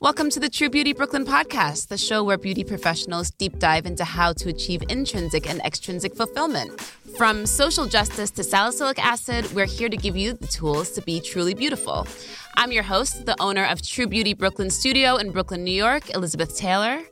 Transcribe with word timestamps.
Welcome 0.00 0.30
to 0.30 0.40
the 0.40 0.48
True 0.50 0.70
Beauty 0.70 0.94
Brooklyn 0.94 1.26
podcast, 1.26 1.88
the 1.88 1.98
show 1.98 2.24
where 2.24 2.38
beauty 2.38 2.64
professionals 2.64 3.30
deep 3.32 3.58
dive 3.58 3.84
into 3.84 4.04
how 4.04 4.32
to 4.32 4.48
achieve 4.48 4.82
intrinsic 4.88 5.46
and 5.46 5.60
extrinsic 5.60 6.16
fulfillment. 6.16 6.80
From 7.18 7.44
social 7.44 7.84
justice 7.84 8.30
to 8.32 8.44
salicylic 8.44 9.04
acid, 9.04 9.52
we're 9.52 9.66
here 9.66 9.90
to 9.90 9.96
give 9.96 10.16
you 10.16 10.32
the 10.32 10.46
tools 10.46 10.92
to 10.92 11.02
be 11.02 11.20
truly 11.20 11.52
beautiful. 11.52 12.06
I'm 12.56 12.72
your 12.72 12.82
host, 12.82 13.26
the 13.26 13.36
owner 13.42 13.66
of 13.66 13.82
True 13.82 14.06
Beauty 14.06 14.32
Brooklyn 14.32 14.70
Studio 14.70 15.16
in 15.16 15.32
Brooklyn, 15.32 15.64
New 15.64 15.70
York, 15.70 16.14
Elizabeth 16.14 16.56
Taylor. 16.56 17.02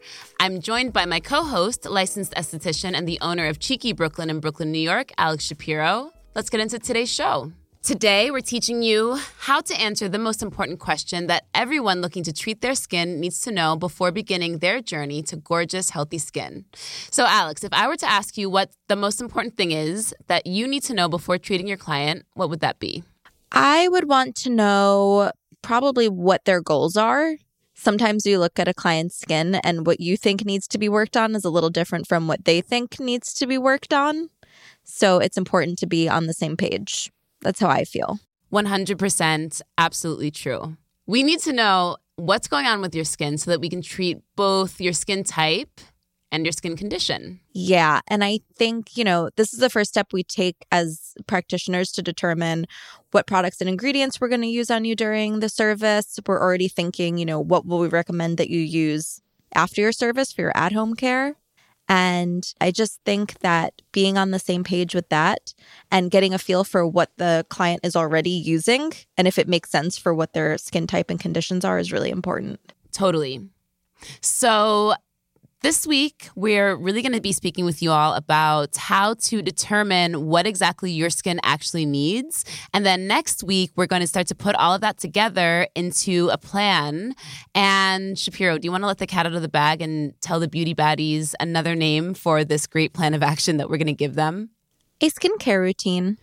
I'm 0.41 0.60
joined 0.60 0.94
by 0.94 1.04
my 1.04 1.20
co 1.20 1.44
host, 1.44 1.84
licensed 1.84 2.32
esthetician 2.34 2.94
and 2.94 3.06
the 3.06 3.19
owner 3.20 3.48
of 3.48 3.58
Cheeky 3.58 3.92
Brooklyn 3.92 4.30
in 4.30 4.41
Brooklyn, 4.41 4.72
New 4.72 4.78
York, 4.78 5.12
Alex 5.19 5.44
Shapiro. 5.44 6.12
Let's 6.34 6.48
get 6.48 6.61
into 6.61 6.78
today's 6.78 7.12
show. 7.12 7.52
Today, 7.83 8.30
we're 8.30 8.41
teaching 8.41 8.83
you 8.83 9.19
how 9.41 9.61
to 9.61 9.78
answer 9.78 10.08
the 10.08 10.19
most 10.19 10.42
important 10.42 10.78
question 10.78 11.27
that 11.27 11.44
everyone 11.55 12.00
looking 12.00 12.22
to 12.25 12.33
treat 12.33 12.62
their 12.62 12.75
skin 12.75 13.20
needs 13.20 13.42
to 13.42 13.50
know 13.50 13.77
before 13.77 14.11
beginning 14.11 14.58
their 14.60 14.80
journey 14.80 15.22
to 15.25 15.36
gorgeous, 15.36 15.91
healthy 15.91 16.16
skin. 16.16 16.64
So, 17.10 17.27
Alex, 17.28 17.64
if 17.64 17.72
I 17.75 17.86
were 17.86 17.97
to 17.97 18.08
ask 18.08 18.38
you 18.38 18.48
what 18.48 18.70
the 18.88 18.97
most 18.97 19.20
important 19.20 19.58
thing 19.58 19.72
is 19.72 20.14
that 20.28 20.47
you 20.47 20.66
need 20.66 20.84
to 20.84 20.94
know 20.94 21.06
before 21.06 21.36
treating 21.36 21.69
your 21.69 21.77
client, 21.77 22.25
what 22.33 22.48
would 22.48 22.60
that 22.60 22.78
be? 22.78 23.05
I 23.50 23.88
would 23.88 24.08
want 24.08 24.34
to 24.36 24.50
know 24.50 25.33
probably 25.60 26.08
what 26.08 26.47
their 26.47 26.62
goals 26.62 26.97
are. 26.97 27.34
Sometimes 27.75 28.25
you 28.25 28.38
look 28.38 28.58
at 28.58 28.69
a 28.69 28.75
client's 28.75 29.20
skin 29.20 29.56
and 29.56 29.86
what 29.86 30.00
you 30.00 30.16
think 30.16 30.47
needs 30.47 30.66
to 30.69 30.78
be 30.78 30.88
worked 30.88 31.16
on 31.16 31.34
is 31.34 31.44
a 31.44 31.50
little 31.50 31.69
different 31.69 32.06
from 32.06 32.27
what 32.27 32.47
they 32.47 32.62
think 32.62 32.98
needs 32.98 33.34
to 33.34 33.47
be 33.47 33.58
worked 33.58 33.92
on. 33.92 34.30
So 34.84 35.19
it's 35.19 35.36
important 35.36 35.78
to 35.80 35.86
be 35.86 36.08
on 36.08 36.27
the 36.27 36.33
same 36.33 36.56
page. 36.56 37.11
That's 37.41 37.61
how 37.61 37.69
I 37.69 37.84
feel. 37.84 38.19
100% 38.52 39.62
absolutely 39.78 40.30
true. 40.30 40.77
We 41.06 41.22
need 41.22 41.41
to 41.41 41.52
know 41.52 41.97
what's 42.16 42.48
going 42.48 42.66
on 42.66 42.80
with 42.80 42.94
your 42.94 43.05
skin 43.05 43.38
so 43.38 43.50
that 43.50 43.60
we 43.60 43.69
can 43.69 43.83
treat 43.83 44.19
both 44.36 44.80
your 44.80 44.92
skin 44.92 45.25
type 45.25 45.80
and 46.30 46.47
your 46.47 46.53
skin 46.53 46.77
condition. 46.77 47.41
Yeah. 47.53 48.00
And 48.09 48.25
I 48.25 48.41
think, 48.56 48.97
you 48.97 49.04
know, 49.04 49.31
this 49.37 49.53
is 49.53 49.60
the 49.60 49.70
first 49.70 49.91
step 49.91 50.12
we 50.12 50.22
take 50.22 50.56
as 50.72 51.14
practitioners 51.26 51.93
to 51.93 52.03
determine 52.03 52.66
what 53.10 53.26
products 53.26 53.60
and 53.60 53.69
ingredients 53.69 54.20
we're 54.20 54.28
going 54.28 54.41
to 54.41 54.47
use 54.47 54.70
on 54.70 54.84
you 54.84 54.97
during 54.97 55.41
the 55.41 55.50
service. 55.50 56.19
We're 56.26 56.41
already 56.41 56.69
thinking, 56.69 57.19
you 57.19 57.26
know, 57.26 57.41
what 57.41 57.66
will 57.66 57.78
we 57.78 57.88
recommend 57.88 58.38
that 58.38 58.49
you 58.49 58.60
use 58.60 59.20
after 59.54 59.82
your 59.82 59.93
service 59.93 60.32
for 60.32 60.41
your 60.41 60.53
at 60.56 60.72
home 60.72 60.94
care? 60.94 61.37
And 61.88 62.44
I 62.60 62.70
just 62.70 63.00
think 63.04 63.41
that 63.41 63.82
being 63.93 64.16
on 64.16 64.31
the 64.31 64.38
same 64.38 64.65
page 64.65 64.94
with 64.94 65.09
that 65.10 65.53
and 65.91 66.10
getting 66.10 66.32
a 66.32 66.38
feel 66.38 66.65
for 66.65 66.87
what 66.87 67.10
the 67.19 67.44
client 67.50 67.81
is 67.84 67.97
already 67.97 68.31
using 68.31 68.93
and 69.16 69.28
if 69.28 69.38
it 69.38 69.48
makes 69.48 69.70
sense 69.70 69.98
for 69.98 70.15
what 70.15 70.32
their 70.32 70.56
skin 70.59 70.87
type 70.87 71.10
and 71.10 71.20
conditions 71.20 71.65
are 71.65 71.78
is 71.78 71.93
really 71.93 72.10
important. 72.10 72.60
Totally. 72.93 73.48
So, 74.20 74.94
this 75.62 75.87
week, 75.87 76.28
we're 76.34 76.75
really 76.75 77.03
going 77.03 77.12
to 77.12 77.21
be 77.21 77.33
speaking 77.33 77.65
with 77.65 77.83
you 77.83 77.93
all 77.93 78.15
about 78.15 78.77
how 78.77 79.15
to 79.15 79.41
determine 79.43 80.27
what 80.27 80.45
exactly 80.45 80.91
your 80.91 81.09
skin 81.09 81.39
actually 81.45 81.87
needs. 81.87 82.45
And 82.75 82.84
then 82.84 83.06
next 83.06 83.45
week, 83.45 83.71
we're 83.77 83.87
going 83.87 84.03
to 84.03 84.09
start 84.09 84.27
to 84.27 84.34
put 84.34 84.56
all 84.56 84.75
of 84.75 84.81
that 84.81 84.99
together 84.99 85.69
into 85.77 86.28
a 86.31 86.39
plan. 86.39 87.15
And 87.55 88.19
Shapiro, 88.19 88.59
do 88.59 88.67
you 88.67 88.73
want 88.73 88.83
to 88.83 88.89
let 88.89 88.99
the 88.99 89.06
cat 89.06 89.25
out 89.25 89.34
of 89.34 89.43
the 89.43 89.49
bag 89.49 89.81
and 89.81 90.21
tell 90.21 90.41
the 90.41 90.49
beauty 90.49 90.75
baddies 90.75 91.34
another 91.39 91.77
name 91.77 92.15
for 92.15 92.44
this 92.44 92.67
great 92.67 92.93
plan 92.93 93.15
of 93.15 93.23
action 93.23 93.59
that 93.59 93.71
we're 93.71 93.79
going 93.79 93.87
to 93.87 93.93
give 93.93 94.17
them? 94.17 94.50
A 95.00 95.11
skincare 95.11 95.61
routine. 95.61 96.19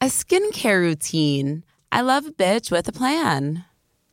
A 0.00 0.06
skincare 0.06 0.80
routine. 0.80 1.64
I 1.90 2.02
love 2.02 2.26
a 2.26 2.30
bitch 2.30 2.70
with 2.70 2.86
a 2.86 2.92
plan 2.92 3.64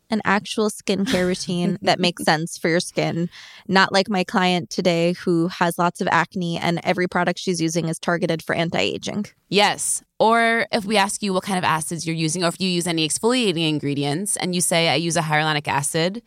an 0.09 0.21
actual 0.25 0.69
skincare 0.69 1.25
routine 1.25 1.77
that 1.81 1.99
makes 1.99 2.23
sense 2.25 2.57
for 2.57 2.69
your 2.69 2.79
skin. 2.79 3.29
Not 3.67 3.91
like 3.91 4.09
my 4.09 4.23
client 4.23 4.69
today 4.69 5.13
who 5.13 5.47
has 5.47 5.77
lots 5.77 6.01
of 6.01 6.07
acne 6.11 6.57
and 6.57 6.79
every 6.83 7.07
product 7.07 7.39
she's 7.39 7.61
using 7.61 7.87
is 7.87 7.99
targeted 7.99 8.41
for 8.41 8.55
anti 8.55 8.79
aging. 8.79 9.25
Yes. 9.49 10.03
Or 10.19 10.67
if 10.71 10.85
we 10.85 10.97
ask 10.97 11.21
you 11.21 11.33
what 11.33 11.43
kind 11.43 11.57
of 11.57 11.63
acids 11.63 12.07
you're 12.07 12.15
using, 12.15 12.43
or 12.43 12.47
if 12.47 12.59
you 12.59 12.69
use 12.69 12.87
any 12.87 13.07
exfoliating 13.07 13.67
ingredients 13.67 14.37
and 14.37 14.55
you 14.55 14.61
say, 14.61 14.89
I 14.89 14.95
use 14.95 15.17
a 15.17 15.21
hyaluronic 15.21 15.67
acid, 15.67 16.21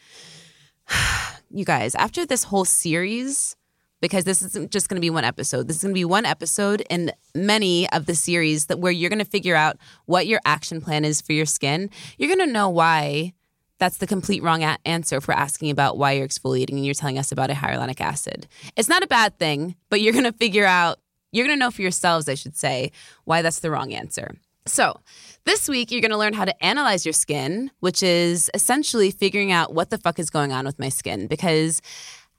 you 1.51 1.65
guys, 1.65 1.95
after 1.95 2.27
this 2.27 2.45
whole 2.45 2.65
series, 2.65 3.57
because 4.01 4.25
this 4.25 4.43
isn't 4.43 4.71
just 4.71 4.89
going 4.89 4.97
to 4.97 5.01
be 5.01 5.11
one 5.11 5.25
episode. 5.25 5.69
This 5.69 5.77
is 5.77 5.83
going 5.83 5.95
to 5.95 5.99
be 5.99 6.05
one 6.05 6.27
episode 6.27 6.83
in 6.91 7.13
many 7.35 7.91
of 7.91 8.07
the 8.07 8.15
series 8.15 8.67
that 8.67 8.79
where 8.79 8.93
you're 8.93 9.11
going 9.11 9.19
to 9.19 9.25
figure 9.25 9.57
out 9.57 9.77
what 10.05 10.27
your 10.27 10.41
action 10.45 10.81
plan 10.81 11.05
is 11.05 11.21
for 11.21 11.33
your 11.33 11.47
skin. 11.47 11.91
You're 12.19 12.35
going 12.35 12.47
to 12.47 12.53
know 12.53 12.69
why 12.69 13.33
that's 13.79 13.99
the 13.99 14.07
complete 14.07 14.43
wrong 14.43 14.63
a- 14.63 14.79
answer 14.85 15.21
for 15.21 15.33
asking 15.33 15.71
about 15.71 15.99
why 15.99 16.13
you're 16.13 16.27
exfoliating 16.27 16.73
and 16.73 16.85
you're 16.85 16.95
telling 16.95 17.19
us 17.19 17.33
about 17.33 17.51
a 17.51 17.55
hyaluronic 17.55 18.01
acid. 18.01 18.47
It's 18.77 18.89
not 18.89 19.03
a 19.03 19.07
bad 19.07 19.39
thing, 19.39 19.77
but 19.91 20.01
you're 20.01 20.13
going 20.13 20.25
to 20.25 20.33
figure 20.33 20.65
out, 20.65 20.99
you're 21.33 21.47
going 21.47 21.59
to 21.59 21.65
know 21.65 21.71
for 21.71 21.83
yourselves, 21.83 22.29
I 22.29 22.35
should 22.35 22.57
say, 22.57 22.93
why 23.25 23.43
that's 23.43 23.61
the 23.61 23.71
wrong 23.71 23.93
answer. 23.93 24.35
So, 24.67 24.99
this 25.45 25.69
week 25.69 25.93
you're 25.93 26.01
going 26.01 26.11
to 26.11 26.19
learn 26.19 26.33
how 26.33 26.45
to 26.45 26.65
analyze 26.65 27.07
your 27.07 27.13
skin, 27.13 27.71
which 27.81 28.03
is 28.03 28.51
essentially 28.53 29.13
figuring 29.13 29.53
out 29.53 29.73
what 29.75 29.91
the 29.91 29.99
fuck 29.99 30.19
is 30.19 30.29
going 30.29 30.53
on 30.53 30.65
with 30.65 30.79
my 30.79 30.89
skin 30.89 31.29
because 31.29 31.81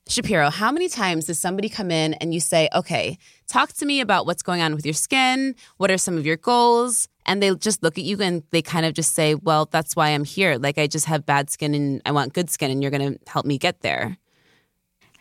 Shapiro, 0.09 0.49
how 0.49 0.71
many 0.71 0.87
times 0.87 1.25
does 1.25 1.37
somebody 1.37 1.67
come 1.67 1.91
in 1.91 2.13
and 2.15 2.33
you 2.33 2.39
say, 2.39 2.69
okay, 2.73 3.17
talk 3.47 3.73
to 3.73 3.85
me 3.85 3.99
about 3.99 4.25
what's 4.25 4.41
going 4.41 4.61
on 4.61 4.73
with 4.73 4.85
your 4.85 4.93
skin? 4.93 5.53
What 5.77 5.91
are 5.91 5.97
some 5.97 6.17
of 6.17 6.25
your 6.25 6.37
goals? 6.37 7.09
And 7.27 7.43
they 7.43 7.53
just 7.55 7.83
look 7.83 7.97
at 7.97 8.05
you 8.05 8.21
and 8.21 8.41
they 8.51 8.61
kind 8.61 8.85
of 8.85 8.93
just 8.93 9.13
say, 9.13 9.35
well, 9.35 9.67
that's 9.69 9.95
why 9.95 10.09
I'm 10.09 10.23
here. 10.23 10.57
Like, 10.57 10.77
I 10.77 10.87
just 10.87 11.05
have 11.05 11.25
bad 11.25 11.49
skin 11.49 11.73
and 11.73 12.01
I 12.05 12.11
want 12.11 12.33
good 12.33 12.49
skin, 12.49 12.71
and 12.71 12.81
you're 12.81 12.91
going 12.91 13.13
to 13.13 13.19
help 13.29 13.45
me 13.45 13.57
get 13.57 13.81
there. 13.81 14.17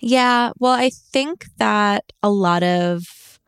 Yeah. 0.00 0.52
Well, 0.58 0.72
I 0.72 0.90
think 0.90 1.46
that 1.56 2.12
a 2.22 2.30
lot 2.30 2.62
of, 2.62 3.40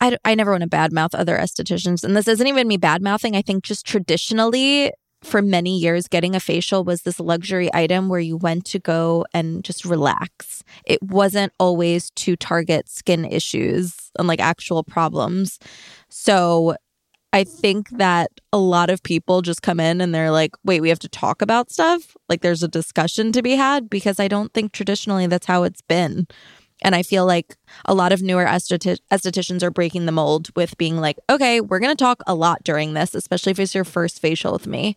I, 0.00 0.16
I 0.24 0.34
never 0.34 0.52
want 0.52 0.62
to 0.62 0.68
badmouth 0.68 1.14
other 1.14 1.36
estheticians. 1.36 2.04
And 2.04 2.16
this 2.16 2.28
isn't 2.28 2.46
even 2.46 2.68
me 2.68 2.78
badmouthing. 2.78 3.34
I 3.34 3.42
think 3.42 3.64
just 3.64 3.84
traditionally, 3.84 4.92
for 5.24 5.42
many 5.42 5.76
years, 5.76 6.06
getting 6.06 6.36
a 6.36 6.40
facial 6.40 6.84
was 6.84 7.02
this 7.02 7.18
luxury 7.18 7.68
item 7.74 8.08
where 8.08 8.20
you 8.20 8.36
went 8.36 8.64
to 8.66 8.78
go 8.78 9.24
and 9.34 9.64
just 9.64 9.84
relax. 9.84 10.62
It 10.84 11.02
wasn't 11.02 11.52
always 11.58 12.10
to 12.10 12.36
target 12.36 12.88
skin 12.88 13.24
issues 13.24 13.96
and 14.16 14.28
like 14.28 14.40
actual 14.40 14.84
problems. 14.84 15.58
So 16.08 16.76
I 17.32 17.44
think 17.44 17.90
that 17.90 18.30
a 18.52 18.58
lot 18.58 18.88
of 18.88 19.02
people 19.02 19.42
just 19.42 19.62
come 19.62 19.80
in 19.80 20.00
and 20.00 20.14
they're 20.14 20.30
like, 20.30 20.52
wait, 20.64 20.80
we 20.80 20.88
have 20.88 20.98
to 21.00 21.08
talk 21.08 21.42
about 21.42 21.70
stuff. 21.70 22.16
Like 22.28 22.40
there's 22.40 22.62
a 22.62 22.68
discussion 22.68 23.32
to 23.32 23.42
be 23.42 23.52
had 23.52 23.90
because 23.90 24.18
I 24.18 24.28
don't 24.28 24.52
think 24.54 24.72
traditionally 24.72 25.26
that's 25.26 25.46
how 25.46 25.64
it's 25.64 25.82
been. 25.82 26.26
And 26.80 26.94
I 26.94 27.02
feel 27.02 27.26
like 27.26 27.56
a 27.84 27.94
lot 27.94 28.12
of 28.12 28.22
newer 28.22 28.46
esthet- 28.46 29.00
estheticians 29.10 29.62
are 29.62 29.70
breaking 29.70 30.06
the 30.06 30.12
mold 30.12 30.48
with 30.56 30.78
being 30.78 30.96
like, 30.96 31.18
okay, 31.28 31.60
we're 31.60 31.80
going 31.80 31.94
to 31.94 32.02
talk 32.02 32.22
a 32.26 32.34
lot 32.34 32.64
during 32.64 32.94
this, 32.94 33.14
especially 33.14 33.50
if 33.50 33.58
it's 33.58 33.74
your 33.74 33.84
first 33.84 34.20
facial 34.20 34.52
with 34.52 34.66
me, 34.66 34.96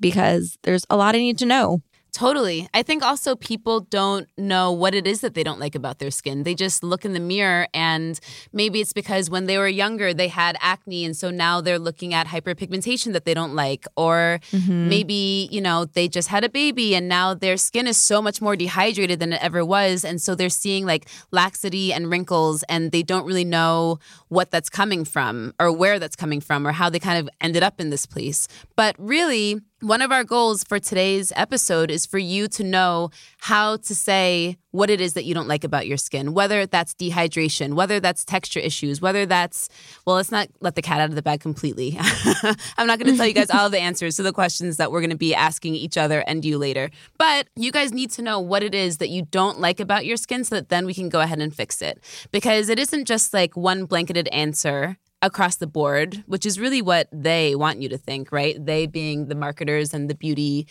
because 0.00 0.58
there's 0.64 0.84
a 0.90 0.96
lot 0.96 1.14
I 1.14 1.18
need 1.18 1.38
to 1.38 1.46
know. 1.46 1.82
Totally. 2.12 2.68
I 2.74 2.82
think 2.82 3.02
also 3.02 3.36
people 3.36 3.80
don't 3.80 4.28
know 4.36 4.72
what 4.72 4.94
it 4.94 5.06
is 5.06 5.20
that 5.20 5.34
they 5.34 5.44
don't 5.44 5.60
like 5.60 5.74
about 5.74 5.98
their 5.98 6.10
skin. 6.10 6.42
They 6.42 6.54
just 6.54 6.82
look 6.82 7.04
in 7.04 7.12
the 7.12 7.20
mirror 7.20 7.68
and 7.72 8.18
maybe 8.52 8.80
it's 8.80 8.92
because 8.92 9.30
when 9.30 9.46
they 9.46 9.58
were 9.58 9.68
younger 9.68 10.12
they 10.12 10.28
had 10.28 10.56
acne 10.60 11.04
and 11.04 11.16
so 11.16 11.30
now 11.30 11.60
they're 11.60 11.78
looking 11.78 12.12
at 12.12 12.26
hyperpigmentation 12.26 13.12
that 13.12 13.24
they 13.24 13.34
don't 13.34 13.54
like 13.54 13.86
or 13.96 14.40
mm-hmm. 14.50 14.88
maybe, 14.88 15.48
you 15.52 15.60
know, 15.60 15.84
they 15.84 16.08
just 16.08 16.28
had 16.28 16.42
a 16.42 16.48
baby 16.48 16.94
and 16.96 17.08
now 17.08 17.32
their 17.32 17.56
skin 17.56 17.86
is 17.86 17.96
so 17.96 18.20
much 18.20 18.40
more 18.42 18.56
dehydrated 18.56 19.20
than 19.20 19.32
it 19.32 19.42
ever 19.42 19.64
was 19.64 20.04
and 20.04 20.20
so 20.20 20.34
they're 20.34 20.48
seeing 20.48 20.84
like 20.84 21.08
laxity 21.30 21.92
and 21.92 22.10
wrinkles 22.10 22.64
and 22.64 22.90
they 22.90 23.02
don't 23.02 23.24
really 23.24 23.44
know 23.44 23.98
what 24.28 24.50
that's 24.50 24.68
coming 24.68 25.04
from 25.04 25.54
or 25.60 25.70
where 25.70 25.98
that's 25.98 26.16
coming 26.16 26.40
from 26.40 26.66
or 26.66 26.72
how 26.72 26.90
they 26.90 26.98
kind 26.98 27.18
of 27.18 27.28
ended 27.40 27.62
up 27.62 27.80
in 27.80 27.90
this 27.90 28.06
place. 28.06 28.48
But 28.74 28.96
really 28.98 29.60
one 29.80 30.02
of 30.02 30.12
our 30.12 30.24
goals 30.24 30.62
for 30.62 30.78
today's 30.78 31.32
episode 31.36 31.90
is 31.90 32.04
for 32.04 32.18
you 32.18 32.48
to 32.48 32.62
know 32.62 33.10
how 33.38 33.76
to 33.78 33.94
say 33.94 34.58
what 34.72 34.90
it 34.90 35.00
is 35.00 35.14
that 35.14 35.24
you 35.24 35.34
don't 35.34 35.48
like 35.48 35.64
about 35.64 35.86
your 35.86 35.96
skin, 35.96 36.34
whether 36.34 36.66
that's 36.66 36.94
dehydration, 36.94 37.74
whether 37.74 37.98
that's 37.98 38.24
texture 38.24 38.60
issues, 38.60 39.00
whether 39.00 39.24
that's, 39.24 39.68
well, 40.06 40.16
let's 40.16 40.30
not 40.30 40.48
let 40.60 40.74
the 40.74 40.82
cat 40.82 41.00
out 41.00 41.08
of 41.08 41.14
the 41.14 41.22
bag 41.22 41.40
completely. 41.40 41.96
I'm 42.78 42.86
not 42.86 42.98
going 42.98 43.10
to 43.10 43.16
tell 43.16 43.26
you 43.26 43.32
guys 43.32 43.50
all 43.50 43.70
the 43.70 43.80
answers 43.80 44.16
to 44.16 44.22
the 44.22 44.32
questions 44.32 44.76
that 44.76 44.92
we're 44.92 45.00
going 45.00 45.10
to 45.10 45.16
be 45.16 45.34
asking 45.34 45.74
each 45.74 45.96
other 45.96 46.20
and 46.26 46.44
you 46.44 46.58
later. 46.58 46.90
But 47.16 47.48
you 47.56 47.72
guys 47.72 47.92
need 47.92 48.10
to 48.12 48.22
know 48.22 48.38
what 48.38 48.62
it 48.62 48.74
is 48.74 48.98
that 48.98 49.08
you 49.08 49.22
don't 49.22 49.60
like 49.60 49.80
about 49.80 50.04
your 50.04 50.18
skin 50.18 50.44
so 50.44 50.56
that 50.56 50.68
then 50.68 50.84
we 50.84 50.94
can 50.94 51.08
go 51.08 51.20
ahead 51.20 51.40
and 51.40 51.54
fix 51.54 51.80
it. 51.80 51.98
Because 52.30 52.68
it 52.68 52.78
isn't 52.78 53.06
just 53.06 53.32
like 53.32 53.56
one 53.56 53.86
blanketed 53.86 54.28
answer 54.28 54.98
across 55.22 55.56
the 55.56 55.66
board, 55.66 56.22
which 56.26 56.46
is 56.46 56.58
really 56.58 56.80
what 56.80 57.08
they 57.12 57.54
want 57.54 57.82
you 57.82 57.88
to 57.88 57.98
think, 57.98 58.32
right? 58.32 58.56
They 58.64 58.86
being 58.86 59.26
the 59.26 59.34
marketers 59.34 59.92
and 59.92 60.08
the 60.08 60.14
beauty 60.14 60.66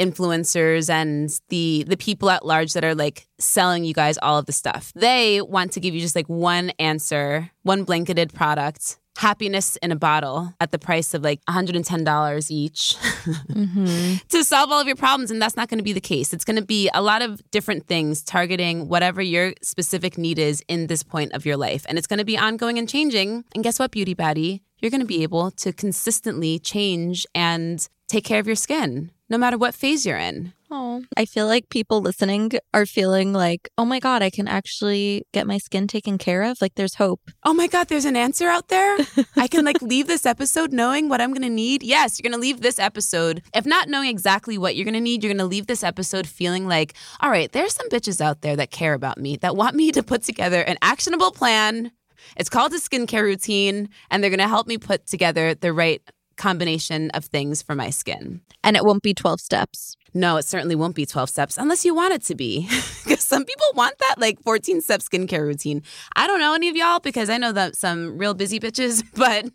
influencers 0.00 0.90
and 0.90 1.30
the 1.48 1.84
the 1.86 1.96
people 1.96 2.30
at 2.30 2.44
large 2.44 2.72
that 2.72 2.84
are 2.84 2.94
like 2.94 3.28
selling 3.38 3.84
you 3.84 3.94
guys 3.94 4.18
all 4.18 4.38
of 4.38 4.46
the 4.46 4.52
stuff. 4.52 4.92
They 4.94 5.40
want 5.40 5.72
to 5.72 5.80
give 5.80 5.94
you 5.94 6.00
just 6.00 6.16
like 6.16 6.28
one 6.28 6.70
answer, 6.78 7.50
one 7.62 7.84
blanketed 7.84 8.32
product 8.34 8.98
happiness 9.16 9.76
in 9.76 9.92
a 9.92 9.96
bottle 9.96 10.52
at 10.60 10.70
the 10.70 10.78
price 10.78 11.14
of 11.14 11.22
like 11.22 11.44
$110 11.46 12.50
each 12.50 12.96
mm-hmm. 13.00 14.14
to 14.28 14.44
solve 14.44 14.70
all 14.70 14.80
of 14.80 14.86
your 14.86 14.96
problems. 14.96 15.30
And 15.30 15.40
that's 15.40 15.56
not 15.56 15.68
going 15.68 15.78
to 15.78 15.84
be 15.84 15.92
the 15.92 16.00
case. 16.00 16.32
It's 16.32 16.44
going 16.44 16.56
to 16.56 16.64
be 16.64 16.90
a 16.94 17.02
lot 17.02 17.22
of 17.22 17.42
different 17.50 17.86
things 17.86 18.22
targeting 18.22 18.88
whatever 18.88 19.22
your 19.22 19.54
specific 19.62 20.18
need 20.18 20.38
is 20.38 20.62
in 20.68 20.86
this 20.86 21.02
point 21.02 21.32
of 21.32 21.46
your 21.46 21.56
life. 21.56 21.84
And 21.88 21.98
it's 21.98 22.06
going 22.06 22.18
to 22.18 22.24
be 22.24 22.38
ongoing 22.38 22.78
and 22.78 22.88
changing. 22.88 23.44
And 23.54 23.62
guess 23.62 23.78
what, 23.78 23.90
Beauty 23.90 24.14
Baddie? 24.14 24.60
You're 24.78 24.90
going 24.90 25.00
to 25.00 25.06
be 25.06 25.22
able 25.22 25.52
to 25.52 25.72
consistently 25.72 26.58
change 26.58 27.26
and 27.34 27.86
take 28.08 28.24
care 28.24 28.40
of 28.40 28.46
your 28.46 28.56
skin 28.56 29.10
no 29.32 29.38
matter 29.38 29.56
what 29.56 29.74
phase 29.74 30.04
you're 30.04 30.18
in. 30.18 30.52
Oh, 30.74 31.02
I 31.18 31.26
feel 31.26 31.46
like 31.46 31.68
people 31.68 32.00
listening 32.00 32.52
are 32.72 32.86
feeling 32.86 33.34
like, 33.34 33.68
oh 33.76 33.84
my 33.84 34.00
God, 34.00 34.22
I 34.22 34.30
can 34.30 34.48
actually 34.48 35.22
get 35.34 35.46
my 35.46 35.58
skin 35.58 35.86
taken 35.86 36.16
care 36.16 36.42
of. 36.44 36.62
Like 36.62 36.76
there's 36.76 36.94
hope. 36.94 37.20
Oh 37.44 37.52
my 37.52 37.66
God, 37.66 37.88
there's 37.88 38.06
an 38.06 38.16
answer 38.16 38.48
out 38.48 38.68
there. 38.68 38.96
I 39.36 39.48
can 39.48 39.66
like 39.66 39.82
leave 39.82 40.06
this 40.06 40.24
episode 40.24 40.72
knowing 40.72 41.10
what 41.10 41.20
I'm 41.20 41.34
going 41.34 41.42
to 41.42 41.50
need. 41.50 41.82
Yes, 41.82 42.18
you're 42.18 42.26
going 42.26 42.40
to 42.40 42.40
leave 42.40 42.62
this 42.62 42.78
episode. 42.78 43.42
If 43.54 43.66
not 43.66 43.90
knowing 43.90 44.08
exactly 44.08 44.56
what 44.56 44.74
you're 44.74 44.86
going 44.86 44.94
to 44.94 45.00
need, 45.00 45.22
you're 45.22 45.34
going 45.34 45.44
to 45.44 45.44
leave 45.44 45.66
this 45.66 45.84
episode 45.84 46.26
feeling 46.26 46.66
like, 46.66 46.94
all 47.20 47.28
right, 47.28 47.52
there's 47.52 47.74
some 47.74 47.90
bitches 47.90 48.22
out 48.22 48.40
there 48.40 48.56
that 48.56 48.70
care 48.70 48.94
about 48.94 49.18
me, 49.18 49.36
that 49.42 49.54
want 49.54 49.76
me 49.76 49.92
to 49.92 50.02
put 50.02 50.22
together 50.22 50.62
an 50.62 50.78
actionable 50.80 51.32
plan. 51.32 51.92
It's 52.38 52.48
called 52.48 52.72
a 52.72 52.78
skincare 52.78 53.24
routine, 53.24 53.90
and 54.10 54.22
they're 54.22 54.30
going 54.30 54.38
to 54.38 54.48
help 54.48 54.66
me 54.66 54.78
put 54.78 55.06
together 55.06 55.54
the 55.54 55.74
right 55.74 56.00
combination 56.36 57.10
of 57.10 57.24
things 57.24 57.62
for 57.62 57.74
my 57.74 57.90
skin. 57.90 58.40
And 58.64 58.76
it 58.76 58.84
won't 58.84 59.02
be 59.02 59.14
12 59.14 59.40
steps. 59.40 59.96
No, 60.14 60.36
it 60.36 60.44
certainly 60.44 60.74
won't 60.74 60.94
be 60.94 61.06
12 61.06 61.30
steps 61.30 61.56
unless 61.56 61.84
you 61.84 61.94
want 61.94 62.14
it 62.14 62.22
to 62.24 62.34
be. 62.34 62.68
Because 63.02 63.26
some 63.26 63.44
people 63.44 63.66
want 63.74 63.98
that 63.98 64.14
like 64.18 64.40
14 64.42 64.80
step 64.80 65.00
skincare 65.00 65.42
routine. 65.42 65.82
I 66.14 66.28
don't 66.28 66.38
know 66.38 66.54
any 66.54 66.68
of 66.68 66.76
y'all 66.76 67.00
because 67.00 67.28
I 67.28 67.36
know 67.36 67.50
that 67.50 67.74
some 67.74 68.16
real 68.16 68.32
busy 68.32 68.60
bitches, 68.60 69.04
but 69.16 69.46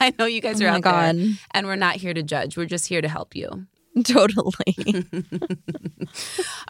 I 0.00 0.14
know 0.18 0.24
you 0.24 0.40
guys 0.40 0.60
oh 0.60 0.64
are 0.64 0.68
oh 0.68 0.72
out 0.72 0.80
God. 0.80 1.16
there 1.16 1.26
and 1.52 1.66
we're 1.66 1.76
not 1.76 1.96
here 1.96 2.14
to 2.14 2.22
judge. 2.22 2.56
We're 2.56 2.64
just 2.64 2.88
here 2.88 3.02
to 3.02 3.08
help 3.08 3.36
you. 3.36 3.66
Totally. 4.04 4.54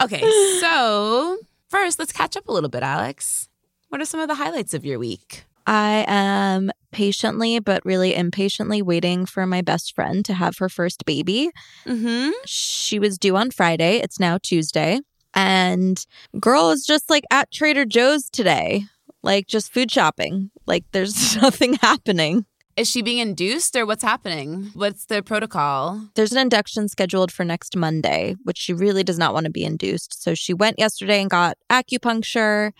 okay, 0.02 0.20
so 0.60 1.38
first, 1.68 1.98
let's 1.98 2.12
catch 2.12 2.36
up 2.36 2.48
a 2.48 2.52
little 2.52 2.68
bit, 2.68 2.82
Alex. 2.82 3.48
What 3.88 4.00
are 4.00 4.04
some 4.04 4.20
of 4.20 4.28
the 4.28 4.34
highlights 4.34 4.74
of 4.74 4.84
your 4.84 4.98
week? 4.98 5.44
I 5.66 6.04
am 6.06 6.70
patiently, 6.94 7.58
but 7.58 7.84
really 7.84 8.14
impatiently 8.14 8.80
waiting 8.80 9.26
for 9.26 9.46
my 9.46 9.60
best 9.60 9.94
friend 9.94 10.24
to 10.24 10.32
have 10.32 10.56
her 10.58 10.70
first 10.70 11.04
baby. 11.04 11.50
Mm-hmm. 11.84 12.30
She 12.46 12.98
was 12.98 13.18
due 13.18 13.36
on 13.36 13.50
Friday. 13.50 13.98
It's 13.98 14.18
now 14.18 14.38
Tuesday. 14.38 15.00
And 15.34 16.04
girl 16.40 16.70
is 16.70 16.86
just 16.86 17.10
like 17.10 17.24
at 17.30 17.50
Trader 17.50 17.84
Joe's 17.84 18.30
today, 18.30 18.84
like 19.22 19.48
just 19.48 19.72
food 19.72 19.90
shopping. 19.90 20.50
Like 20.66 20.84
there's 20.92 21.36
nothing 21.42 21.74
happening. 21.74 22.46
Is 22.76 22.90
she 22.90 23.02
being 23.02 23.18
induced 23.18 23.76
or 23.76 23.86
what's 23.86 24.02
happening? 24.02 24.70
What's 24.74 25.04
the 25.06 25.22
protocol? 25.22 26.08
There's 26.14 26.32
an 26.32 26.38
induction 26.38 26.88
scheduled 26.88 27.30
for 27.30 27.44
next 27.44 27.76
Monday, 27.76 28.34
which 28.42 28.58
she 28.58 28.72
really 28.72 29.04
does 29.04 29.18
not 29.18 29.32
want 29.32 29.44
to 29.44 29.50
be 29.50 29.64
induced. 29.64 30.20
So 30.20 30.34
she 30.34 30.52
went 30.52 30.78
yesterday 30.78 31.20
and 31.20 31.30
got 31.30 31.56
acupuncture 31.70 32.72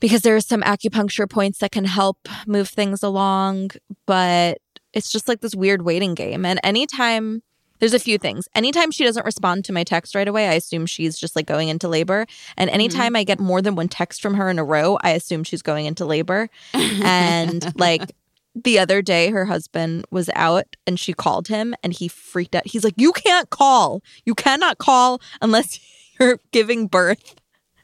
because 0.00 0.22
there 0.22 0.36
are 0.36 0.40
some 0.40 0.62
acupuncture 0.62 1.28
points 1.28 1.58
that 1.58 1.72
can 1.72 1.84
help 1.84 2.28
move 2.46 2.68
things 2.68 3.02
along, 3.02 3.70
but 4.06 4.58
it's 4.92 5.10
just 5.10 5.28
like 5.28 5.40
this 5.40 5.54
weird 5.54 5.82
waiting 5.82 6.14
game. 6.14 6.44
And 6.44 6.60
anytime 6.62 7.42
there's 7.78 7.94
a 7.94 7.98
few 7.98 8.18
things. 8.18 8.48
Anytime 8.54 8.90
she 8.90 9.04
doesn't 9.04 9.26
respond 9.26 9.64
to 9.66 9.72
my 9.72 9.84
text 9.84 10.14
right 10.14 10.26
away, 10.26 10.48
I 10.48 10.54
assume 10.54 10.86
she's 10.86 11.18
just 11.18 11.36
like 11.36 11.46
going 11.46 11.68
into 11.68 11.88
labor. 11.88 12.26
And 12.56 12.70
anytime 12.70 13.08
mm-hmm. 13.08 13.16
I 13.16 13.24
get 13.24 13.40
more 13.40 13.60
than 13.60 13.74
one 13.74 13.88
text 13.88 14.22
from 14.22 14.34
her 14.34 14.48
in 14.48 14.58
a 14.58 14.64
row, 14.64 14.98
I 15.02 15.10
assume 15.10 15.44
she's 15.44 15.62
going 15.62 15.86
into 15.86 16.04
labor. 16.04 16.48
and 16.72 17.74
like 17.78 18.12
the 18.54 18.78
other 18.78 19.02
day, 19.02 19.30
her 19.30 19.44
husband 19.44 20.04
was 20.10 20.30
out 20.34 20.76
and 20.86 20.98
she 20.98 21.12
called 21.12 21.48
him 21.48 21.74
and 21.82 21.92
he 21.92 22.08
freaked 22.08 22.54
out. 22.54 22.66
He's 22.66 22.84
like, 22.84 22.94
You 22.96 23.12
can't 23.12 23.50
call. 23.50 24.02
You 24.24 24.34
cannot 24.34 24.78
call 24.78 25.20
unless 25.42 25.78
you're 26.20 26.40
giving 26.52 26.86
birth. 26.86 27.34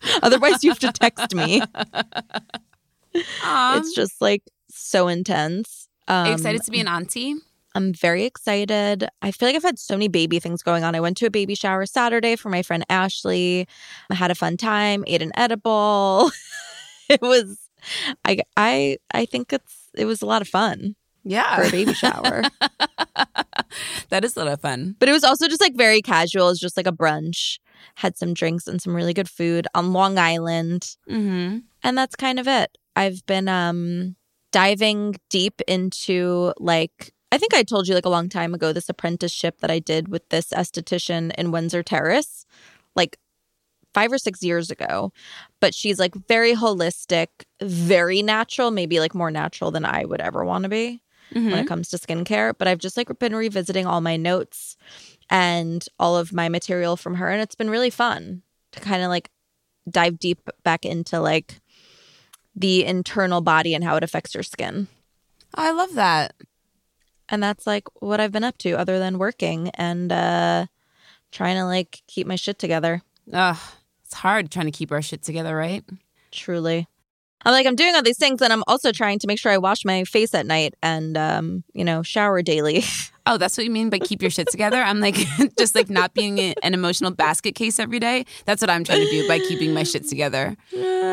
Otherwise, 0.23 0.63
you 0.65 0.71
have 0.71 0.79
to 0.81 0.93
text 0.93 1.35
me. 1.35 1.63
Um, 3.45 3.79
it's 3.79 3.95
just 3.95 4.21
like 4.21 4.43
so 4.71 5.09
intense. 5.09 5.89
Um, 6.09 6.33
excited 6.33 6.63
to 6.63 6.71
be 6.71 6.81
an 6.81 6.89
auntie? 6.89 7.35
I'm 7.75 7.93
very 7.93 8.25
excited. 8.25 9.09
I 9.23 9.31
feel 9.31 9.49
like 9.49 9.57
I've 9.57 9.63
had 9.63 9.79
so 9.79 9.95
many 9.95 10.09
baby 10.09 10.39
things 10.39 10.63
going 10.63 10.85
on. 10.85 10.95
I 10.95 11.01
went 11.01 11.17
to 11.19 11.27
a 11.27 11.31
baby 11.31 11.55
shower 11.55 11.87
Saturday 11.87 12.37
for 12.37 12.51
my 12.51 12.63
friend 12.63 12.85
Ashley. 12.91 13.67
I 14.11 14.15
had 14.15 14.31
a 14.31 14.35
fun 14.35 14.57
time, 14.57 15.05
ate 15.07 15.23
an 15.23 15.33
edible. 15.37 16.31
it 17.09 17.23
was 17.23 17.59
I 18.25 18.39
I 18.57 18.99
I 19.13 19.27
think 19.27 19.53
it's 19.53 19.89
it 19.95 20.05
was 20.05 20.23
a 20.23 20.27
lot 20.27 20.43
of 20.43 20.49
fun. 20.49 20.97
Yeah. 21.25 21.57
For 21.57 21.63
a 21.63 21.71
baby 21.71 21.95
shower. 21.95 22.43
that 24.11 24.25
is 24.25 24.37
a 24.37 24.41
lot 24.41 24.49
of 24.49 24.61
fun. 24.61 24.97
But 24.99 25.09
it 25.09 25.13
was 25.13 25.25
also 25.25 25.49
just 25.49 25.61
like 25.61 25.75
very 25.75 26.03
casual. 26.03 26.51
It's 26.51 26.61
just 26.61 26.77
like 26.77 26.87
a 26.87 26.93
brunch 26.93 27.59
had 27.96 28.17
some 28.17 28.34
drinks 28.34 28.67
and 28.67 28.81
some 28.81 28.94
really 28.94 29.15
good 29.15 29.29
food 29.29 29.67
on 29.74 29.93
Long 29.93 30.19
Island. 30.19 30.96
Mm-hmm. 31.08 31.58
And 31.82 31.98
that's 31.98 32.17
kind 32.17 32.39
of 32.39 32.48
it. 32.48 32.77
I've 32.96 33.24
been 33.27 33.48
um, 33.48 34.17
diving 34.53 35.17
deep 35.31 35.60
into 35.67 36.53
like, 36.58 37.12
I 37.31 37.39
think 37.39 37.55
I 37.55 37.62
told 37.62 37.89
you 37.89 37.94
like 37.94 38.05
a 38.05 38.10
long 38.10 38.29
time 38.29 38.55
ago 38.55 38.72
this 38.72 38.89
apprenticeship 38.89 39.60
that 39.60 39.70
I 39.70 39.79
did 39.79 40.08
with 40.08 40.29
this 40.29 40.51
esthetician 40.51 41.32
in 41.36 41.51
Windsor 41.51 41.82
Terrace, 41.82 42.44
like 42.94 43.19
five 43.94 44.12
or 44.12 44.19
six 44.19 44.43
years 44.43 44.70
ago. 44.70 45.12
But 45.60 45.74
she's 45.74 45.98
like 45.98 46.15
very 46.29 46.55
holistic, 46.55 47.29
very 47.62 48.22
natural, 48.22 48.70
maybe 48.70 49.01
like 49.01 49.15
more 49.15 49.31
natural 49.31 49.70
than 49.70 49.84
I 49.84 50.05
would 50.05 50.20
ever 50.20 50.44
want 50.44 50.65
to 50.65 50.69
be. 50.69 51.03
Mm-hmm. 51.34 51.51
when 51.51 51.58
it 51.60 51.67
comes 51.67 51.89
to 51.89 51.96
skincare. 51.96 52.53
But 52.56 52.69
I've 52.69 52.79
just 52.79 52.98
like 52.98 53.08
been 53.19 53.34
revisiting 53.34 53.86
all 53.86 54.03
my 54.03 54.19
notes 54.19 54.77
and 55.32 55.86
all 55.98 56.19
of 56.19 56.34
my 56.34 56.51
material 56.51 56.94
from 56.94 57.15
her. 57.15 57.31
And 57.31 57.41
it's 57.41 57.55
been 57.55 57.70
really 57.70 57.89
fun 57.89 58.43
to 58.72 58.81
kind 58.81 59.03
of 59.03 59.08
like 59.08 59.31
dive 59.91 60.19
deep 60.19 60.39
back 60.62 60.84
into 60.84 61.20
like 61.20 61.58
the 62.55 62.84
internal 62.84 63.41
body 63.41 63.74
and 63.74 63.82
how 63.82 63.96
it 63.96 64.05
affects 64.05 64.34
your 64.34 64.43
skin. 64.43 64.89
I 65.55 65.72
love 65.72 65.94
that. 65.94 66.34
And 67.31 67.43
that's 67.43 67.67
like 67.67 67.84
what 68.03 68.20
I've 68.20 68.31
been 68.31 68.44
up 68.44 68.58
to 68.58 68.72
other 68.72 68.98
than 68.98 69.17
working 69.17 69.70
and 69.70 70.12
uh 70.12 70.67
trying 71.31 71.56
to 71.56 71.65
like 71.65 72.03
keep 72.06 72.27
my 72.27 72.36
shit 72.36 72.58
together. 72.58 73.01
Ugh, 73.32 73.56
it's 74.05 74.12
hard 74.12 74.51
trying 74.51 74.67
to 74.67 74.70
keep 74.72 74.93
our 74.93 75.01
shit 75.01 75.22
together, 75.22 75.56
right? 75.56 75.82
Truly. 76.31 76.89
I'm 77.44 77.53
like, 77.53 77.67
I'm 77.67 77.77
doing 77.77 77.94
all 77.94 78.03
these 78.03 78.19
things 78.19 78.41
and 78.41 78.53
I'm 78.53 78.63
also 78.67 78.93
trying 78.93 79.19
to 79.20 79.27
make 79.27 79.39
sure 79.39 79.53
I 79.53 79.58
wash 79.58 79.84
my 79.84 80.05
face 80.05 80.34
at 80.34 80.46
night 80.46 80.75
and, 80.82 81.17
um, 81.17 81.65
you 81.72 81.84
know, 81.84 82.03
shower 82.03 82.43
daily. 82.43 82.84
Oh, 83.25 83.37
that's 83.39 83.56
what 83.56 83.63
you 83.63 83.70
mean 83.70 83.89
by 83.89 84.01
keep 84.01 84.20
your 84.20 84.32
shit 84.32 84.49
together? 84.51 84.82
I'm 84.82 84.99
like, 84.99 85.15
just 85.56 85.77
like 85.77 85.89
not 85.89 86.13
being 86.13 86.41
an 86.41 86.75
emotional 86.75 87.13
basket 87.13 87.55
case 87.55 87.79
every 87.79 88.01
day. 88.01 88.25
That's 88.46 88.61
what 88.61 88.69
I'm 88.69 88.82
trying 88.82 88.99
to 88.99 89.11
do 89.11 89.29
by 89.29 89.39
keeping 89.39 89.72
my 89.72 89.84
shit 89.84 90.08
together. 90.08 90.56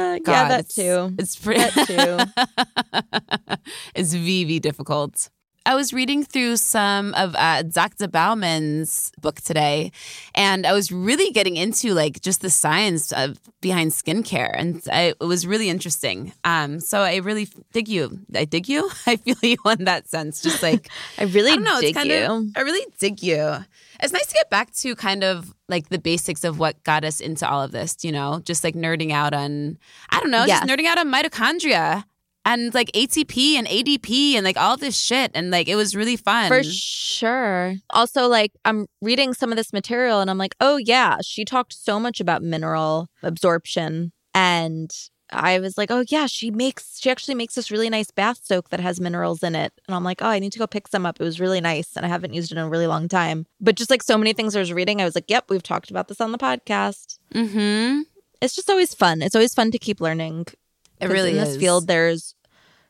Uh, 0.09 0.17
God, 0.19 0.31
yeah, 0.31 0.47
that 0.47 0.59
it's, 0.61 0.75
too. 0.75 1.15
It's 1.19 1.35
pretty. 1.35 1.59
That 1.59 2.33
too. 2.33 3.45
it's 3.93 4.15
VV 4.15 4.59
difficult. 4.59 5.29
I 5.69 5.75
was 5.75 5.93
reading 5.93 6.23
through 6.23 6.57
some 6.57 7.13
of 7.13 7.35
uh, 7.37 7.61
Dr. 7.61 8.07
Baumann's 8.07 9.11
book 9.21 9.35
today, 9.39 9.91
and 10.33 10.65
I 10.65 10.73
was 10.73 10.91
really 10.91 11.29
getting 11.31 11.57
into 11.57 11.93
like 11.93 12.21
just 12.21 12.41
the 12.41 12.49
science 12.49 13.11
of 13.11 13.37
behind 13.61 13.91
skincare, 13.91 14.49
and 14.57 14.81
I, 14.91 15.13
it 15.21 15.23
was 15.33 15.45
really 15.45 15.69
interesting. 15.69 16.33
Um, 16.43 16.79
so 16.79 17.01
I 17.01 17.17
really 17.17 17.47
dig 17.71 17.87
you. 17.87 18.17
I 18.33 18.45
dig 18.45 18.67
you. 18.67 18.89
I 19.05 19.17
feel 19.17 19.35
you 19.43 19.57
in 19.77 19.83
that 19.85 20.09
sense. 20.09 20.41
Just 20.41 20.63
like 20.63 20.89
I 21.19 21.25
really 21.25 21.51
I 21.51 21.57
know, 21.57 21.73
it's 21.77 21.81
dig 21.81 21.93
kind 21.93 22.09
you. 22.09 22.17
of- 22.25 22.45
I 22.55 22.61
really 22.61 22.87
dig 22.97 23.21
you. 23.21 23.57
It's 24.01 24.11
nice 24.13 24.25
to 24.25 24.33
get 24.33 24.49
back 24.49 24.71
to 24.81 24.95
kind 24.95 25.23
of 25.23 25.53
like 25.67 25.89
the 25.89 25.99
basics 25.99 26.43
of 26.43 26.57
what 26.57 26.81
got 26.83 27.03
us 27.03 27.19
into 27.19 27.47
all 27.47 27.61
of 27.61 27.71
this, 27.71 28.03
you 28.03 28.11
know, 28.11 28.41
just 28.43 28.63
like 28.63 28.73
nerding 28.73 29.11
out 29.11 29.35
on, 29.35 29.77
I 30.09 30.19
don't 30.19 30.31
know, 30.31 30.45
Yes. 30.45 30.61
just 30.61 30.71
nerding 30.71 30.85
out 30.87 30.97
on 30.97 31.11
mitochondria 31.11 32.05
and 32.45 32.73
like 32.73 32.91
ATP 32.93 33.55
and 33.55 33.67
ADP 33.67 34.33
and 34.33 34.43
like 34.43 34.57
all 34.57 34.77
this 34.77 34.97
shit. 34.97 35.31
And 35.33 35.51
like 35.51 35.67
it 35.67 35.75
was 35.75 35.95
really 35.95 36.15
fun. 36.15 36.47
For 36.47 36.63
sure. 36.63 37.75
Also, 37.89 38.27
like, 38.27 38.51
I'm 38.65 38.87
reading 39.01 39.33
some 39.33 39.51
of 39.51 39.57
this 39.57 39.73
material 39.73 40.19
and 40.19 40.29
I'm 40.29 40.37
like, 40.37 40.55
oh, 40.59 40.77
yeah, 40.77 41.17
she 41.23 41.45
talked 41.45 41.73
so 41.73 41.99
much 41.99 42.19
about 42.19 42.41
mineral 42.41 43.09
absorption. 43.23 44.11
And 44.33 44.91
I 45.31 45.59
was 45.59 45.77
like, 45.77 45.91
oh, 45.91 46.03
yeah, 46.07 46.25
she 46.25 46.49
makes, 46.49 46.99
she 46.99 47.11
actually 47.11 47.35
makes 47.35 47.53
this 47.53 47.69
really 47.69 47.89
nice 47.89 48.09
bath 48.09 48.39
soak 48.43 48.69
that 48.69 48.79
has 48.79 48.99
minerals 48.99 49.43
in 49.43 49.53
it. 49.53 49.73
And 49.87 49.95
I'm 49.95 50.03
like, 50.03 50.21
oh, 50.21 50.27
I 50.27 50.39
need 50.39 50.53
to 50.53 50.59
go 50.59 50.65
pick 50.65 50.87
some 50.87 51.05
up. 51.05 51.19
It 51.19 51.23
was 51.23 51.39
really 51.39 51.61
nice. 51.61 51.95
And 51.95 52.05
I 52.05 52.09
haven't 52.09 52.33
used 52.33 52.51
it 52.51 52.57
in 52.57 52.63
a 52.63 52.69
really 52.69 52.87
long 52.87 53.07
time. 53.07 53.45
But 53.61 53.75
just 53.75 53.91
like 53.91 54.01
so 54.01 54.17
many 54.17 54.33
things 54.33 54.55
I 54.55 54.59
was 54.59 54.73
reading, 54.73 55.01
I 55.01 55.05
was 55.05 55.13
like, 55.13 55.29
yep, 55.29 55.45
we've 55.49 55.61
talked 55.61 55.91
about 55.91 56.07
this 56.07 56.21
on 56.21 56.31
the 56.31 56.37
podcast. 56.37 57.19
Mm-hmm. 57.33 58.01
It's 58.41 58.55
just 58.55 58.69
always 58.69 58.93
fun. 58.95 59.21
It's 59.21 59.35
always 59.35 59.53
fun 59.53 59.69
to 59.71 59.77
keep 59.77 60.01
learning. 60.01 60.45
It 60.99 61.05
'Cause 61.05 61.13
really 61.13 61.31
in 61.31 61.37
is. 61.37 61.53
this 61.53 61.57
field 61.59 61.87
there's 61.87 62.35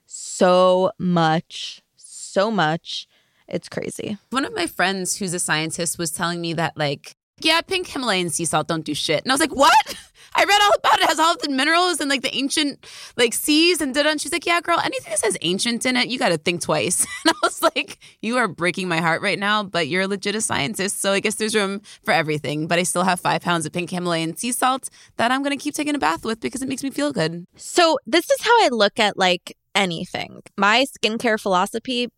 so 0.06 0.92
much 0.98 1.82
so 1.98 2.50
much 2.52 3.08
it's 3.48 3.70
crazy 3.70 4.18
One 4.32 4.46
of 4.46 4.54
my 4.56 4.68
friends 4.68 5.18
who's 5.18 5.34
a 5.34 5.40
scientist 5.40 5.98
was 5.98 6.12
telling 6.12 6.42
me 6.42 6.54
that 6.54 6.78
like, 6.78 7.16
yeah, 7.46 7.62
pink 7.62 7.88
Himalayan 7.88 8.30
sea 8.30 8.46
salt 8.46 8.68
don't 8.68 8.86
do 8.86 8.94
shit. 8.94 9.24
And 9.24 9.32
I 9.32 9.34
was 9.34 9.42
like, 9.42 9.56
what? 9.56 9.96
I 10.36 10.44
read 10.44 10.62
all 10.62 10.74
about 10.78 11.00
it. 11.00 11.04
It 11.04 11.10
has 11.10 11.20
all 11.20 11.36
the 11.42 11.50
minerals 11.50 12.00
and 12.00 12.08
like 12.08 12.22
the 12.22 12.34
ancient 12.36 12.86
like 13.18 13.34
seas 13.34 13.82
and 13.82 13.96
da 13.96 14.02
And 14.02 14.22
she's 14.22 14.32
like, 14.32 14.46
yeah, 14.46 14.62
girl, 14.62 14.80
anything 14.80 15.10
that 15.10 15.18
says 15.20 15.36
ancient 15.42 15.88
in 15.88 15.98
it, 15.98 16.08
you 16.08 16.20
got 16.20 16.30
to 16.30 16.38
think 16.38 16.62
twice. 16.62 17.06
And 17.26 17.34
I 17.36 17.40
was 17.42 17.62
like, 17.64 17.98
you 18.22 18.38
are 18.38 18.48
breaking 18.48 18.88
my 18.88 19.02
heart 19.02 19.22
right 19.22 19.40
now, 19.40 19.64
but 19.64 19.88
you're 19.88 20.04
a 20.04 20.08
legit 20.08 20.36
a 20.36 20.42
scientist. 20.42 21.02
So 21.02 21.12
I 21.14 21.20
guess 21.20 21.36
there's 21.36 21.56
room 21.56 21.82
for 22.04 22.14
everything. 22.14 22.68
But 22.68 22.78
I 22.80 22.84
still 22.84 23.04
have 23.04 23.20
five 23.20 23.42
pounds 23.42 23.66
of 23.66 23.74
pink 23.74 23.90
Himalayan 23.90 24.38
sea 24.38 24.52
salt 24.52 24.90
that 25.18 25.32
I'm 25.32 25.42
going 25.44 25.58
to 25.58 25.62
keep 25.62 25.74
taking 25.74 25.96
a 25.96 26.00
bath 26.00 26.24
with 26.24 26.40
because 26.40 26.62
it 26.62 26.70
makes 26.70 26.84
me 26.84 26.92
feel 26.92 27.12
good. 27.12 27.46
so 27.56 27.98
this 28.06 28.30
is 28.30 28.42
how 28.42 28.52
i 28.66 28.70
look 28.72 29.00
at 29.00 29.18
like 29.18 29.56
anything 29.76 30.42
my 30.58 30.86
skincare 30.86 31.40
philosophy 31.40 32.10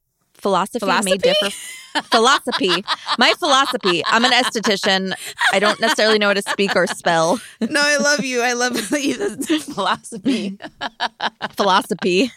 philosophy, 0.42 0.86
may 0.86 1.18
Philosophy? 1.18 1.18
differ 1.18 1.50
philosophy 2.12 2.86
my 3.20 3.34
philosophy 3.38 4.02
i'm 4.08 4.24
an 4.24 4.32
esthetician 4.32 5.14
i 5.52 5.60
don't 5.60 5.80
necessarily 5.82 6.18
know 6.18 6.28
how 6.28 6.34
to 6.34 6.42
speak 6.42 6.76
or 6.76 6.88
spell 6.88 7.40
no, 7.60 7.82
I 7.84 7.98
love 7.98 8.24
you. 8.24 8.42
I 8.42 8.54
love 8.54 8.76
you. 8.76 9.18
philosophy. 9.60 10.58
philosophy 11.52 12.32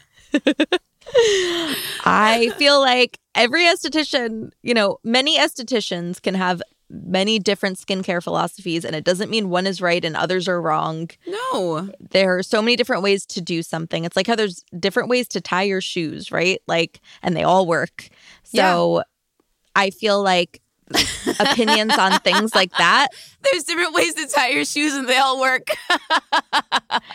i 2.05 2.53
feel 2.59 2.81
like 2.81 3.19
every 3.35 3.63
esthetician 3.65 4.51
you 4.63 4.75
know 4.75 4.99
many 5.05 5.39
estheticians 5.39 6.21
can 6.21 6.35
have 6.35 6.63
many 7.05 7.39
different 7.39 7.79
skincare 7.79 8.23
philosophies 8.23 8.85
and 8.85 8.95
it 8.95 9.05
doesn't 9.05 9.31
mean 9.31 9.51
one 9.51 9.67
is 9.67 9.81
right 9.81 10.05
and 10.05 10.17
others 10.17 10.49
are 10.49 10.61
wrong 10.61 11.11
No. 11.27 11.91
there 11.99 12.39
are 12.39 12.43
so 12.43 12.63
many 12.63 12.77
different 12.77 13.03
ways 13.03 13.27
to 13.27 13.41
do 13.41 13.63
something. 13.63 14.05
It's 14.05 14.17
like 14.17 14.27
how 14.27 14.37
there's 14.37 14.63
different 14.79 15.09
ways 15.09 15.27
to 15.29 15.41
tie 15.41 15.63
your 15.65 15.81
shoes, 15.81 16.31
right? 16.31 16.61
Like, 16.67 17.01
and 17.23 17.37
they 17.37 17.43
all 17.43 17.67
work. 17.67 18.09
So 18.43 19.03
I 19.75 19.91
feel 19.91 20.23
like 20.23 20.61
opinions 21.41 21.97
on 21.99 22.21
things 22.21 22.55
like 22.55 22.71
that, 22.79 23.09
There's 23.43 23.65
different 23.65 23.95
ways 23.95 24.13
to 24.15 24.29
tie 24.29 24.51
your 24.51 24.65
shoes 24.67 24.95
and 24.95 25.09
they 25.09 25.17
all 25.17 25.41
work. 25.41 25.69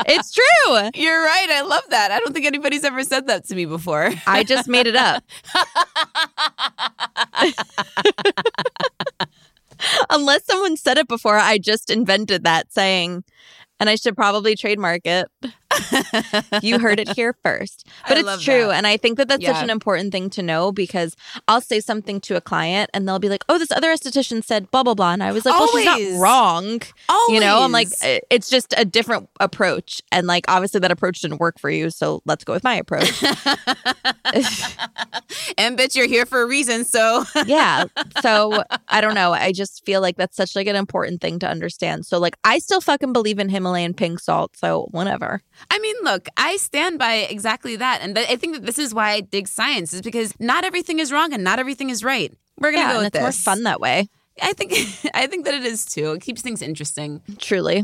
it's 0.07 0.33
true. 0.33 0.89
You're 0.95 1.24
right. 1.24 1.48
I 1.51 1.62
love 1.62 1.83
that. 1.91 2.09
I 2.12 2.19
don't 2.19 2.33
think 2.33 2.48
anybody's 2.48 2.83
ever 2.83 3.03
said 3.03 3.27
that 3.27 3.45
to 3.48 3.55
me 3.55 3.65
before. 3.65 4.09
I 4.27 4.43
just 4.43 4.67
made 4.67 4.88
it 4.88 4.95
up. 4.95 5.24
Unless 10.09 10.45
someone 10.45 10.77
said 10.77 10.98
it 10.98 11.07
before, 11.07 11.38
I 11.38 11.57
just 11.57 11.89
invented 11.89 12.43
that 12.43 12.71
saying, 12.71 13.24
and 13.79 13.89
I 13.89 13.95
should 13.95 14.15
probably 14.15 14.55
trademark 14.55 15.01
it. 15.05 15.27
you 16.62 16.79
heard 16.79 17.00
it 17.00 17.09
here 17.09 17.36
first. 17.43 17.88
But 18.07 18.17
I 18.17 18.33
it's 18.33 18.43
true. 18.43 18.67
that. 18.67 18.75
And 18.77 18.88
I 18.88 18.98
think 18.98 19.17
that 19.17 19.27
that's 19.27 19.41
Yeah. 19.43 19.53
such 19.53 19.63
an 19.63 19.69
important 19.69 20.12
thing 20.12 20.29
to 20.31 20.41
know 20.41 20.71
because 20.71 21.15
I'll 21.48 21.62
say 21.62 21.79
something 21.79 22.19
to 22.21 22.36
a 22.36 22.41
client 22.41 22.89
and 22.93 23.07
they'll 23.07 23.19
be 23.19 23.29
like, 23.29 23.43
oh, 23.50 23.57
this 23.59 23.71
other 23.71 23.89
esthetician 23.93 24.43
said 24.43 24.71
blah, 24.71 24.83
blah, 24.83 24.95
blah. 24.95 25.13
And 25.13 25.21
I 25.21 25.31
was 25.31 25.45
like, 25.45 25.53
well, 25.59 25.67
she's 25.67 25.86
not 25.86 26.21
wrong. 26.21 26.81
You 27.29 27.39
know, 27.39 27.62
I'm 27.62 27.71
like, 27.71 27.89
it's 28.01 28.50
just 28.50 28.74
a 28.77 28.86
different 28.86 29.29
approach. 29.39 30.01
And 30.12 30.25
like, 30.27 30.45
obviously, 30.48 30.79
that 30.79 30.91
approach 30.91 31.19
didn't 31.21 31.39
work 31.39 31.59
for 31.59 31.69
you. 31.69 31.89
So 31.89 32.21
let's 32.25 32.43
go 32.43 32.53
with 32.53 32.63
my 32.63 32.75
approach. 32.75 33.21
and 35.57 35.77
bitch, 35.77 35.95
you're 35.95 36.07
here 36.07 36.25
for 36.25 36.41
a 36.41 36.48
reason. 36.48 36.86
So 36.86 37.24
yeah. 37.45 37.86
So 38.21 38.63
I 38.88 39.01
don't 39.01 39.15
know. 39.15 39.33
I 39.33 39.51
just 39.51 39.86
feel 39.86 40.01
like 40.01 40.17
that's 40.17 40.36
such 40.38 40.55
like 40.55 40.67
an 40.67 40.75
important 40.75 41.21
thing 41.21 41.39
to 41.39 41.48
understand. 41.48 42.05
So 42.05 42.19
like 42.19 42.36
I 42.43 42.59
still 42.59 42.81
fucking 42.81 43.13
believe 43.13 43.39
in 43.39 43.50
Himalayan 43.50 43.93
pink 43.93 44.19
salt. 44.19 44.55
So 44.57 44.88
whatever. 44.91 45.41
I 45.71 45.79
mean, 45.79 45.95
look, 46.03 46.27
I 46.38 46.57
stand 46.57 46.97
by 46.99 47.15
exactly 47.15 47.75
that. 47.75 47.99
And 48.01 48.15
th- 48.15 48.29
I 48.29 48.35
think 48.35 48.55
that 48.55 48.65
this 48.65 48.79
is 48.79 48.93
why 48.93 49.11
I 49.11 49.21
dig 49.21 49.47
science, 49.47 49.93
is 49.93 50.01
because 50.01 50.33
not 50.39 50.63
everything 50.65 50.99
is 50.99 51.11
wrong 51.11 51.33
and 51.33 51.43
not 51.43 51.59
everything 51.59 51.89
is 51.89 52.03
right. 52.03 52.33
We're 52.59 52.71
gonna 52.71 52.83
Yeah, 52.83 52.91
go 52.93 52.95
and 52.99 53.05
with 53.05 53.15
it's 53.15 53.21
more 53.21 53.31
fun 53.31 53.63
that 53.63 53.79
way. 53.79 54.07
I 54.41 54.53
think 54.53 54.71
I 55.13 55.27
think 55.27 55.45
that 55.45 55.53
it 55.53 55.63
is 55.65 55.85
too. 55.85 56.13
It 56.13 56.21
keeps 56.21 56.41
things 56.41 56.61
interesting. 56.61 57.21
Truly. 57.38 57.83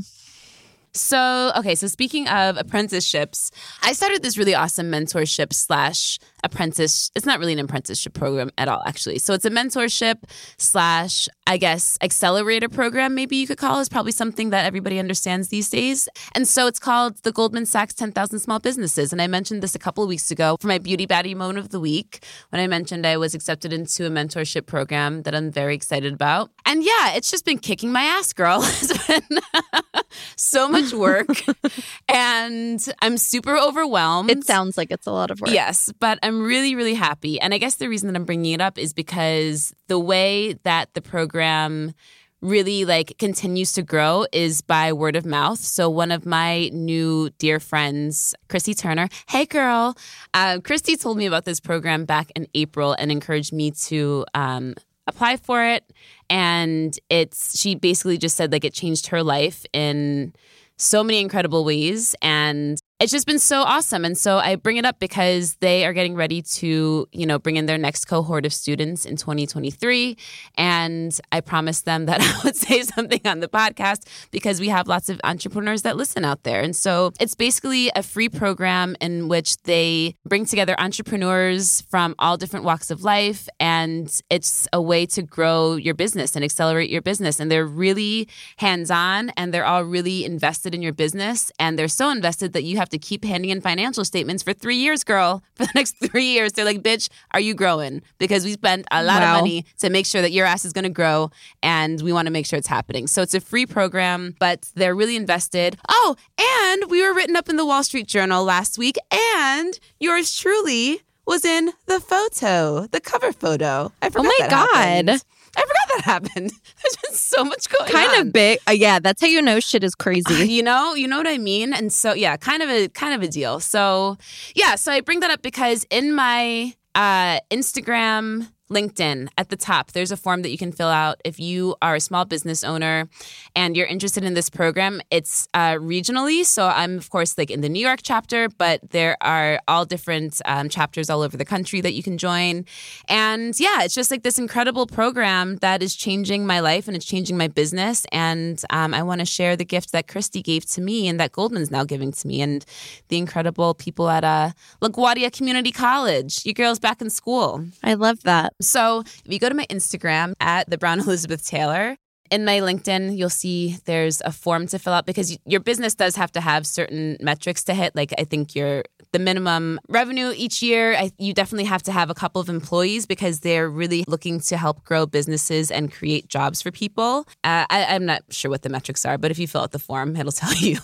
So, 0.93 1.51
okay, 1.57 1.75
so 1.75 1.87
speaking 1.87 2.29
of 2.29 2.55
apprenticeships, 2.55 3.51
I 3.83 3.91
started 3.91 4.23
this 4.23 4.37
really 4.37 4.55
awesome 4.55 4.89
mentorship 4.89 5.51
slash 5.51 6.19
apprentice. 6.45 7.11
It's 7.15 7.25
not 7.25 7.39
really 7.39 7.53
an 7.53 7.59
apprenticeship 7.59 8.13
program 8.13 8.51
at 8.57 8.67
all, 8.67 8.81
actually. 8.85 9.19
So 9.19 9.33
it's 9.33 9.45
a 9.45 9.49
mentorship 9.49 10.23
slash, 10.57 11.27
I 11.47 11.57
guess, 11.57 11.97
accelerator 12.01 12.69
program, 12.69 13.15
maybe 13.15 13.35
you 13.35 13.47
could 13.47 13.57
call 13.57 13.79
is 13.79 13.89
probably 13.89 14.11
something 14.11 14.51
that 14.51 14.65
everybody 14.65 14.99
understands 14.99 15.49
these 15.49 15.69
days. 15.69 16.07
And 16.33 16.47
so 16.47 16.67
it's 16.67 16.79
called 16.79 17.17
the 17.23 17.31
Goldman 17.31 17.65
Sachs 17.65 17.93
10,000 17.93 18.39
Small 18.39 18.59
Businesses. 18.59 19.11
And 19.11 19.21
I 19.21 19.27
mentioned 19.27 19.63
this 19.63 19.75
a 19.75 19.79
couple 19.79 20.03
of 20.03 20.07
weeks 20.07 20.31
ago 20.31 20.57
for 20.59 20.67
my 20.67 20.77
Beauty 20.77 21.07
Baddie 21.07 21.35
moment 21.35 21.59
of 21.59 21.69
the 21.69 21.79
week 21.79 22.23
when 22.49 22.61
I 22.61 22.67
mentioned 22.67 23.05
I 23.05 23.17
was 23.17 23.33
accepted 23.33 23.73
into 23.73 24.05
a 24.05 24.09
mentorship 24.09 24.65
program 24.65 25.23
that 25.23 25.35
I'm 25.35 25.51
very 25.51 25.75
excited 25.75 26.13
about. 26.13 26.51
And 26.65 26.83
yeah, 26.83 27.15
it's 27.15 27.31
just 27.31 27.45
been 27.45 27.59
kicking 27.59 27.91
my 27.91 28.03
ass, 28.03 28.33
girl. 28.33 28.63
It's 28.77 29.07
been 29.07 29.39
so 30.35 30.67
much 30.67 30.93
work 30.93 31.43
and 32.09 32.85
I'm 33.01 33.17
super 33.17 33.57
overwhelmed. 33.57 34.29
It 34.29 34.43
sounds 34.43 34.77
like 34.77 34.91
it's 34.91 35.07
a 35.07 35.11
lot 35.11 35.31
of 35.31 35.41
work. 35.41 35.51
Yes, 35.51 35.91
but 35.99 36.19
I'm 36.23 36.34
really, 36.41 36.75
really 36.75 36.93
happy. 36.93 37.39
And 37.39 37.53
I 37.53 37.57
guess 37.57 37.75
the 37.75 37.89
reason 37.89 38.07
that 38.07 38.15
I'm 38.15 38.25
bringing 38.25 38.53
it 38.53 38.61
up 38.61 38.77
is 38.77 38.93
because 38.93 39.73
the 39.87 39.99
way 39.99 40.53
that 40.63 40.93
the 40.93 41.01
program 41.01 41.93
really 42.41 42.85
like 42.85 43.17
continues 43.17 43.73
to 43.73 43.81
grow 43.81 44.25
is 44.31 44.61
by 44.61 44.93
word 44.93 45.15
of 45.15 45.25
mouth. 45.25 45.59
So 45.59 45.89
one 45.89 46.11
of 46.11 46.25
my 46.25 46.69
new 46.71 47.29
dear 47.39 47.59
friends, 47.59 48.35
Christy 48.49 48.73
Turner, 48.73 49.09
hey 49.27 49.45
girl, 49.45 49.97
uh, 50.33 50.59
Christy 50.63 50.95
told 50.95 51.17
me 51.17 51.25
about 51.25 51.45
this 51.45 51.59
program 51.59 52.05
back 52.05 52.31
in 52.35 52.47
April 52.53 52.93
and 52.93 53.11
encouraged 53.11 53.51
me 53.51 53.71
to 53.71 54.25
um, 54.33 54.75
apply 55.07 55.37
for 55.37 55.63
it. 55.63 55.91
And 56.29 56.97
it's 57.09 57.59
she 57.59 57.75
basically 57.75 58.17
just 58.17 58.35
said 58.35 58.51
like 58.51 58.65
it 58.65 58.73
changed 58.73 59.07
her 59.07 59.23
life 59.23 59.65
in 59.73 60.33
so 60.77 61.03
many 61.03 61.21
incredible 61.21 61.63
ways 61.63 62.15
and 62.21 62.77
it's 62.99 63.11
just 63.11 63.27
been 63.27 63.39
so 63.39 63.61
awesome. 63.61 64.05
And 64.05 64.17
so 64.17 64.37
i 64.37 64.55
bring 64.55 64.77
it 64.77 64.85
up 64.85 64.99
because 64.99 65.55
they 65.55 65.85
are 65.85 65.93
getting 65.93 66.15
ready 66.15 66.41
to 66.41 67.07
you 67.11 67.25
know 67.25 67.39
bring 67.39 67.57
in 67.57 67.65
their 67.65 67.77
next 67.77 68.05
cohort 68.05 68.45
of 68.45 68.53
students 68.53 69.05
in 69.05 69.15
2023 69.15 70.17
and 70.55 71.19
i 71.31 71.41
promised 71.41 71.85
them 71.85 72.05
that 72.05 72.21
i 72.21 72.39
would 72.43 72.55
say 72.55 72.81
something 72.81 73.21
on 73.25 73.39
the 73.39 73.47
podcast 73.47 74.07
because 74.31 74.59
we 74.59 74.69
have 74.69 74.87
lots 74.87 75.09
of 75.09 75.19
entrepreneurs 75.23 75.81
that 75.83 75.95
listen 75.97 76.25
out 76.25 76.43
there. 76.43 76.61
And 76.61 76.75
so 76.75 77.11
it's 77.19 77.35
basically 77.35 77.91
a 77.95 78.03
free 78.03 78.29
program 78.29 78.95
in 79.01 79.27
which 79.27 79.57
they 79.63 80.15
bring 80.25 80.45
together 80.45 80.75
entrepreneurs 80.79 81.81
from 81.89 82.15
all 82.19 82.37
different 82.37 82.65
walks 82.65 82.91
of 82.91 83.03
life. 83.03 83.47
And 83.59 84.11
it's 84.29 84.67
a 84.73 84.81
way 84.81 85.05
to 85.07 85.21
grow 85.21 85.75
your 85.75 85.93
business 85.93 86.35
and 86.35 86.43
accelerate 86.43 86.89
your 86.89 87.01
business. 87.01 87.39
And 87.39 87.51
they're 87.51 87.65
really 87.65 88.27
hands-on 88.57 89.29
and 89.31 89.53
they're 89.53 89.65
all 89.65 89.83
really 89.83 90.25
invested 90.25 90.73
in 90.75 90.81
your 90.81 90.93
business. 90.93 91.51
And 91.59 91.77
they're 91.77 91.87
so 91.87 92.09
invested 92.09 92.53
that 92.53 92.63
you 92.63 92.77
have 92.77 92.89
to 92.95 93.07
keep 93.07 93.23
handing 93.23 93.49
in 93.51 93.61
financial 93.61 94.03
statements 94.05 94.41
for 94.43 94.53
three 94.53 94.77
years 94.77 95.03
girl 95.03 95.43
for 95.55 95.65
the 95.65 95.71
next 95.75 95.95
three 96.03 96.25
years 96.35 96.53
they're 96.53 96.65
like 96.65 96.81
bitch 96.81 97.09
are 97.31 97.39
you 97.39 97.53
growing 97.53 98.01
because 98.17 98.45
we 98.45 98.51
spent 98.53 98.85
a 98.91 99.03
lot 99.03 99.21
Wow. 99.21 99.35
of 99.35 99.41
money 99.41 99.65
to 99.79 99.89
make 99.89 100.05
sure 100.05 100.21
that 100.21 100.31
your 100.31 100.45
ass 100.45 100.65
is 100.65 100.73
going 100.73 100.83
to 100.83 100.89
grow 101.01 101.29
and 101.61 102.01
we 102.01 102.11
want 102.13 102.25
to 102.27 102.31
make 102.31 102.45
sure 102.45 102.57
it's 102.57 102.67
happening 102.67 103.07
so 103.07 103.21
it's 103.21 103.33
a 103.33 103.41
free 103.41 103.65
program 103.65 104.35
but 104.39 104.69
they're 104.75 104.95
really 104.95 105.15
invested 105.15 105.77
oh 105.89 106.15
and 106.39 106.89
we 106.89 107.05
were 107.05 107.13
written 107.13 107.35
up 107.35 107.49
in 107.49 107.55
the 107.57 107.65
wall 107.65 107.83
street 107.83 108.07
journal 108.07 108.43
last 108.43 108.77
week 108.77 108.97
and 109.11 109.79
yours 109.99 110.35
truly 110.35 111.01
was 111.27 111.43
in 111.43 111.71
the 111.87 111.99
photo, 111.99 112.85
the 112.91 113.01
cover 113.01 113.31
photo. 113.31 113.91
I 113.99 114.09
forgot 114.11 114.27
Oh 114.27 114.31
my 114.39 114.47
God. 114.47 114.69
happened. 114.75 115.23
I 115.55 115.61
forgot 115.61 115.87
that 115.95 116.01
happened. 116.05 116.51
There's 116.83 116.97
been 117.03 117.13
so 117.13 117.43
much 117.43 117.69
going 117.69 117.85
on. 117.85 117.91
Kind 117.91 118.27
of 118.27 118.33
big. 118.33 118.59
Uh, 118.67 118.71
yeah, 118.71 118.99
that's 118.99 119.21
how 119.21 119.27
you 119.27 119.41
know 119.41 119.59
shit 119.59 119.83
is 119.83 119.95
crazy. 119.95 120.47
You 120.55 120.63
know, 120.63 120.93
you 120.95 121.07
know 121.07 121.17
what 121.17 121.27
I 121.27 121.37
mean? 121.37 121.73
And 121.73 121.91
so 121.91 122.13
yeah, 122.13 122.37
kind 122.37 122.63
of 122.63 122.69
a 122.69 122.87
kind 122.89 123.13
of 123.13 123.21
a 123.21 123.31
deal. 123.31 123.59
So 123.59 124.17
yeah, 124.55 124.75
so 124.75 124.91
I 124.91 125.01
bring 125.01 125.19
that 125.19 125.31
up 125.31 125.41
because 125.41 125.85
in 125.89 126.13
my 126.13 126.73
uh 126.93 127.39
Instagram 127.51 128.49
LinkedIn 128.69 129.29
at 129.37 129.49
the 129.49 129.55
top, 129.55 129.91
there's 129.91 130.11
a 130.11 130.17
form 130.17 130.41
that 130.41 130.49
you 130.49 130.57
can 130.57 130.71
fill 130.71 130.89
out 130.89 131.21
if 131.23 131.39
you 131.39 131.75
are 131.81 131.95
a 131.95 131.99
small 131.99 132.25
business 132.25 132.63
owner 132.63 133.07
and 133.55 133.77
you're 133.77 133.85
interested 133.85 134.23
in 134.23 134.33
this 134.33 134.49
program. 134.49 135.01
It's 135.11 135.47
uh, 135.53 135.73
regionally. 135.73 136.43
So 136.45 136.67
I'm, 136.67 136.97
of 136.97 137.09
course, 137.09 137.37
like 137.37 137.51
in 137.51 137.61
the 137.61 137.69
New 137.69 137.85
York 137.85 137.99
chapter, 138.01 138.49
but 138.49 138.79
there 138.89 139.17
are 139.21 139.59
all 139.67 139.85
different 139.85 140.41
um, 140.45 140.69
chapters 140.69 141.09
all 141.09 141.21
over 141.21 141.37
the 141.37 141.45
country 141.45 141.81
that 141.81 141.93
you 141.93 142.01
can 142.01 142.17
join. 142.17 142.65
And 143.07 143.57
yeah, 143.59 143.83
it's 143.83 143.93
just 143.93 144.09
like 144.09 144.23
this 144.23 144.39
incredible 144.39 144.87
program 144.87 145.57
that 145.57 145.83
is 145.83 145.95
changing 145.95 146.47
my 146.47 146.59
life 146.59 146.87
and 146.87 146.97
it's 146.97 147.05
changing 147.05 147.37
my 147.37 147.47
business. 147.47 148.05
And 148.11 148.61
um, 148.71 148.93
I 148.93 149.03
want 149.03 149.19
to 149.19 149.25
share 149.25 149.55
the 149.55 149.65
gift 149.65 149.91
that 149.91 150.07
Christy 150.07 150.41
gave 150.41 150.65
to 150.67 150.81
me 150.81 151.07
and 151.07 151.19
that 151.19 151.31
Goldman's 151.31 151.69
now 151.69 151.83
giving 151.83 152.11
to 152.11 152.27
me 152.27 152.41
and 152.41 152.65
the 153.09 153.17
incredible 153.17 153.73
people 153.75 154.09
at 154.09 154.23
uh, 154.23 154.51
LaGuardia 154.81 155.31
Community 155.31 155.71
College. 155.71 156.45
You 156.45 156.53
girls 156.53 156.79
back 156.79 157.01
in 157.01 157.09
school. 157.09 157.65
I 157.83 157.93
love 157.93 158.23
that. 158.23 158.53
So 158.61 159.01
if 159.01 159.21
you 159.25 159.39
go 159.39 159.49
to 159.49 159.55
my 159.55 159.65
Instagram 159.69 160.33
at 160.39 160.69
the 160.69 160.77
Brown 160.77 160.99
Elizabeth 161.01 161.45
Taylor, 161.45 161.97
in 162.31 162.43
my 162.43 162.59
LinkedIn, 162.59 163.15
you'll 163.17 163.29
see 163.29 163.77
there's 163.85 164.21
a 164.21 164.31
form 164.31 164.65
to 164.67 164.79
fill 164.79 164.93
out 164.93 165.05
because 165.05 165.37
your 165.45 165.59
business 165.59 165.93
does 165.93 166.15
have 166.15 166.31
to 166.31 166.41
have 166.41 166.65
certain 166.65 167.17
metrics 167.21 167.63
to 167.65 167.73
hit. 167.73 167.95
Like 167.95 168.13
I 168.17 168.23
think 168.23 168.55
your 168.55 168.83
the 169.15 169.19
minimum 169.19 169.79
revenue 169.87 170.33
each 170.35 170.61
year, 170.61 170.93
I, 170.93 171.09
you 171.17 171.33
definitely 171.33 171.63
have 171.63 171.81
to 171.83 171.93
have 171.93 172.09
a 172.09 172.13
couple 172.13 172.41
of 172.41 172.49
employees 172.49 173.05
because 173.05 173.39
they're 173.39 173.69
really 173.69 174.03
looking 174.09 174.41
to 174.41 174.57
help 174.57 174.83
grow 174.83 175.05
businesses 175.05 175.71
and 175.71 175.89
create 175.89 176.27
jobs 176.27 176.61
for 176.61 176.69
people. 176.69 177.25
Uh, 177.45 177.65
I, 177.69 177.85
I'm 177.91 178.05
not 178.05 178.23
sure 178.29 178.51
what 178.51 178.63
the 178.63 178.67
metrics 178.67 179.05
are, 179.05 179.17
but 179.17 179.31
if 179.31 179.39
you 179.39 179.47
fill 179.47 179.61
out 179.61 179.71
the 179.71 179.79
form, 179.79 180.17
it'll 180.17 180.31
tell 180.33 180.53
you. 180.55 180.77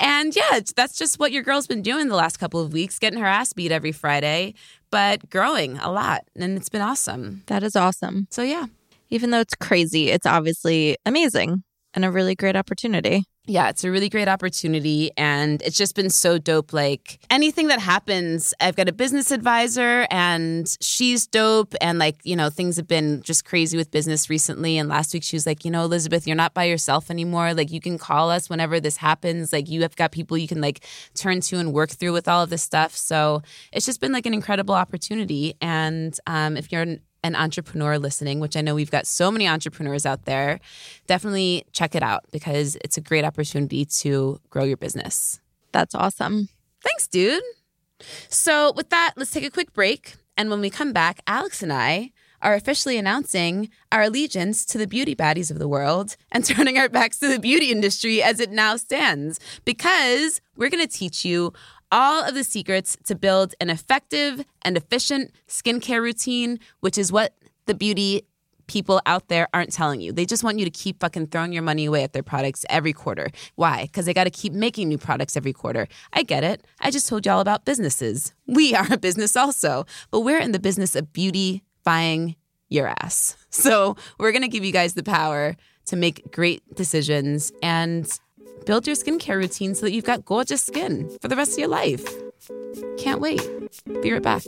and 0.00 0.34
yeah, 0.34 0.58
that's 0.74 0.98
just 0.98 1.20
what 1.20 1.30
your 1.30 1.44
girl's 1.44 1.68
been 1.68 1.82
doing 1.82 2.08
the 2.08 2.16
last 2.16 2.38
couple 2.38 2.58
of 2.58 2.72
weeks, 2.72 2.98
getting 2.98 3.20
her 3.20 3.26
ass 3.26 3.52
beat 3.52 3.70
every 3.70 3.92
Friday, 3.92 4.54
but 4.90 5.30
growing 5.30 5.78
a 5.78 5.92
lot, 5.92 6.24
and 6.34 6.56
it's 6.56 6.68
been 6.68 6.82
awesome. 6.82 7.44
That 7.46 7.62
is 7.62 7.76
awesome. 7.76 8.26
So 8.30 8.42
yeah. 8.42 8.66
Even 9.10 9.30
though 9.30 9.40
it's 9.40 9.54
crazy, 9.54 10.08
it's 10.08 10.26
obviously 10.26 10.96
amazing 11.06 11.62
and 11.94 12.04
a 12.04 12.10
really 12.10 12.34
great 12.34 12.56
opportunity. 12.56 13.24
Yeah, 13.44 13.70
it's 13.70 13.82
a 13.82 13.90
really 13.90 14.08
great 14.08 14.28
opportunity. 14.28 15.10
And 15.16 15.60
it's 15.62 15.76
just 15.76 15.96
been 15.96 16.10
so 16.10 16.38
dope. 16.38 16.72
Like 16.72 17.18
anything 17.28 17.66
that 17.68 17.80
happens, 17.80 18.54
I've 18.60 18.76
got 18.76 18.88
a 18.88 18.92
business 18.92 19.32
advisor 19.32 20.06
and 20.10 20.76
she's 20.80 21.26
dope. 21.26 21.74
And 21.80 21.98
like, 21.98 22.18
you 22.22 22.36
know, 22.36 22.50
things 22.50 22.76
have 22.76 22.86
been 22.86 23.20
just 23.22 23.44
crazy 23.44 23.76
with 23.76 23.90
business 23.90 24.30
recently. 24.30 24.78
And 24.78 24.88
last 24.88 25.12
week 25.12 25.24
she 25.24 25.34
was 25.34 25.44
like, 25.44 25.64
you 25.64 25.72
know, 25.72 25.82
Elizabeth, 25.82 26.24
you're 26.24 26.36
not 26.36 26.54
by 26.54 26.64
yourself 26.64 27.10
anymore. 27.10 27.52
Like, 27.52 27.72
you 27.72 27.80
can 27.80 27.98
call 27.98 28.30
us 28.30 28.48
whenever 28.48 28.78
this 28.78 28.96
happens. 28.96 29.52
Like, 29.52 29.68
you 29.68 29.82
have 29.82 29.96
got 29.96 30.12
people 30.12 30.38
you 30.38 30.46
can 30.46 30.60
like 30.60 30.86
turn 31.14 31.40
to 31.40 31.58
and 31.58 31.72
work 31.72 31.90
through 31.90 32.12
with 32.12 32.28
all 32.28 32.44
of 32.44 32.50
this 32.50 32.62
stuff. 32.62 32.94
So 32.94 33.42
it's 33.72 33.86
just 33.86 34.00
been 34.00 34.12
like 34.12 34.26
an 34.26 34.34
incredible 34.34 34.76
opportunity. 34.76 35.54
And 35.60 36.16
um, 36.28 36.56
if 36.56 36.70
you're 36.70 36.86
an 37.24 37.36
entrepreneur 37.36 37.98
listening, 37.98 38.40
which 38.40 38.56
I 38.56 38.60
know 38.60 38.74
we've 38.74 38.90
got 38.90 39.06
so 39.06 39.30
many 39.30 39.46
entrepreneurs 39.46 40.04
out 40.04 40.24
there, 40.24 40.60
definitely 41.06 41.64
check 41.72 41.94
it 41.94 42.02
out 42.02 42.24
because 42.32 42.76
it's 42.84 42.96
a 42.96 43.00
great 43.00 43.24
opportunity 43.24 43.84
to 43.84 44.40
grow 44.50 44.64
your 44.64 44.76
business. 44.76 45.40
That's 45.72 45.94
awesome. 45.94 46.48
Thanks, 46.82 47.06
dude. 47.06 47.42
So, 48.28 48.72
with 48.72 48.90
that, 48.90 49.12
let's 49.16 49.30
take 49.30 49.44
a 49.44 49.50
quick 49.50 49.72
break. 49.72 50.16
And 50.36 50.50
when 50.50 50.60
we 50.60 50.70
come 50.70 50.92
back, 50.92 51.20
Alex 51.26 51.62
and 51.62 51.72
I 51.72 52.10
are 52.42 52.54
officially 52.54 52.98
announcing 52.98 53.70
our 53.92 54.02
allegiance 54.02 54.64
to 54.66 54.78
the 54.78 54.86
beauty 54.86 55.14
baddies 55.14 55.50
of 55.50 55.58
the 55.58 55.68
world 55.68 56.16
and 56.32 56.44
turning 56.44 56.76
our 56.76 56.88
backs 56.88 57.18
to 57.18 57.28
the 57.28 57.38
beauty 57.38 57.70
industry 57.70 58.22
as 58.22 58.40
it 58.40 58.50
now 58.50 58.76
stands 58.76 59.38
because 59.64 60.40
we're 60.56 60.68
going 60.70 60.86
to 60.86 60.92
teach 60.92 61.24
you 61.24 61.52
all 61.92 62.24
of 62.24 62.34
the 62.34 62.42
secrets 62.42 62.96
to 63.04 63.14
build 63.14 63.54
an 63.60 63.70
effective 63.70 64.44
and 64.62 64.76
efficient 64.76 65.30
skincare 65.46 66.02
routine, 66.02 66.58
which 66.80 66.98
is 66.98 67.12
what 67.12 67.34
the 67.66 67.74
beauty 67.74 68.22
people 68.66 69.00
out 69.04 69.28
there 69.28 69.48
aren't 69.52 69.72
telling 69.72 70.00
you. 70.00 70.12
They 70.12 70.24
just 70.24 70.42
want 70.42 70.58
you 70.58 70.64
to 70.64 70.70
keep 70.70 71.00
fucking 71.00 71.26
throwing 71.26 71.52
your 71.52 71.62
money 71.62 71.84
away 71.84 72.04
at 72.04 72.14
their 72.14 72.22
products 72.22 72.64
every 72.70 72.92
quarter. 72.92 73.30
Why? 73.54 73.82
Because 73.82 74.06
they 74.06 74.14
got 74.14 74.24
to 74.24 74.30
keep 74.30 74.52
making 74.54 74.88
new 74.88 74.98
products 74.98 75.36
every 75.36 75.52
quarter. 75.52 75.86
I 76.12 76.22
get 76.22 76.42
it. 76.42 76.64
I 76.80 76.90
just 76.90 77.06
told 77.06 77.26
y'all 77.26 77.40
about 77.40 77.66
businesses. 77.66 78.32
We 78.46 78.74
are 78.74 78.86
a 78.90 78.96
business 78.96 79.36
also, 79.36 79.84
but 80.10 80.20
we're 80.20 80.38
in 80.38 80.52
the 80.52 80.58
business 80.58 80.96
of 80.96 81.12
beautifying 81.12 82.36
your 82.68 82.88
ass. 82.88 83.36
So 83.54 83.96
we're 84.18 84.32
going 84.32 84.42
to 84.42 84.48
give 84.48 84.64
you 84.64 84.72
guys 84.72 84.94
the 84.94 85.02
power 85.02 85.56
to 85.84 85.94
make 85.94 86.32
great 86.32 86.62
decisions 86.74 87.52
and 87.62 88.08
build 88.64 88.86
your 88.86 88.96
skincare 88.96 89.36
routine 89.36 89.74
so 89.74 89.86
that 89.86 89.92
you've 89.92 90.04
got 90.04 90.24
gorgeous 90.24 90.62
skin 90.62 91.10
for 91.20 91.28
the 91.28 91.36
rest 91.36 91.52
of 91.52 91.58
your 91.58 91.68
life. 91.68 92.06
Can't 92.98 93.20
wait. 93.20 93.42
Be 94.02 94.12
right 94.12 94.22
back. 94.22 94.42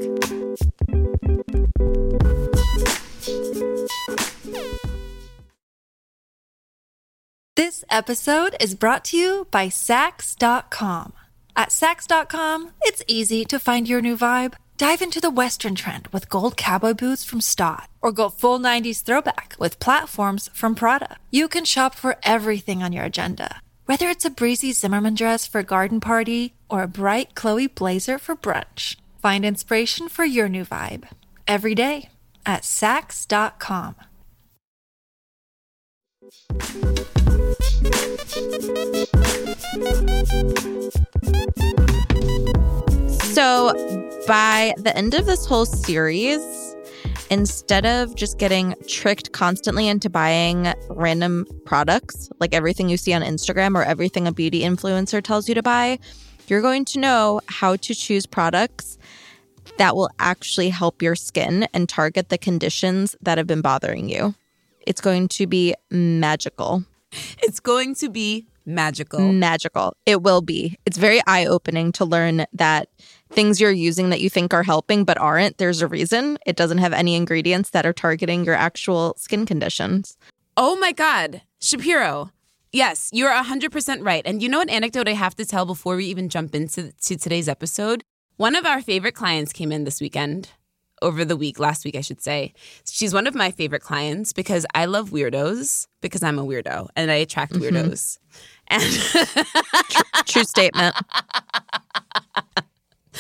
This 7.57 7.85
episode 7.89 8.57
is 8.61 8.75
brought 8.75 9.05
to 9.07 9.17
you 9.17 9.47
by 9.51 9.69
Saks.com. 9.69 11.13
At 11.57 11.69
Saks.com, 11.69 12.73
it's 12.83 13.03
easy 13.07 13.45
to 13.45 13.61
find 13.61 13.89
your 13.89 14.03
new 14.03 14.17
vibe. 14.17 14.55
Dive 14.77 15.01
into 15.03 15.21
the 15.21 15.31
Western 15.31 15.77
trend 15.77 16.09
with 16.09 16.29
gold 16.29 16.57
cowboy 16.57 16.95
boots 16.95 17.25
from 17.25 17.41
Staud, 17.41 17.87
or 18.03 18.11
go 18.11 18.29
full 18.29 18.59
90s 18.59 19.05
throwback 19.05 19.55
with 19.57 19.79
platforms 19.79 20.51
from 20.53 20.75
Prada. 20.75 21.17
You 21.31 21.47
can 21.47 21.65
shop 21.65 21.95
for 21.95 22.17
everything 22.25 22.83
on 22.83 22.93
your 22.93 23.05
agenda, 23.05 23.61
whether 23.87 24.09
it's 24.09 24.25
a 24.25 24.31
breezy 24.31 24.73
Zimmermann 24.73 25.15
dress 25.15 25.47
for 25.47 25.61
a 25.61 25.65
garden 25.65 26.01
party 26.01 26.55
or 26.69 26.83
a 26.83 26.89
bright 26.89 27.35
Chloe 27.35 27.67
blazer 27.67 28.19
for 28.19 28.35
brunch. 28.37 28.97
Find 29.21 29.45
inspiration 29.45 30.09
for 30.09 30.25
your 30.25 30.49
new 30.49 30.65
vibe 30.65 31.09
every 31.47 31.75
day 31.75 32.09
at 32.47 32.63
Saks.com. 32.63 33.97
So, 43.35 43.73
by 44.27 44.75
the 44.79 44.93
end 44.97 45.15
of 45.15 45.27
this 45.27 45.45
whole 45.47 45.67
series, 45.67 46.74
instead 47.31 47.87
of 47.87 48.15
just 48.15 48.39
getting 48.39 48.75
tricked 48.87 49.33
constantly 49.33 49.89
into 49.89 50.11
buying 50.11 50.73
random 50.89 51.47
products, 51.65 52.31
like 52.41 52.55
everything 52.55 52.89
you 52.89 52.97
see 52.97 53.13
on 53.13 53.23
Instagram 53.23 53.75
or 53.75 53.83
everything 53.83 54.27
a 54.27 54.33
beauty 54.33 54.61
influencer 54.61 55.23
tells 55.23 55.49
you 55.49 55.55
to 55.55 55.63
buy, 55.63 55.99
you're 56.49 56.63
going 56.63 56.85
to 56.87 56.99
know 56.99 57.41
how 57.49 57.77
to 57.77 57.95
choose 57.95 58.27
products 58.27 58.99
that 59.79 59.97
will 59.97 60.11
actually 60.19 60.69
help 60.69 61.03
your 61.03 61.17
skin 61.17 61.67
and 61.73 61.89
target 61.89 62.29
the 62.29 62.39
conditions 62.39 63.17
that 63.23 63.39
have 63.39 63.47
been 63.47 63.63
bothering 63.63 64.09
you. 64.09 64.35
It's 64.87 65.01
going 65.01 65.29
to 65.29 65.47
be 65.47 65.75
magical. 65.91 66.85
It's 67.43 67.61
going 67.61 67.95
to 67.97 68.09
be 68.09 68.47
magical. 68.67 69.21
Magical. 69.21 69.97
It 70.07 70.23
will 70.23 70.43
be. 70.43 70.77
It's 70.85 70.99
very 70.99 71.21
eye 71.27 71.47
opening 71.47 71.93
to 71.93 72.05
learn 72.05 72.45
that 72.53 72.89
things 73.35 73.61
you're 73.61 73.71
using 73.71 74.11
that 74.11 74.21
you 74.21 74.31
think 74.31 74.55
are 74.55 74.63
helping 74.63 75.05
but 75.05 75.19
aren't, 75.19 75.59
there's 75.59 75.83
a 75.83 75.89
reason. 75.89 76.39
It 76.47 76.57
doesn't 76.57 76.79
have 76.79 76.93
any 76.93 77.15
ingredients 77.15 77.71
that 77.71 77.85
are 77.85 77.93
targeting 77.93 78.45
your 78.45 78.55
actual 78.55 79.15
skin 79.19 79.45
conditions. 79.45 80.17
Oh 80.57 80.77
my 80.77 80.93
God, 80.93 81.43
Shapiro. 81.61 82.31
Yes, 82.73 83.11
you're 83.13 83.31
100% 83.31 84.05
right. 84.05 84.23
And 84.25 84.43
you 84.43 84.49
know 84.49 84.61
an 84.61 84.71
anecdote 84.71 85.09
I 85.09 85.13
have 85.13 85.37
to 85.37 85.45
tell 85.45 85.67
before 85.67 85.97
we 85.97 86.07
even 86.07 86.29
jump 86.29 86.55
into 86.55 86.93
to 86.93 87.17
today's 87.17 87.49
episode? 87.49 88.03
One 88.37 88.57
of 88.57 88.67
our 88.67 88.83
favorite 88.83 89.15
clients 89.15 89.53
came 89.53 89.71
in 89.71 89.85
this 89.85 90.01
weekend, 90.01 90.49
over 91.03 91.25
the 91.25 91.37
week, 91.37 91.61
last 91.61 91.85
week, 91.85 91.97
I 91.97 92.01
should 92.01 92.21
say. 92.21 92.55
She's 92.85 93.15
one 93.15 93.27
of 93.27 93.35
my 93.35 93.51
favorite 93.51 93.83
clients 93.83 94.33
because 94.33 94.67
I 94.75 94.87
love 94.87 95.11
weirdos, 95.11 95.87
because 96.01 96.23
I'm 96.23 96.39
a 96.39 96.45
weirdo 96.45 96.89
and 96.97 97.11
I 97.11 97.17
attract 97.17 97.53
mm-hmm. 97.53 97.77
weirdos. 97.77 98.19
And 98.69 98.83
True 100.27 100.45
statement. 100.45 100.97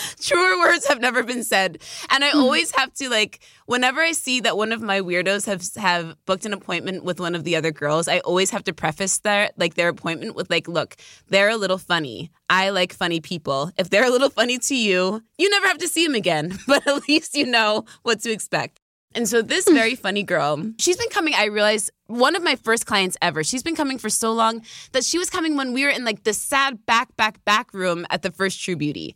truer 0.21 0.59
words 0.59 0.87
have 0.87 1.01
never 1.01 1.23
been 1.23 1.43
said. 1.45 1.79
And 2.11 2.25
i 2.25 2.31
hmm. 2.31 2.39
always 2.39 2.71
have 2.73 2.93
to 2.95 3.09
like 3.09 3.41
whenever 3.67 4.01
i 4.01 4.13
see 4.13 4.41
that 4.41 4.57
one 4.57 4.73
of 4.73 4.83
my 4.83 5.01
weirdos 5.01 5.47
have 5.47 5.63
have 5.83 6.17
booked 6.27 6.47
an 6.47 6.53
appointment 6.53 7.05
with 7.05 7.21
one 7.21 7.35
of 7.35 7.45
the 7.45 7.57
other 7.57 7.71
girls 7.71 8.09
i 8.09 8.19
always 8.21 8.51
have 8.51 8.65
to 8.65 8.73
preface 8.73 9.19
their 9.19 9.51
like 9.57 9.75
their 9.75 9.89
appointment 9.89 10.35
with 10.35 10.51
like 10.51 10.69
look 10.69 10.97
they're 11.29 11.49
a 11.49 11.57
little 11.57 11.79
funny. 11.79 12.31
I 12.51 12.71
like 12.71 12.93
funny 12.93 13.21
people. 13.21 13.71
If 13.79 13.89
they're 13.91 14.05
a 14.05 14.11
little 14.11 14.31
funny 14.31 14.59
to 14.59 14.77
you 14.77 15.23
you 15.39 15.51
never 15.51 15.67
have 15.67 15.79
to 15.79 15.89
see 15.89 16.07
them 16.07 16.15
again 16.15 16.59
but 16.67 16.87
at 16.87 17.09
least 17.09 17.35
you 17.35 17.47
know 17.47 17.85
what 18.03 18.21
to 18.21 18.31
expect 18.31 18.81
And 19.15 19.29
so 19.29 19.43
this 19.43 19.69
very 19.69 19.93
mm. 19.93 19.99
funny 19.99 20.23
girl, 20.23 20.73
she's 20.79 20.97
been 20.97 21.09
coming, 21.09 21.35
I 21.35 21.45
realized, 21.45 21.91
one 22.07 22.35
of 22.35 22.43
my 22.43 22.57
first 22.57 22.85
clients 22.85 23.17
ever. 23.23 23.45
She's 23.45 23.63
been 23.63 23.77
coming 23.77 23.99
for 23.99 24.11
so 24.11 24.33
long 24.33 24.63
that 24.93 25.05
she 25.05 25.19
was 25.19 25.31
coming 25.31 25.57
when 25.57 25.73
we 25.73 25.85
were 25.85 25.91
in 25.91 26.05
like 26.05 26.25
the 26.25 26.33
sad 26.35 26.85
back, 26.85 27.15
back, 27.17 27.45
back 27.45 27.73
room 27.73 28.07
at 28.11 28.23
the 28.23 28.31
first 28.31 28.61
True 28.63 28.77
Beauty. 28.77 29.15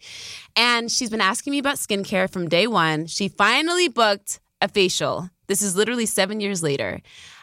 And 0.56 0.90
she's 0.90 1.10
been 1.10 1.20
asking 1.20 1.50
me 1.50 1.58
about 1.58 1.76
skincare 1.76 2.30
from 2.30 2.48
day 2.48 2.66
one. 2.66 3.06
She 3.06 3.28
finally 3.28 3.88
booked 3.88 4.40
a 4.62 4.68
facial. 4.68 5.30
This 5.48 5.62
is 5.62 5.74
literally 5.76 6.06
seven 6.06 6.40
years 6.40 6.62
later. 6.62 7.00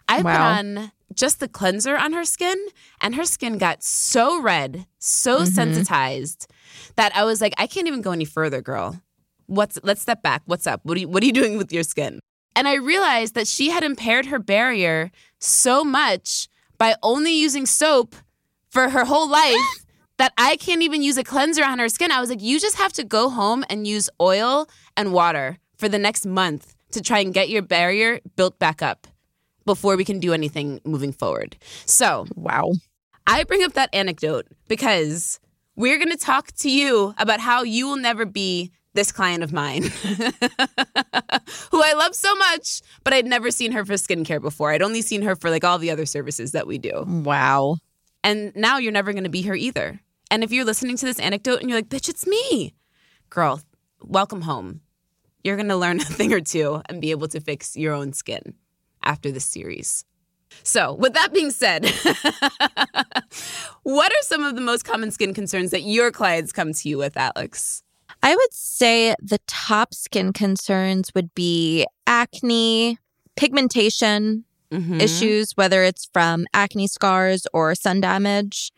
I 0.07 0.17
put 0.17 0.25
Wow. 0.25 0.57
on 0.59 0.91
just 1.13 1.39
the 1.39 1.47
cleanser 1.47 1.97
on 1.97 2.13
her 2.13 2.25
skin, 2.25 2.57
and 3.01 3.15
her 3.15 3.25
skin 3.25 3.57
got 3.57 3.83
so 3.83 4.41
red, 4.41 4.85
so 4.99 5.37
mm-hmm. 5.37 5.45
sensitized 5.45 6.47
that 6.95 7.15
I 7.15 7.23
was 7.23 7.41
like, 7.41 7.53
I 7.57 7.67
can't 7.67 7.87
even 7.87 8.01
go 8.01 8.11
any 8.11 8.25
further, 8.25 8.61
girl. 8.61 9.01
What's 9.47 9.79
let's 9.83 10.01
step 10.01 10.23
back. 10.23 10.41
What's 10.45 10.65
up? 10.65 10.81
What 10.83 10.97
are 10.97 11.01
you 11.01 11.07
what 11.07 11.21
are 11.21 11.25
you 11.25 11.33
doing 11.33 11.57
with 11.57 11.71
your 11.71 11.83
skin? 11.83 12.19
And 12.55 12.67
I 12.67 12.75
realized 12.75 13.35
that 13.35 13.47
she 13.47 13.69
had 13.69 13.83
impaired 13.83 14.27
her 14.27 14.39
barrier 14.39 15.11
so 15.39 15.83
much 15.83 16.47
by 16.77 16.95
only 17.03 17.33
using 17.33 17.65
soap 17.65 18.15
for 18.69 18.89
her 18.89 19.05
whole 19.05 19.29
life 19.29 19.85
that 20.17 20.33
I 20.37 20.55
can't 20.55 20.81
even 20.81 21.01
use 21.01 21.17
a 21.17 21.23
cleanser 21.23 21.63
on 21.63 21.79
her 21.79 21.89
skin. 21.89 22.11
I 22.11 22.21
was 22.21 22.29
like, 22.29 22.41
you 22.41 22.59
just 22.59 22.77
have 22.77 22.93
to 22.93 23.03
go 23.03 23.29
home 23.29 23.65
and 23.69 23.85
use 23.87 24.09
oil 24.21 24.67
and 24.95 25.11
water 25.11 25.57
for 25.77 25.89
the 25.89 25.99
next 25.99 26.25
month 26.25 26.73
to 26.91 27.01
try 27.01 27.19
and 27.19 27.33
get 27.33 27.49
your 27.49 27.61
barrier 27.61 28.19
built 28.35 28.57
back 28.57 28.81
up 28.81 29.07
before 29.65 29.97
we 29.97 30.05
can 30.05 30.19
do 30.19 30.33
anything 30.33 30.79
moving 30.85 31.11
forward. 31.11 31.57
So 31.85 32.25
Wow. 32.35 32.71
I 33.27 33.43
bring 33.43 33.63
up 33.63 33.73
that 33.73 33.89
anecdote 33.93 34.45
because 34.67 35.39
we're 35.75 35.97
going 35.97 36.11
to 36.11 36.17
talk 36.17 36.51
to 36.59 36.69
you 36.69 37.13
about 37.17 37.39
how 37.39 37.63
you 37.63 37.87
will 37.87 37.97
never 37.97 38.25
be 38.25 38.71
this 38.95 39.11
client 39.11 39.43
of 39.43 39.53
mine, 39.53 39.83
who 41.71 41.83
I 41.83 41.93
love 41.93 42.15
so 42.15 42.33
much, 42.35 42.81
but 43.03 43.13
I'd 43.13 43.25
never 43.25 43.51
seen 43.51 43.71
her 43.73 43.85
for 43.85 43.93
skincare 43.93 44.41
before. 44.41 44.71
I'd 44.71 44.81
only 44.81 45.01
seen 45.01 45.21
her 45.21 45.35
for 45.35 45.49
like 45.49 45.63
all 45.63 45.77
the 45.77 45.91
other 45.91 46.05
services 46.05 46.53
that 46.53 46.65
we 46.65 46.77
do. 46.77 47.03
Wow. 47.05 47.77
And 48.23 48.55
now 48.55 48.79
you're 48.79 48.91
never 48.91 49.13
going 49.13 49.25
to 49.25 49.29
be 49.29 49.43
her 49.43 49.55
either. 49.55 49.99
And 50.31 50.43
if 50.43 50.51
you're 50.51 50.65
listening 50.65 50.97
to 50.97 51.05
this 51.05 51.19
anecdote 51.19 51.61
and 51.61 51.69
you're 51.69 51.77
like, 51.77 51.89
bitch, 51.89 52.09
it's 52.09 52.25
me, 52.25 52.73
girl, 53.29 53.61
welcome 54.01 54.41
home. 54.41 54.81
You're 55.43 55.57
going 55.57 55.69
to 55.69 55.75
learn 55.75 55.99
a 56.01 56.05
thing 56.05 56.33
or 56.33 56.41
two 56.41 56.81
and 56.89 56.99
be 57.01 57.11
able 57.11 57.27
to 57.27 57.39
fix 57.39 57.77
your 57.77 57.93
own 57.93 58.13
skin 58.13 58.55
after 59.03 59.31
this 59.31 59.45
series. 59.45 60.05
So, 60.63 60.93
with 60.93 61.13
that 61.13 61.33
being 61.33 61.51
said, 61.51 61.85
what 63.83 64.11
are 64.11 64.21
some 64.21 64.43
of 64.43 64.55
the 64.55 64.61
most 64.61 64.85
common 64.85 65.11
skin 65.11 65.33
concerns 65.33 65.71
that 65.71 65.81
your 65.81 66.11
clients 66.11 66.51
come 66.53 66.71
to 66.71 66.89
you 66.89 66.97
with, 66.97 67.17
Alex? 67.17 67.83
I 68.25 68.35
would 68.35 68.53
say 68.53 69.13
the 69.21 69.39
top 69.45 69.93
skin 69.93 70.33
concerns 70.33 71.11
would 71.13 71.35
be 71.35 71.85
acne, 72.07 72.97
pigmentation 73.35 74.45
Mhm. 74.71 74.99
issues, 74.99 75.51
whether 75.53 75.83
it's 75.83 76.09
from 76.11 76.47
acne 76.51 76.87
scars 76.87 77.45
or 77.53 77.75
sun 77.75 78.01
damage 78.01 78.71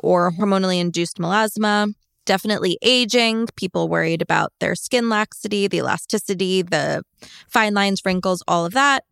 or 0.00 0.32
hormonally 0.32 0.80
induced 0.80 1.18
melasma. 1.18 1.94
Definitely 2.24 2.76
aging, 2.82 3.46
people 3.54 3.88
worried 3.88 4.20
about 4.20 4.52
their 4.58 4.74
skin 4.74 5.08
laxity, 5.08 5.68
the 5.68 5.78
elasticity, 5.78 6.62
the 6.62 7.04
fine 7.48 7.74
lines, 7.74 8.02
wrinkles, 8.04 8.42
all 8.48 8.66
of 8.66 8.72
that. 8.72 9.04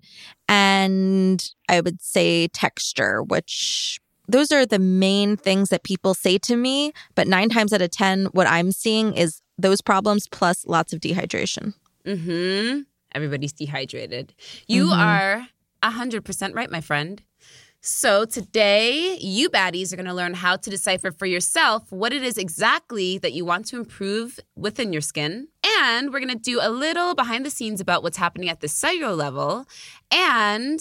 And 0.49 1.45
I 1.69 1.81
would 1.81 2.03
say 2.03 2.49
texture, 2.49 3.23
which 3.23 4.01
those 4.29 4.51
are 4.51 4.67
the 4.67 4.79
main 4.81 5.37
things 5.37 5.69
that 5.69 5.85
people 5.85 6.15
say 6.15 6.39
to 6.39 6.57
me. 6.57 6.93
But 7.15 7.29
nine 7.29 7.49
times 7.51 7.73
out 7.73 7.83
of 7.83 7.91
10, 7.91 8.27
what 8.33 8.49
I'm 8.49 8.73
seeing 8.73 9.15
is 9.15 9.41
those 9.63 9.81
problems 9.81 10.27
plus 10.29 10.65
lots 10.67 10.93
of 10.93 11.01
dehydration. 11.01 11.75
Mm-hmm. 12.07 12.81
Everybody's 13.15 13.53
dehydrated. 13.53 14.35
You 14.67 14.87
Mhm. 14.87 14.99
are 14.99 15.49
100% 15.83 16.55
right, 16.55 16.71
my 16.71 16.81
friend. 16.81 17.23
So 17.83 18.27
today, 18.27 19.17
you 19.21 19.49
baddies 19.49 19.91
are 19.91 19.97
going 19.97 20.05
to 20.07 20.13
learn 20.13 20.35
how 20.35 20.57
to 20.57 20.69
decipher 20.69 21.11
for 21.11 21.25
yourself 21.25 21.91
what 21.91 22.13
it 22.13 22.23
is 22.23 22.37
exactly 22.37 23.17
that 23.19 23.33
you 23.33 23.47
want 23.47 23.65
to 23.69 23.77
improve 23.79 24.39
within 24.55 24.93
your 24.93 25.01
skin. 25.01 25.49
And 25.83 26.13
we're 26.13 26.21
going 26.21 26.29
to 26.29 26.51
do 26.53 26.59
a 26.61 26.69
little 26.69 27.15
behind 27.15 27.47
the 27.47 27.51
scenes 27.51 27.81
about 27.81 28.03
what's 28.03 28.19
happening 28.19 28.51
at 28.51 28.61
the 28.61 28.69
cellular 28.69 29.15
level. 29.15 29.65
And 30.13 30.79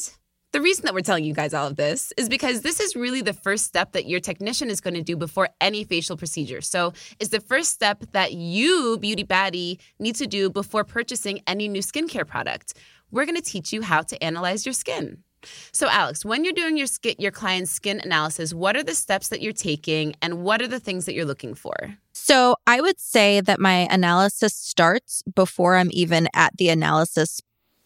the 0.51 0.61
reason 0.61 0.85
that 0.85 0.93
we're 0.93 1.01
telling 1.01 1.23
you 1.23 1.33
guys 1.33 1.53
all 1.53 1.67
of 1.67 1.75
this 1.75 2.11
is 2.17 2.27
because 2.27 2.61
this 2.61 2.79
is 2.79 2.95
really 2.95 3.21
the 3.21 3.33
first 3.33 3.65
step 3.65 3.91
that 3.91 4.07
your 4.07 4.19
technician 4.19 4.69
is 4.69 4.81
going 4.81 4.95
to 4.95 5.01
do 5.01 5.15
before 5.15 5.49
any 5.61 5.83
facial 5.83 6.17
procedure. 6.17 6.61
So, 6.61 6.93
it's 7.19 7.29
the 7.29 7.39
first 7.39 7.71
step 7.71 8.03
that 8.11 8.33
you, 8.33 8.97
beauty 8.99 9.23
baddie, 9.23 9.79
need 9.99 10.15
to 10.15 10.27
do 10.27 10.49
before 10.49 10.83
purchasing 10.83 11.41
any 11.47 11.67
new 11.67 11.81
skincare 11.81 12.25
product. 12.25 12.73
We're 13.11 13.25
going 13.25 13.35
to 13.35 13.41
teach 13.41 13.73
you 13.73 13.81
how 13.81 14.01
to 14.01 14.23
analyze 14.23 14.65
your 14.65 14.73
skin. 14.73 15.23
So, 15.71 15.87
Alex, 15.87 16.25
when 16.25 16.43
you're 16.43 16.53
doing 16.53 16.77
your 16.77 16.87
skin, 16.87 17.15
your 17.17 17.31
client's 17.31 17.71
skin 17.71 18.01
analysis, 18.03 18.53
what 18.53 18.75
are 18.75 18.83
the 18.83 18.95
steps 18.95 19.29
that 19.29 19.41
you're 19.41 19.53
taking, 19.53 20.13
and 20.21 20.43
what 20.43 20.61
are 20.61 20.67
the 20.67 20.79
things 20.79 21.05
that 21.05 21.13
you're 21.13 21.25
looking 21.25 21.53
for? 21.53 21.75
So 22.13 22.57
I 22.67 22.81
would 22.81 22.99
say 22.99 23.41
that 23.41 23.59
my 23.59 23.87
analysis 23.89 24.53
starts 24.53 25.23
before 25.33 25.77
I'm 25.77 25.89
even 25.91 26.27
at 26.33 26.55
the 26.57 26.69
analysis 26.69 27.41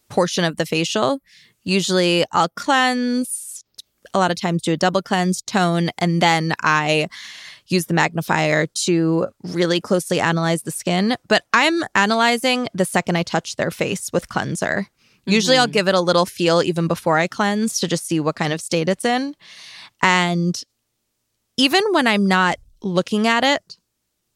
portion 0.08 0.44
of 0.44 0.56
the 0.56 0.66
facial. 0.66 1.20
Usually 1.64 2.24
I'll 2.32 2.48
cleanse, 2.50 3.64
a 4.12 4.18
lot 4.18 4.30
of 4.30 4.40
times 4.40 4.62
do 4.62 4.72
a 4.72 4.76
double 4.76 5.02
cleanse, 5.02 5.42
tone, 5.42 5.90
and 5.98 6.20
then 6.20 6.54
I 6.62 7.08
use 7.66 7.86
the 7.86 7.94
magnifier 7.94 8.66
to 8.66 9.28
really 9.42 9.80
closely 9.80 10.20
analyze 10.20 10.62
the 10.62 10.70
skin. 10.70 11.16
But 11.26 11.44
I'm 11.52 11.82
analyzing 11.94 12.68
the 12.74 12.84
second 12.84 13.16
I 13.16 13.22
touch 13.22 13.56
their 13.56 13.70
face 13.70 14.10
with 14.12 14.28
cleanser. 14.28 14.88
Usually 15.26 15.56
I'll 15.56 15.64
mm-hmm. 15.64 15.72
give 15.72 15.88
it 15.88 15.94
a 15.94 16.00
little 16.00 16.26
feel 16.26 16.62
even 16.62 16.86
before 16.86 17.18
I 17.18 17.26
cleanse 17.26 17.80
to 17.80 17.88
just 17.88 18.06
see 18.06 18.20
what 18.20 18.36
kind 18.36 18.52
of 18.52 18.60
state 18.60 18.88
it's 18.88 19.04
in. 19.04 19.34
And 20.02 20.60
even 21.56 21.82
when 21.92 22.06
I'm 22.06 22.26
not 22.26 22.58
looking 22.82 23.26
at 23.26 23.44
it, 23.44 23.78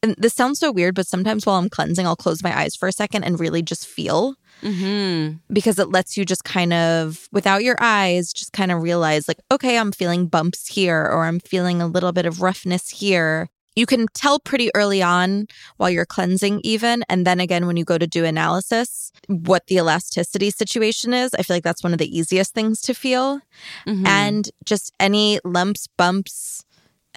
and 0.02 0.14
this 0.16 0.32
sounds 0.32 0.60
so 0.60 0.70
weird, 0.70 0.94
but 0.94 1.06
sometimes 1.06 1.44
while 1.44 1.56
I'm 1.56 1.68
cleansing, 1.68 2.06
I'll 2.06 2.16
close 2.16 2.42
my 2.42 2.56
eyes 2.56 2.76
for 2.76 2.88
a 2.88 2.92
second 2.92 3.24
and 3.24 3.38
really 3.38 3.62
just 3.62 3.86
feel 3.86 4.36
Mm-hmm. 4.62 5.36
because 5.52 5.78
it 5.78 5.90
lets 5.90 6.16
you 6.16 6.24
just 6.24 6.44
kind 6.44 6.72
of, 6.72 7.28
without 7.32 7.62
your 7.62 7.76
eyes, 7.80 8.32
just 8.32 8.52
kind 8.52 8.72
of 8.72 8.82
realize, 8.82 9.28
like, 9.28 9.40
okay, 9.52 9.78
I'm 9.78 9.92
feeling 9.92 10.26
bumps 10.26 10.66
here 10.66 11.00
or 11.00 11.24
I'm 11.24 11.40
feeling 11.40 11.80
a 11.80 11.86
little 11.86 12.12
bit 12.12 12.26
of 12.26 12.42
roughness 12.42 12.88
here. 12.88 13.48
You 13.76 13.86
can 13.86 14.08
tell 14.12 14.40
pretty 14.40 14.72
early 14.74 15.00
on 15.02 15.46
while 15.76 15.88
you're 15.88 16.04
cleansing, 16.04 16.62
even. 16.64 17.04
And 17.08 17.24
then 17.24 17.38
again, 17.38 17.68
when 17.68 17.76
you 17.76 17.84
go 17.84 17.96
to 17.96 18.08
do 18.08 18.24
analysis, 18.24 19.12
what 19.28 19.68
the 19.68 19.76
elasticity 19.76 20.50
situation 20.50 21.14
is. 21.14 21.32
I 21.34 21.42
feel 21.42 21.54
like 21.54 21.62
that's 21.62 21.84
one 21.84 21.92
of 21.92 22.00
the 22.00 22.18
easiest 22.18 22.54
things 22.54 22.80
to 22.82 22.94
feel. 22.94 23.40
Mm-hmm. 23.86 24.04
And 24.04 24.50
just 24.64 24.92
any 24.98 25.38
lumps, 25.44 25.86
bumps, 25.96 26.64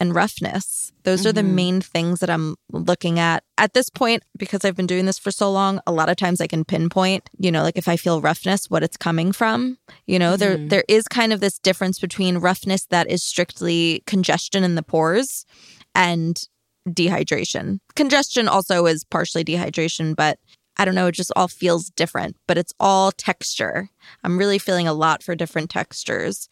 and 0.02 0.16
roughness. 0.16 0.92
Those 1.04 1.26
are 1.28 1.32
the 1.32 1.42
Mhm. 1.42 1.54
main 1.54 1.82
things 1.82 2.20
that 2.20 2.30
I'm 2.30 2.56
looking 2.72 3.20
at. 3.20 3.44
At 3.58 3.74
this 3.76 3.90
point, 3.90 4.24
because 4.38 4.66
I've 4.66 4.76
been 4.76 4.88
doing 4.88 5.06
this 5.06 5.20
for 5.20 5.32
so 5.32 5.52
long, 5.52 5.80
a 5.86 5.92
lot 5.92 6.10
of 6.10 6.18
times 6.18 6.42
I 6.42 6.48
can 6.48 6.66
pinpoint, 6.66 7.30
you 7.38 7.52
know, 7.52 7.62
like 7.62 7.78
if 7.78 7.88
I 7.88 7.98
feel 7.98 8.20
roughness, 8.20 8.66
what 8.70 8.84
it's 8.84 8.98
coming 8.98 9.32
from. 9.32 9.78
You 10.08 10.18
know, 10.20 10.36
there 10.38 10.58
Mhm. 10.58 10.70
there 10.70 10.84
is 10.88 11.08
kind 11.08 11.32
of 11.32 11.40
this 11.40 11.60
difference 11.60 12.00
between 12.00 12.40
roughness 12.40 12.88
that 12.90 13.10
is 13.10 13.24
strictly 13.24 14.02
congestion 14.08 14.64
in 14.64 14.74
the 14.76 14.84
pores 14.84 15.46
and 15.94 16.42
dehydration. 16.90 17.80
Congestion 17.96 18.48
also 18.48 18.88
is 18.88 19.04
partially 19.04 19.44
dehydration, 19.44 20.16
but 20.16 20.40
I 20.78 20.86
don't 20.86 20.96
know, 20.96 21.08
it 21.08 21.16
just 21.16 21.32
all 21.36 21.48
feels 21.48 21.92
different, 21.92 22.38
but 22.48 22.58
it's 22.58 22.74
all 22.80 23.12
texture. 23.12 23.90
I'm 24.24 24.40
really 24.40 24.58
feeling 24.58 24.88
a 24.88 24.94
lot 24.94 25.22
for 25.22 25.36
different 25.36 25.70
textures. 25.70 26.50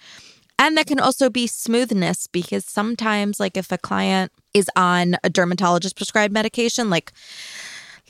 And 0.59 0.75
that 0.75 0.87
can 0.87 0.99
also 0.99 1.29
be 1.29 1.47
smoothness 1.47 2.27
because 2.27 2.65
sometimes, 2.65 3.39
like 3.39 3.55
if 3.55 3.71
a 3.71 3.77
client 3.77 4.33
is 4.53 4.69
on 4.75 5.15
a 5.23 5.29
dermatologist 5.29 5.95
prescribed 5.95 6.33
medication, 6.33 6.89
like 6.89 7.13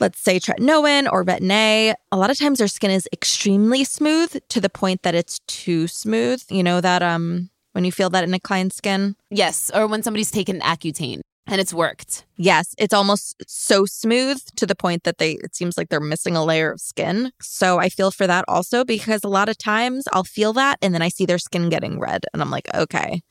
let's 0.00 0.18
say 0.18 0.40
tretinoin 0.40 1.08
or 1.10 1.24
retin 1.24 1.52
A, 1.52 1.94
a 2.10 2.16
lot 2.16 2.28
of 2.28 2.38
times 2.38 2.58
their 2.58 2.66
skin 2.66 2.90
is 2.90 3.08
extremely 3.12 3.84
smooth 3.84 4.36
to 4.48 4.60
the 4.60 4.68
point 4.68 5.02
that 5.02 5.14
it's 5.14 5.38
too 5.46 5.86
smooth. 5.86 6.42
You 6.50 6.64
know 6.64 6.80
that 6.80 7.02
um 7.02 7.50
when 7.72 7.84
you 7.84 7.92
feel 7.92 8.10
that 8.10 8.24
in 8.24 8.34
a 8.34 8.40
client's 8.40 8.76
skin? 8.76 9.14
Yes, 9.30 9.70
or 9.72 9.86
when 9.86 10.02
somebody's 10.02 10.32
taken 10.32 10.58
Accutane 10.60 11.20
and 11.46 11.60
it's 11.60 11.74
worked. 11.74 12.24
Yes, 12.36 12.74
it's 12.78 12.94
almost 12.94 13.42
so 13.46 13.84
smooth 13.84 14.40
to 14.56 14.66
the 14.66 14.74
point 14.74 15.04
that 15.04 15.18
they 15.18 15.32
it 15.32 15.54
seems 15.54 15.76
like 15.76 15.88
they're 15.88 16.00
missing 16.00 16.36
a 16.36 16.44
layer 16.44 16.70
of 16.70 16.80
skin. 16.80 17.32
So 17.40 17.78
I 17.78 17.88
feel 17.88 18.10
for 18.10 18.26
that 18.26 18.44
also 18.48 18.84
because 18.84 19.24
a 19.24 19.28
lot 19.28 19.48
of 19.48 19.58
times 19.58 20.06
I'll 20.12 20.24
feel 20.24 20.52
that 20.54 20.78
and 20.82 20.94
then 20.94 21.02
I 21.02 21.08
see 21.08 21.26
their 21.26 21.38
skin 21.38 21.68
getting 21.68 21.98
red 21.98 22.24
and 22.32 22.42
I'm 22.42 22.50
like, 22.50 22.72
okay. 22.74 23.22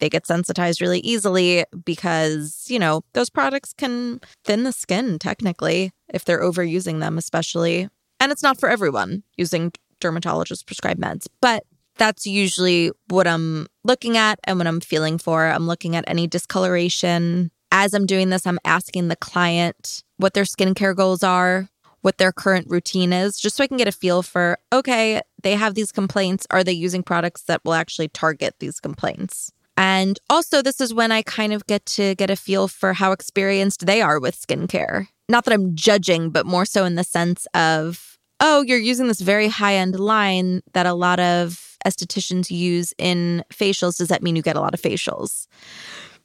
They 0.00 0.08
get 0.08 0.28
sensitized 0.28 0.80
really 0.80 1.00
easily 1.00 1.64
because, 1.84 2.66
you 2.68 2.78
know, 2.78 3.02
those 3.14 3.30
products 3.30 3.72
can 3.72 4.20
thin 4.44 4.62
the 4.62 4.70
skin 4.70 5.18
technically 5.18 5.90
if 6.14 6.24
they're 6.24 6.40
overusing 6.40 7.00
them 7.00 7.18
especially. 7.18 7.88
And 8.20 8.30
it's 8.30 8.42
not 8.42 8.60
for 8.60 8.68
everyone 8.68 9.24
using 9.36 9.72
dermatologist 10.00 10.66
prescribed 10.66 11.00
meds, 11.00 11.26
but 11.40 11.64
that's 11.98 12.26
usually 12.26 12.90
what 13.08 13.26
I'm 13.26 13.66
looking 13.84 14.16
at 14.16 14.38
and 14.44 14.58
what 14.58 14.66
I'm 14.66 14.80
feeling 14.80 15.18
for. 15.18 15.46
I'm 15.46 15.66
looking 15.66 15.96
at 15.96 16.04
any 16.06 16.26
discoloration. 16.26 17.50
As 17.70 17.92
I'm 17.92 18.06
doing 18.06 18.30
this, 18.30 18.46
I'm 18.46 18.58
asking 18.64 19.08
the 19.08 19.16
client 19.16 20.02
what 20.16 20.34
their 20.34 20.44
skincare 20.44 20.96
goals 20.96 21.22
are, 21.22 21.68
what 22.00 22.18
their 22.18 22.32
current 22.32 22.66
routine 22.70 23.12
is, 23.12 23.38
just 23.38 23.56
so 23.56 23.64
I 23.64 23.66
can 23.66 23.76
get 23.76 23.88
a 23.88 23.92
feel 23.92 24.22
for 24.22 24.58
okay, 24.72 25.20
they 25.42 25.54
have 25.54 25.74
these 25.74 25.92
complaints. 25.92 26.46
Are 26.50 26.64
they 26.64 26.72
using 26.72 27.02
products 27.02 27.42
that 27.42 27.64
will 27.64 27.74
actually 27.74 28.08
target 28.08 28.54
these 28.58 28.80
complaints? 28.80 29.52
And 29.76 30.18
also, 30.28 30.60
this 30.60 30.80
is 30.80 30.92
when 30.92 31.12
I 31.12 31.22
kind 31.22 31.52
of 31.52 31.66
get 31.66 31.86
to 31.86 32.16
get 32.16 32.30
a 32.30 32.36
feel 32.36 32.66
for 32.66 32.94
how 32.94 33.12
experienced 33.12 33.86
they 33.86 34.00
are 34.00 34.18
with 34.18 34.40
skincare. 34.40 35.06
Not 35.28 35.44
that 35.44 35.54
I'm 35.54 35.76
judging, 35.76 36.30
but 36.30 36.46
more 36.46 36.64
so 36.64 36.84
in 36.84 36.96
the 36.96 37.04
sense 37.04 37.46
of, 37.54 38.18
oh, 38.40 38.62
you're 38.62 38.78
using 38.78 39.06
this 39.06 39.20
very 39.20 39.46
high 39.46 39.74
end 39.76 40.00
line 40.00 40.62
that 40.72 40.86
a 40.86 40.94
lot 40.94 41.20
of 41.20 41.67
estheticians 41.88 42.50
use 42.50 42.92
in 42.98 43.44
facials. 43.50 43.96
Does 43.98 44.08
that 44.08 44.22
mean 44.22 44.36
you 44.36 44.42
get 44.42 44.56
a 44.56 44.60
lot 44.60 44.74
of 44.74 44.82
facials? 44.82 45.46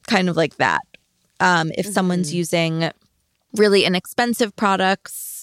Kind 0.07 0.29
of 0.29 0.35
like 0.35 0.57
that. 0.57 0.81
Um, 1.39 1.71
if 1.71 1.85
mm-hmm. 1.85 1.93
someone's 1.93 2.33
using 2.33 2.91
really 3.53 3.85
inexpensive 3.85 4.55
products, 4.55 5.33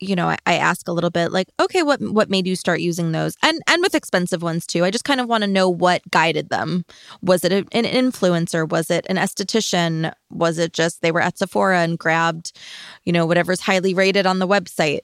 you 0.00 0.14
know, 0.14 0.28
I, 0.28 0.36
I, 0.46 0.54
ask 0.54 0.86
a 0.86 0.92
little 0.92 1.10
bit 1.10 1.32
like, 1.32 1.48
okay, 1.60 1.82
what 1.82 2.00
what 2.00 2.30
made 2.30 2.46
you 2.46 2.54
start 2.54 2.80
using 2.80 3.12
those? 3.12 3.36
And 3.42 3.60
and 3.66 3.82
with 3.82 3.94
expensive 3.94 4.42
ones 4.42 4.66
too. 4.66 4.84
I 4.84 4.90
just 4.90 5.04
kind 5.04 5.20
of 5.20 5.28
want 5.28 5.42
to 5.42 5.48
know 5.48 5.68
what 5.68 6.08
guided 6.10 6.50
them. 6.50 6.84
Was 7.20 7.44
it 7.44 7.52
a, 7.52 7.58
an 7.72 7.84
influencer? 7.84 8.68
Was 8.68 8.90
it 8.90 9.06
an 9.08 9.16
esthetician? 9.16 10.12
Was 10.30 10.58
it 10.58 10.72
just 10.72 11.02
they 11.02 11.10
were 11.10 11.20
at 11.20 11.38
Sephora 11.38 11.80
and 11.80 11.98
grabbed, 11.98 12.52
you 13.04 13.12
know, 13.12 13.26
whatever's 13.26 13.60
highly 13.60 13.94
rated 13.94 14.26
on 14.26 14.38
the 14.38 14.48
website? 14.48 15.00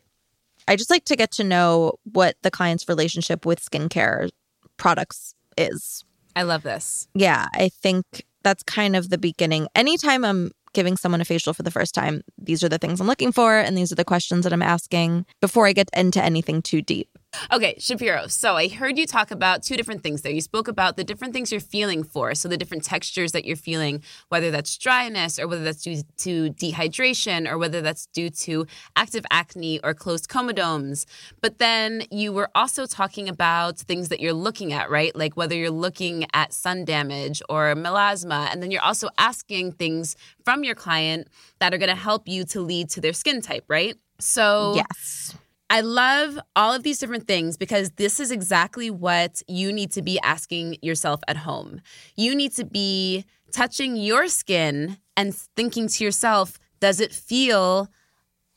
I 0.67 0.77
just 0.77 0.91
like 0.91 1.05
to 1.07 1.17
get 1.17 1.31
to 1.33 1.45
know 1.45 1.95
what 2.05 2.37
the 2.43 2.51
client's 2.51 2.89
relationship 2.89 3.45
with 3.45 3.65
skincare 3.65 4.31
products 4.77 5.35
is. 5.57 6.05
I 6.37 6.43
love 6.43 6.63
this. 6.63 7.07
Yeah, 7.15 7.47
I 7.55 7.69
think 7.69 8.25
that's 8.43 8.63
kind 8.63 8.97
of 8.97 9.11
the 9.11 9.19
beginning. 9.19 9.69
Anytime 9.75 10.25
I'm 10.25 10.51
giving 10.73 10.97
someone 10.97 11.21
a 11.21 11.25
facial 11.25 11.55
for 11.55 11.63
the 11.63 11.71
first 11.71 11.95
time, 11.95 12.23
these 12.37 12.65
are 12.65 12.69
the 12.69 12.79
things 12.79 13.01
I'm 13.01 13.07
looking 13.07 13.33
for 13.33 13.57
and 13.57 13.77
these 13.77 13.93
are 13.93 13.97
the 13.97 14.05
questions 14.05 14.45
that 14.45 14.53
I'm 14.53 14.63
asking 14.63 15.25
before 15.41 15.67
I 15.67 15.73
get 15.73 15.89
into 15.95 16.23
anything 16.23 16.61
too 16.61 16.83
deep. 16.83 17.09
Okay, 17.53 17.77
Shapiro. 17.79 18.27
So 18.27 18.57
I 18.57 18.69
heard 18.69 18.99
you 18.99 19.07
talk 19.07 19.31
about 19.31 19.63
two 19.63 19.77
different 19.77 20.03
things 20.03 20.23
there. 20.23 20.33
You 20.33 20.41
spoke 20.41 20.69
about 20.69 20.97
the 20.97 21.05
different 21.05 21.33
things 21.35 21.51
you're 21.53 21.61
feeling 21.61 22.03
for. 22.03 22.35
So 22.35 22.49
the 22.49 22.57
different 22.57 22.85
textures 22.85 23.33
that 23.33 23.45
you're 23.45 23.57
feeling, 23.57 24.03
whether 24.29 24.51
that's 24.51 24.77
dryness 24.77 25.39
or 25.39 25.49
whether 25.49 25.65
that's 25.65 25.83
due 25.83 26.03
to 26.19 26.51
dehydration 26.51 27.49
or 27.51 27.59
whether 27.59 27.81
that's 27.81 28.07
due 28.07 28.31
to 28.31 28.67
active 28.97 29.25
acne 29.31 29.81
or 29.83 29.95
closed 29.95 30.29
comedones. 30.29 31.07
But 31.41 31.59
then 31.59 32.05
you 32.11 32.33
were 32.33 32.51
also 32.55 32.87
talking 32.87 33.29
about 33.29 33.79
things 33.79 34.09
that 34.09 34.21
you're 34.21 34.33
looking 34.33 34.73
at, 34.73 34.91
right? 34.91 35.15
Like 35.15 35.37
whether 35.37 35.55
you're 35.55 35.71
looking 35.71 36.27
at 36.33 36.53
sun 36.53 36.85
damage 36.85 37.43
or 37.49 37.75
melasma. 37.75 38.49
And 38.53 38.63
then 38.63 38.71
you're 38.71 38.83
also 38.83 39.09
asking 39.19 39.73
things 39.73 40.17
from 40.45 40.65
your 40.65 40.75
client 40.75 41.29
that 41.59 41.73
are 41.73 41.79
going 41.79 41.89
to 41.89 41.95
help 41.95 42.29
you 42.29 42.45
to 42.47 42.61
lead 42.61 42.91
to 42.91 43.01
their 43.01 43.13
skin 43.13 43.41
type, 43.41 43.65
right? 43.69 43.97
So, 44.21 44.75
yes. 44.77 45.35
I 45.75 45.81
love 45.81 46.39
all 46.55 46.73
of 46.73 46.85
these 46.85 47.01
different 47.01 47.27
things 47.27 47.57
because 47.57 47.91
this 47.97 48.21
is 48.21 48.31
exactly 48.31 48.91
what 48.91 49.43
you 49.49 49.73
need 49.73 49.91
to 49.91 50.03
be 50.03 50.21
asking 50.21 50.77
yourself 50.83 51.21
at 51.27 51.37
home. 51.37 51.81
You 52.15 52.37
need 52.37 52.53
to 52.53 52.65
be 52.65 53.25
touching 53.51 53.97
your 53.97 54.29
skin 54.29 54.99
and 55.17 55.35
thinking 55.35 55.89
to 55.89 56.05
yourself, 56.05 56.61
does 56.79 57.01
it 57.01 57.13
feel 57.13 57.89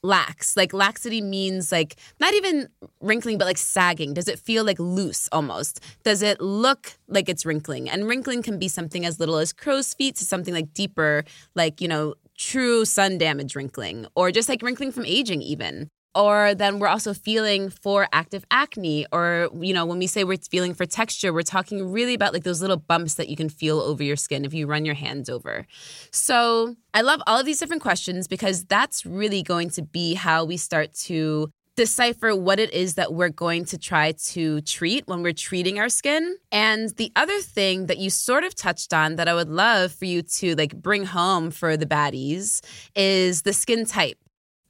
lax? 0.03 0.55
Like 0.55 0.73
laxity 0.73 1.19
means 1.19 1.71
like 1.71 1.95
not 2.19 2.35
even 2.35 2.69
wrinkling, 3.01 3.39
but 3.39 3.45
like 3.45 3.57
sagging. 3.57 4.13
Does 4.13 4.27
it 4.27 4.37
feel 4.37 4.63
like 4.63 4.77
loose 4.77 5.27
almost? 5.31 5.83
Does 6.03 6.21
it 6.21 6.39
look 6.39 6.99
like 7.07 7.29
it's 7.29 7.47
wrinkling? 7.47 7.89
And 7.89 8.07
wrinkling 8.07 8.43
can 8.43 8.59
be 8.59 8.67
something 8.67 9.07
as 9.07 9.19
little 9.19 9.37
as 9.37 9.53
crow's 9.53 9.95
feet 9.95 10.17
to 10.17 10.23
something 10.23 10.53
like 10.53 10.71
deeper, 10.71 11.23
like, 11.55 11.81
you 11.81 11.87
know, 11.87 12.13
true 12.37 12.85
sun 12.85 13.17
damage 13.17 13.55
wrinkling 13.55 14.05
or 14.15 14.31
just 14.31 14.47
like 14.47 14.61
wrinkling 14.61 14.91
from 14.91 15.03
aging 15.07 15.41
even 15.41 15.89
or 16.17 16.55
then 16.55 16.79
we're 16.79 16.87
also 16.87 17.13
feeling 17.13 17.69
for 17.69 18.07
active 18.11 18.43
acne 18.49 19.05
or 19.11 19.49
you 19.61 19.73
know 19.73 19.85
when 19.85 19.99
we 19.99 20.07
say 20.07 20.23
we're 20.23 20.37
feeling 20.37 20.73
for 20.73 20.85
texture 20.85 21.31
we're 21.31 21.43
talking 21.43 21.91
really 21.91 22.15
about 22.15 22.33
like 22.33 22.43
those 22.43 22.61
little 22.61 22.77
bumps 22.77 23.13
that 23.13 23.29
you 23.29 23.35
can 23.35 23.47
feel 23.47 23.79
over 23.79 24.03
your 24.03 24.15
skin 24.15 24.43
if 24.43 24.53
you 24.53 24.65
run 24.65 24.83
your 24.83 24.95
hands 24.95 25.29
over 25.29 25.65
so 26.11 26.75
i 26.93 27.01
love 27.01 27.21
all 27.27 27.39
of 27.39 27.45
these 27.45 27.59
different 27.59 27.81
questions 27.81 28.27
because 28.27 28.65
that's 28.65 29.05
really 29.05 29.43
going 29.43 29.69
to 29.69 29.81
be 29.83 30.15
how 30.15 30.43
we 30.43 30.57
start 30.57 30.91
to 30.93 31.51
decipher 31.75 32.35
what 32.35 32.59
it 32.59 32.73
is 32.73 32.95
that 32.95 33.13
we're 33.13 33.29
going 33.29 33.63
to 33.63 33.77
try 33.77 34.11
to 34.11 34.59
treat 34.61 35.07
when 35.07 35.21
we're 35.21 35.31
treating 35.31 35.77
our 35.79 35.89
skin. 35.89 36.35
And 36.51 36.89
the 36.97 37.11
other 37.15 37.39
thing 37.39 37.85
that 37.85 37.99
you 37.99 38.09
sort 38.09 38.43
of 38.43 38.55
touched 38.55 38.95
on 38.95 39.17
that 39.17 39.27
I 39.27 39.35
would 39.35 39.47
love 39.47 39.91
for 39.91 40.05
you 40.05 40.23
to 40.23 40.55
like 40.55 40.75
bring 40.75 41.05
home 41.05 41.51
for 41.51 41.77
the 41.77 41.85
baddies 41.85 42.61
is 42.95 43.43
the 43.43 43.53
skin 43.53 43.85
type. 43.85 44.17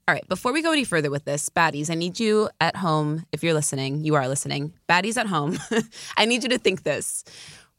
All 0.08 0.13
right, 0.13 0.28
before 0.30 0.54
we 0.54 0.62
go 0.62 0.72
any 0.72 0.86
further 0.86 1.10
with 1.10 1.26
this, 1.26 1.50
baddies, 1.50 1.89
I 1.89 1.96
need 1.96 2.17
you 2.17 2.50
at 2.62 2.78
home, 2.78 3.26
if 3.34 3.43
you're 3.43 3.54
listening, 3.54 4.06
you 4.06 4.15
are 4.15 4.26
listening, 4.30 4.72
baddies 4.88 5.17
at 5.17 5.28
home, 5.28 5.60
I 6.17 6.24
need 6.24 6.43
you 6.43 6.50
to 6.50 6.58
think 6.58 6.84
this. 6.84 7.26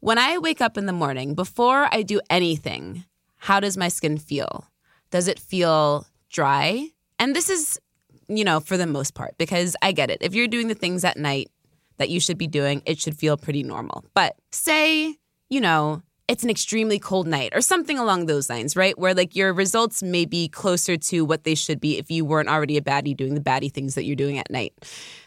When 0.01 0.19
I 0.19 0.37
wake 0.37 0.61
up 0.61 0.77
in 0.77 0.85
the 0.85 0.93
morning, 0.93 1.35
before 1.35 1.89
I 1.91 2.03
do 2.03 2.21
anything, 2.29 3.07
how 3.39 3.61
does 3.61 3.79
my 3.79 3.89
skin 3.89 4.19
feel? 4.19 4.67
Does 5.11 5.27
it 5.27 5.39
feel 5.39 6.07
dry? 6.29 6.89
And 7.19 7.35
this 7.35 7.49
is, 7.49 7.81
you 8.29 8.45
know, 8.45 8.61
for 8.61 8.77
the 8.77 8.87
most 8.87 9.15
part, 9.15 9.35
because 9.39 9.75
I 9.81 9.93
get 9.93 10.11
it. 10.11 10.19
If 10.21 10.35
you're 10.35 10.49
doing 10.49 10.69
the 10.69 10.75
things 10.75 11.07
at 11.07 11.17
night 11.17 11.51
that 11.97 12.11
you 12.11 12.21
should 12.21 12.37
be 12.37 12.47
doing, 12.47 12.83
it 12.85 13.01
should 13.01 13.17
feel 13.17 13.39
pretty 13.39 13.63
normal. 13.63 14.05
But 14.13 14.37
say, 14.53 15.17
you 15.49 15.63
know, 15.63 16.03
it's 16.29 16.45
an 16.45 16.51
extremely 16.51 16.99
cold 16.99 17.27
night 17.27 17.53
or 17.55 17.63
something 17.63 17.99
along 17.99 18.27
those 18.27 18.51
lines, 18.51 18.77
right? 18.77 18.97
Where 18.99 19.15
like 19.15 19.35
your 19.35 19.55
results 19.55 20.03
may 20.03 20.27
be 20.27 20.47
closer 20.47 20.99
to 20.99 21.23
what 21.23 21.45
they 21.45 21.55
should 21.55 21.81
be 21.81 21.97
if 21.97 22.11
you 22.11 22.25
weren't 22.27 22.51
already 22.51 22.77
a 22.77 22.83
baddie 22.83 23.17
doing 23.17 23.35
the 23.35 23.41
baddie 23.41 23.73
things 23.73 23.95
that 23.95 24.05
you're 24.05 24.15
doing 24.15 24.39
at 24.39 24.51
night. 24.51 24.75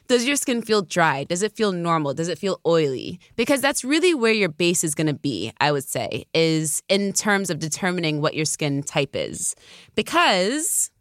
Does 0.08 0.28
your 0.28 0.36
skin 0.36 0.62
feel 0.62 0.84
dry? 0.84 1.24
Does 1.24 1.42
it 1.42 1.56
feel 1.56 1.72
normal? 1.72 2.14
Does 2.14 2.28
it 2.28 2.38
feel 2.38 2.60
oily? 2.68 3.20
Because 3.36 3.62
that's 3.62 3.84
really 3.84 4.14
where 4.14 4.34
your 4.34 4.50
base 4.50 4.84
is 4.84 4.94
going 4.94 5.08
to 5.08 5.14
be, 5.14 5.54
I 5.60 5.72
would 5.72 5.86
say, 5.86 6.26
is 6.36 6.84
in 6.88 7.14
terms 7.14 7.50
of 7.50 7.60
determining 7.60 8.22
what 8.22 8.36
your 8.36 8.46
skin 8.46 8.84
type 8.84 9.16
is. 9.16 9.56
Because, 9.96 10.92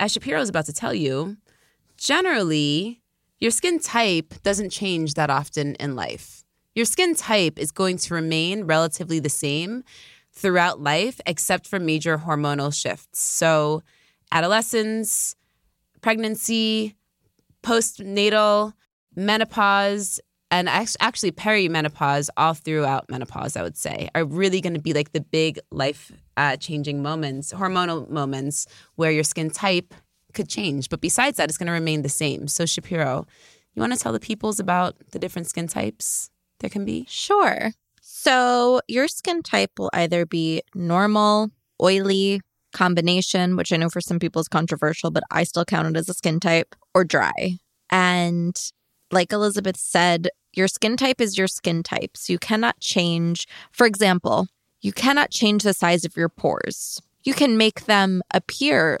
as 0.00 0.12
Shapiro 0.12 0.40
is 0.40 0.48
about 0.48 0.64
to 0.64 0.72
tell 0.72 0.94
you, 0.94 1.36
generally, 1.96 3.02
your 3.38 3.50
skin 3.50 3.78
type 3.78 4.34
doesn't 4.42 4.70
change 4.70 5.14
that 5.14 5.30
often 5.30 5.74
in 5.76 5.94
life 5.94 6.37
your 6.78 6.84
skin 6.84 7.16
type 7.16 7.58
is 7.58 7.72
going 7.72 7.98
to 7.98 8.14
remain 8.14 8.62
relatively 8.62 9.18
the 9.18 9.28
same 9.28 9.82
throughout 10.32 10.80
life, 10.80 11.20
except 11.26 11.66
for 11.66 11.80
major 11.80 12.16
hormonal 12.16 12.72
shifts. 12.72 13.20
So, 13.20 13.82
adolescence, 14.30 15.34
pregnancy, 16.02 16.94
postnatal, 17.64 18.74
menopause, 19.16 20.20
and 20.52 20.68
actually 20.68 21.32
perimenopause, 21.32 22.28
all 22.36 22.54
throughout 22.54 23.10
menopause, 23.10 23.56
I 23.56 23.62
would 23.62 23.76
say, 23.76 24.08
are 24.14 24.24
really 24.24 24.60
going 24.60 24.74
to 24.74 24.80
be 24.80 24.92
like 24.92 25.10
the 25.10 25.20
big 25.20 25.58
life 25.72 26.12
uh, 26.36 26.56
changing 26.56 27.02
moments, 27.02 27.52
hormonal 27.52 28.08
moments 28.08 28.68
where 28.94 29.10
your 29.10 29.24
skin 29.24 29.50
type 29.50 29.92
could 30.32 30.48
change. 30.48 30.88
But 30.88 31.00
besides 31.00 31.38
that, 31.38 31.48
it's 31.48 31.58
going 31.58 31.66
to 31.66 31.72
remain 31.72 32.02
the 32.02 32.08
same. 32.08 32.46
So, 32.46 32.66
Shapiro, 32.66 33.26
you 33.74 33.80
want 33.80 33.94
to 33.94 33.98
tell 33.98 34.12
the 34.12 34.20
peoples 34.20 34.60
about 34.60 34.94
the 35.10 35.18
different 35.18 35.48
skin 35.48 35.66
types? 35.66 36.30
There 36.60 36.70
can 36.70 36.84
be? 36.84 37.06
Sure. 37.08 37.72
So 38.00 38.80
your 38.88 39.08
skin 39.08 39.42
type 39.42 39.72
will 39.78 39.90
either 39.92 40.26
be 40.26 40.62
normal, 40.74 41.50
oily, 41.82 42.40
combination, 42.72 43.56
which 43.56 43.72
I 43.72 43.76
know 43.76 43.88
for 43.88 44.00
some 44.00 44.18
people 44.18 44.40
is 44.40 44.48
controversial, 44.48 45.10
but 45.10 45.22
I 45.30 45.44
still 45.44 45.64
count 45.64 45.88
it 45.88 45.96
as 45.96 46.08
a 46.08 46.14
skin 46.14 46.40
type, 46.40 46.74
or 46.94 47.04
dry. 47.04 47.58
And 47.90 48.58
like 49.10 49.32
Elizabeth 49.32 49.76
said, 49.76 50.28
your 50.52 50.68
skin 50.68 50.96
type 50.96 51.20
is 51.20 51.38
your 51.38 51.48
skin 51.48 51.82
type. 51.82 52.16
So 52.16 52.32
you 52.32 52.38
cannot 52.38 52.78
change, 52.80 53.46
for 53.72 53.86
example, 53.86 54.48
you 54.80 54.92
cannot 54.92 55.30
change 55.30 55.62
the 55.62 55.74
size 55.74 56.04
of 56.04 56.16
your 56.16 56.28
pores. 56.28 57.00
You 57.24 57.34
can 57.34 57.56
make 57.56 57.86
them 57.86 58.22
appear 58.32 58.98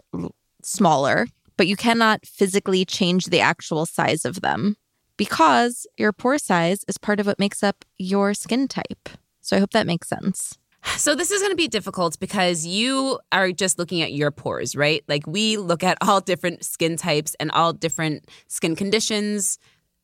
smaller, 0.62 1.26
but 1.56 1.66
you 1.66 1.76
cannot 1.76 2.26
physically 2.26 2.84
change 2.84 3.26
the 3.26 3.40
actual 3.40 3.86
size 3.86 4.24
of 4.24 4.40
them 4.40 4.76
because 5.18 5.86
your 5.98 6.14
pore 6.14 6.38
size 6.38 6.84
is 6.88 6.96
part 6.96 7.20
of 7.20 7.26
what 7.26 7.38
makes 7.38 7.62
up 7.62 7.84
your 7.98 8.32
skin 8.32 8.66
type. 8.66 9.10
So 9.42 9.56
I 9.56 9.60
hope 9.60 9.72
that 9.72 9.86
makes 9.86 10.08
sense. 10.08 10.56
So 10.96 11.14
this 11.14 11.30
is 11.30 11.40
going 11.42 11.52
to 11.52 11.56
be 11.56 11.68
difficult 11.68 12.18
because 12.18 12.64
you 12.64 13.18
are 13.32 13.52
just 13.52 13.78
looking 13.78 14.00
at 14.00 14.12
your 14.12 14.30
pores, 14.30 14.74
right? 14.74 15.02
Like 15.08 15.26
we 15.26 15.56
look 15.56 15.82
at 15.82 15.98
all 16.00 16.20
different 16.20 16.64
skin 16.64 16.96
types 16.96 17.34
and 17.40 17.50
all 17.50 17.72
different 17.72 18.28
skin 18.46 18.76
conditions, 18.76 19.58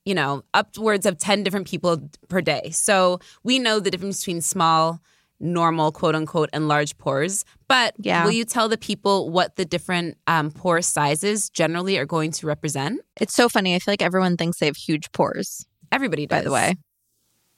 you 0.04 0.14
know, 0.14 0.42
upwards 0.52 1.06
of 1.06 1.16
10 1.16 1.44
different 1.44 1.68
people 1.68 2.10
per 2.28 2.40
day. 2.40 2.70
So 2.70 3.20
we 3.44 3.58
know 3.58 3.80
the 3.80 3.90
difference 3.90 4.20
between 4.20 4.40
small 4.40 5.00
normal 5.40 5.92
quote 5.92 6.14
unquote 6.14 6.50
enlarged 6.52 6.98
pores. 6.98 7.44
But 7.68 7.94
yeah. 7.98 8.24
will 8.24 8.32
you 8.32 8.44
tell 8.44 8.68
the 8.68 8.78
people 8.78 9.30
what 9.30 9.56
the 9.56 9.64
different 9.64 10.16
um, 10.26 10.50
pore 10.50 10.82
sizes 10.82 11.50
generally 11.50 11.98
are 11.98 12.06
going 12.06 12.32
to 12.32 12.46
represent? 12.46 13.00
It's 13.20 13.34
so 13.34 13.48
funny. 13.48 13.74
I 13.74 13.78
feel 13.78 13.92
like 13.92 14.02
everyone 14.02 14.36
thinks 14.36 14.58
they 14.58 14.66
have 14.66 14.76
huge 14.76 15.10
pores. 15.12 15.66
Everybody 15.92 16.26
does. 16.26 16.38
By 16.38 16.44
the 16.44 16.52
way. 16.52 16.74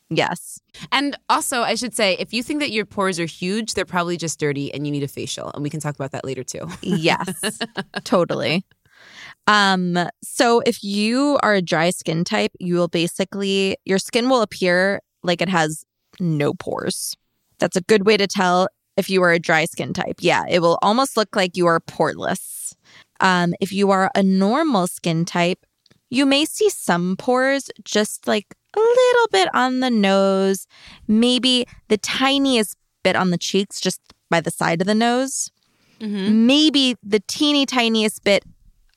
Yes. 0.08 0.60
And 0.92 1.18
also, 1.28 1.62
I 1.62 1.74
should 1.74 1.94
say, 1.94 2.16
if 2.18 2.32
you 2.32 2.42
think 2.42 2.60
that 2.60 2.70
your 2.70 2.84
pores 2.84 3.18
are 3.18 3.26
huge, 3.26 3.74
they're 3.74 3.84
probably 3.84 4.16
just 4.16 4.38
dirty 4.38 4.72
and 4.72 4.86
you 4.86 4.92
need 4.92 5.02
a 5.02 5.08
facial. 5.08 5.50
And 5.52 5.62
we 5.62 5.70
can 5.70 5.80
talk 5.80 5.94
about 5.96 6.12
that 6.12 6.24
later 6.24 6.44
too. 6.44 6.68
yes, 6.80 7.58
totally. 8.04 8.64
Um, 9.48 9.98
so 10.22 10.60
if 10.60 10.82
you 10.82 11.38
are 11.42 11.54
a 11.54 11.62
dry 11.62 11.90
skin 11.90 12.24
type, 12.24 12.52
you 12.58 12.76
will 12.76 12.88
basically 12.88 13.76
your 13.84 13.98
skin 13.98 14.28
will 14.28 14.42
appear 14.42 15.00
like 15.22 15.40
it 15.40 15.48
has 15.48 15.84
no 16.20 16.54
pores. 16.54 17.16
That's 17.58 17.76
a 17.76 17.80
good 17.82 18.06
way 18.06 18.16
to 18.16 18.26
tell 18.26 18.68
if 18.96 19.08
you 19.10 19.22
are 19.22 19.32
a 19.32 19.38
dry 19.38 19.64
skin 19.66 19.92
type. 19.92 20.16
Yeah, 20.20 20.44
it 20.48 20.60
will 20.60 20.78
almost 20.82 21.16
look 21.16 21.34
like 21.36 21.56
you 21.56 21.66
are 21.66 21.80
poreless. 21.80 22.74
Um, 23.20 23.54
if 23.60 23.72
you 23.72 23.90
are 23.90 24.10
a 24.14 24.22
normal 24.22 24.86
skin 24.86 25.24
type, 25.24 25.64
you 26.10 26.26
may 26.26 26.44
see 26.44 26.68
some 26.70 27.16
pores, 27.16 27.70
just 27.84 28.26
like 28.26 28.46
a 28.74 28.78
little 28.78 29.28
bit 29.32 29.48
on 29.54 29.80
the 29.80 29.90
nose, 29.90 30.66
maybe 31.08 31.66
the 31.88 31.96
tiniest 31.98 32.76
bit 33.02 33.16
on 33.16 33.30
the 33.30 33.38
cheeks, 33.38 33.80
just 33.80 34.00
by 34.30 34.40
the 34.40 34.50
side 34.50 34.80
of 34.80 34.86
the 34.86 34.94
nose, 34.94 35.50
Mm-hmm. 35.98 36.46
maybe 36.46 36.94
the 37.02 37.20
teeny 37.26 37.64
tiniest 37.64 38.22
bit 38.22 38.44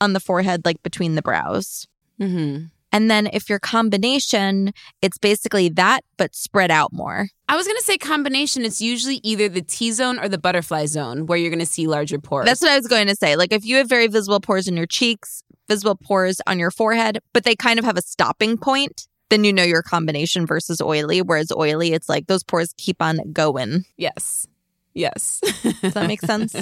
on 0.02 0.12
the 0.12 0.20
forehead, 0.20 0.66
like 0.66 0.82
between 0.82 1.14
the 1.14 1.22
brows. 1.22 1.86
Mm-hmm. 2.20 2.64
And 2.92 3.10
then 3.10 3.28
if 3.32 3.48
your 3.48 3.58
combination, 3.58 4.72
it's 5.00 5.18
basically 5.18 5.68
that, 5.70 6.02
but 6.16 6.34
spread 6.34 6.70
out 6.70 6.92
more. 6.92 7.28
I 7.48 7.56
was 7.56 7.66
gonna 7.66 7.80
say 7.80 7.98
combination. 7.98 8.64
It's 8.64 8.80
usually 8.80 9.20
either 9.22 9.48
the 9.48 9.62
T 9.62 9.92
zone 9.92 10.18
or 10.18 10.28
the 10.28 10.38
butterfly 10.38 10.86
zone 10.86 11.26
where 11.26 11.38
you're 11.38 11.50
gonna 11.50 11.66
see 11.66 11.86
larger 11.86 12.18
pores. 12.18 12.46
That's 12.46 12.60
what 12.60 12.70
I 12.70 12.76
was 12.76 12.86
going 12.86 13.06
to 13.06 13.16
say. 13.16 13.36
Like 13.36 13.52
if 13.52 13.64
you 13.64 13.76
have 13.76 13.88
very 13.88 14.06
visible 14.06 14.40
pores 14.40 14.68
in 14.68 14.76
your 14.76 14.86
cheeks, 14.86 15.42
visible 15.68 15.96
pores 15.96 16.40
on 16.46 16.58
your 16.58 16.70
forehead, 16.70 17.20
but 17.32 17.44
they 17.44 17.54
kind 17.54 17.78
of 17.78 17.84
have 17.84 17.96
a 17.96 18.02
stopping 18.02 18.56
point, 18.56 19.06
then 19.30 19.44
you 19.44 19.52
know 19.52 19.62
your 19.62 19.82
combination 19.82 20.46
versus 20.46 20.80
oily. 20.80 21.22
Whereas 21.22 21.52
oily, 21.52 21.92
it's 21.92 22.08
like 22.08 22.26
those 22.26 22.42
pores 22.42 22.74
keep 22.76 23.00
on 23.00 23.20
going. 23.32 23.84
yes, 23.96 24.46
yes. 24.94 25.40
Does 25.82 25.94
that 25.94 26.06
make 26.06 26.20
sense? 26.20 26.54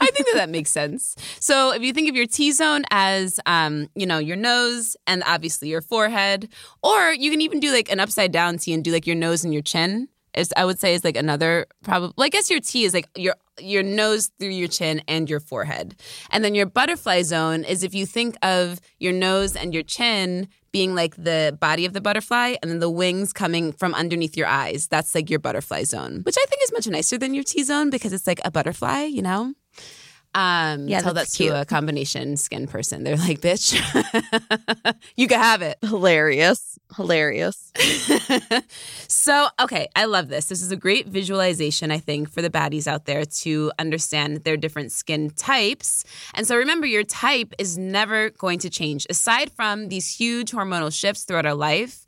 I 0.00 0.06
think 0.06 0.26
that 0.28 0.34
that 0.34 0.48
makes 0.48 0.70
sense. 0.70 1.16
So 1.38 1.72
if 1.72 1.82
you 1.82 1.92
think 1.92 2.08
of 2.08 2.16
your 2.16 2.26
T 2.26 2.52
zone 2.52 2.82
as, 2.90 3.40
um, 3.46 3.88
you 3.94 4.06
know, 4.06 4.18
your 4.18 4.36
nose 4.36 4.96
and 5.06 5.22
obviously 5.26 5.68
your 5.68 5.80
forehead, 5.80 6.48
or 6.82 7.12
you 7.12 7.30
can 7.30 7.40
even 7.40 7.60
do 7.60 7.72
like 7.72 7.90
an 7.90 8.00
upside 8.00 8.32
down 8.32 8.58
T 8.58 8.72
and 8.72 8.84
do 8.84 8.92
like 8.92 9.06
your 9.06 9.16
nose 9.16 9.44
and 9.44 9.52
your 9.52 9.62
chin. 9.62 10.08
Is 10.32 10.52
I 10.56 10.64
would 10.64 10.78
say 10.78 10.94
is 10.94 11.02
like 11.02 11.16
another 11.16 11.66
probably. 11.82 12.12
Well, 12.16 12.24
I 12.24 12.28
guess 12.28 12.50
your 12.50 12.60
T 12.60 12.84
is 12.84 12.94
like 12.94 13.08
your 13.16 13.34
your 13.58 13.82
nose 13.82 14.30
through 14.38 14.50
your 14.50 14.68
chin 14.68 15.02
and 15.08 15.28
your 15.28 15.40
forehead, 15.40 15.96
and 16.30 16.44
then 16.44 16.54
your 16.54 16.66
butterfly 16.66 17.22
zone 17.22 17.64
is 17.64 17.82
if 17.82 17.94
you 17.94 18.06
think 18.06 18.36
of 18.42 18.80
your 19.00 19.12
nose 19.12 19.56
and 19.56 19.74
your 19.74 19.82
chin 19.82 20.46
being 20.72 20.94
like 20.94 21.16
the 21.16 21.56
body 21.60 21.84
of 21.84 21.92
the 21.92 22.00
butterfly, 22.00 22.54
and 22.62 22.70
then 22.70 22.78
the 22.78 22.90
wings 22.90 23.32
coming 23.32 23.72
from 23.72 23.94
underneath 23.94 24.36
your 24.36 24.46
eyes. 24.46 24.86
That's 24.88 25.14
like 25.14 25.30
your 25.30 25.38
butterfly 25.38 25.84
zone, 25.84 26.20
which 26.24 26.36
I 26.38 26.44
think 26.48 26.62
is 26.62 26.72
much 26.72 26.86
nicer 26.86 27.18
than 27.18 27.34
your 27.34 27.44
T 27.44 27.62
zone 27.62 27.90
because 27.90 28.12
it's 28.12 28.26
like 28.26 28.40
a 28.44 28.50
butterfly, 28.50 29.04
you 29.04 29.22
know. 29.22 29.54
Um, 30.34 30.86
Yeah, 30.88 31.00
tell 31.00 31.12
that's 31.14 31.32
that 31.32 31.36
cute. 31.36 31.52
to 31.52 31.60
a 31.62 31.64
combination 31.64 32.36
skin 32.36 32.66
person. 32.66 33.02
They're 33.04 33.16
like, 33.16 33.40
bitch, 33.40 33.74
you 35.16 35.26
can 35.26 35.40
have 35.40 35.62
it. 35.62 35.78
Hilarious. 35.82 36.78
Hilarious. 36.96 37.72
so, 39.08 39.48
okay, 39.60 39.88
I 39.96 40.04
love 40.04 40.28
this. 40.28 40.46
This 40.46 40.62
is 40.62 40.70
a 40.72 40.76
great 40.76 41.06
visualization, 41.08 41.90
I 41.90 41.98
think, 41.98 42.30
for 42.30 42.42
the 42.42 42.50
baddies 42.50 42.86
out 42.86 43.06
there 43.06 43.24
to 43.24 43.72
understand 43.78 44.44
their 44.44 44.56
different 44.56 44.92
skin 44.92 45.30
types. 45.30 46.04
And 46.34 46.46
so, 46.46 46.56
remember, 46.56 46.86
your 46.86 47.04
type 47.04 47.54
is 47.58 47.76
never 47.78 48.30
going 48.30 48.58
to 48.60 48.70
change. 48.70 49.06
Aside 49.10 49.50
from 49.52 49.88
these 49.88 50.08
huge 50.16 50.52
hormonal 50.52 50.92
shifts 50.92 51.24
throughout 51.24 51.46
our 51.46 51.54
life, 51.54 52.04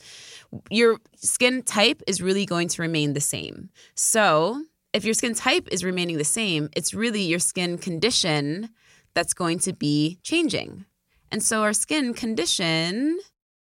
your 0.70 0.98
skin 1.16 1.62
type 1.62 2.02
is 2.06 2.20
really 2.20 2.44
going 2.46 2.68
to 2.68 2.82
remain 2.82 3.14
the 3.14 3.20
same. 3.20 3.70
So, 3.94 4.62
if 4.92 5.05
your 5.05 5.14
skin 5.14 5.35
type 5.35 5.68
is 5.70 5.85
remaining 5.85 6.18
the 6.18 6.24
same, 6.24 6.68
it's 6.76 6.92
really 6.94 7.22
your 7.22 7.38
skin 7.38 7.78
condition 7.78 8.70
that's 9.14 9.35
going 9.35 9.59
to 9.61 9.72
be 9.72 10.18
changing. 10.22 10.85
And 11.31 11.42
so, 11.42 11.62
our 11.62 11.72
skin 11.72 12.12
condition, 12.14 13.18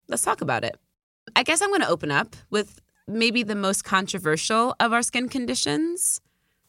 let's 0.08 0.22
talk 0.24 0.40
about 0.40 0.64
it. 0.64 0.76
I 1.36 1.42
guess 1.44 1.62
I'm 1.62 1.68
going 1.70 1.82
to 1.82 1.88
open 1.88 2.10
up 2.10 2.34
with 2.50 2.80
maybe 3.06 3.42
the 3.44 3.54
most 3.54 3.84
controversial 3.84 4.74
of 4.80 4.92
our 4.92 5.02
skin 5.02 5.28
conditions 5.28 6.20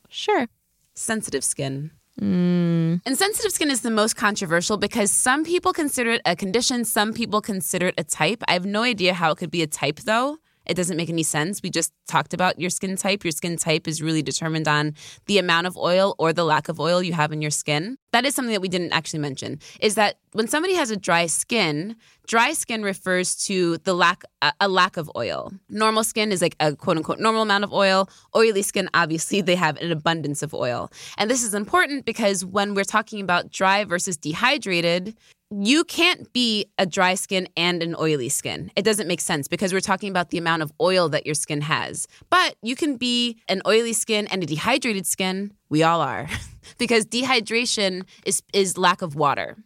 Sure. 0.09 0.47
sensitive 0.93 1.43
skin. 1.43 1.91
Mm, 2.19 3.01
And 3.05 3.17
sensitive 3.17 3.51
skin 3.51 3.71
is 3.71 3.81
the 3.81 3.89
most 3.89 4.15
controversial 4.15 4.77
because 4.77 5.09
some 5.09 5.43
people 5.43 5.71
consider 5.73 6.11
it 6.11 6.21
a 6.25 6.35
condition, 6.35 6.83
some 6.85 7.13
people 7.13 7.41
consider 7.41 7.87
it 7.87 7.95
a 7.97 8.03
type. 8.03 8.43
I 8.47 8.53
have 8.53 8.65
no 8.65 8.83
idea 8.83 9.13
how 9.13 9.31
it 9.31 9.37
could 9.37 9.49
be 9.49 9.61
a 9.63 9.67
type 9.67 10.01
though. 10.01 10.37
It 10.65 10.75
doesn't 10.75 10.97
make 10.97 11.09
any 11.09 11.23
sense. 11.23 11.61
We 11.63 11.69
just 11.69 11.93
talked 12.07 12.33
about 12.33 12.59
your 12.59 12.69
skin 12.69 12.95
type. 12.95 13.23
Your 13.23 13.31
skin 13.31 13.57
type 13.57 13.87
is 13.87 14.01
really 14.01 14.21
determined 14.21 14.67
on 14.67 14.95
the 15.25 15.37
amount 15.37 15.67
of 15.67 15.77
oil 15.77 16.15
or 16.17 16.33
the 16.33 16.43
lack 16.43 16.69
of 16.69 16.79
oil 16.79 17.01
you 17.01 17.13
have 17.13 17.31
in 17.31 17.41
your 17.41 17.51
skin. 17.51 17.97
That 18.11 18.25
is 18.25 18.35
something 18.35 18.51
that 18.51 18.61
we 18.61 18.67
didn't 18.67 18.91
actually 18.91 19.19
mention. 19.19 19.59
Is 19.79 19.95
that 19.95 20.17
when 20.33 20.47
somebody 20.47 20.75
has 20.75 20.91
a 20.91 20.97
dry 20.97 21.27
skin, 21.27 21.95
dry 22.27 22.53
skin 22.53 22.83
refers 22.83 23.35
to 23.45 23.77
the 23.79 23.93
lack 23.93 24.23
a, 24.59 24.67
lack 24.67 24.97
of 24.97 25.09
oil. 25.15 25.53
Normal 25.69 26.03
skin 26.03 26.31
is 26.31 26.41
like 26.41 26.55
a 26.59 26.75
quote 26.75 26.97
unquote 26.97 27.19
normal 27.19 27.41
amount 27.41 27.63
of 27.63 27.71
oil. 27.71 28.09
Oily 28.35 28.61
skin, 28.61 28.89
obviously, 28.93 29.41
they 29.41 29.55
have 29.55 29.77
an 29.81 29.91
abundance 29.91 30.43
of 30.43 30.53
oil. 30.53 30.91
And 31.17 31.29
this 31.29 31.43
is 31.43 31.53
important 31.53 32.05
because 32.05 32.43
when 32.43 32.73
we're 32.73 32.83
talking 32.83 33.21
about 33.21 33.51
dry 33.51 33.83
versus 33.85 34.17
dehydrated, 34.17 35.15
you 35.53 35.83
can't 35.83 36.31
be 36.31 36.65
a 36.77 36.85
dry 36.85 37.13
skin 37.15 37.47
and 37.57 37.83
an 37.83 37.93
oily 37.99 38.29
skin. 38.29 38.71
It 38.77 38.83
doesn't 38.83 39.07
make 39.07 39.19
sense 39.19 39.49
because 39.49 39.73
we're 39.73 39.81
talking 39.81 40.09
about 40.09 40.29
the 40.29 40.37
amount 40.37 40.61
of 40.61 40.71
oil 40.79 41.09
that 41.09 41.25
your 41.25 41.35
skin 41.35 41.59
has. 41.61 42.07
But 42.29 42.55
you 42.61 42.75
can 42.75 42.95
be 42.95 43.37
an 43.49 43.61
oily 43.67 43.93
skin 43.93 44.27
and 44.27 44.41
a 44.43 44.45
dehydrated 44.45 45.05
skin. 45.05 45.53
We 45.69 45.83
all 45.83 46.01
are. 46.01 46.29
because 46.77 47.05
dehydration 47.05 48.03
is 48.25 48.43
is 48.53 48.77
lack 48.77 49.01
of 49.01 49.15
water. 49.15 49.57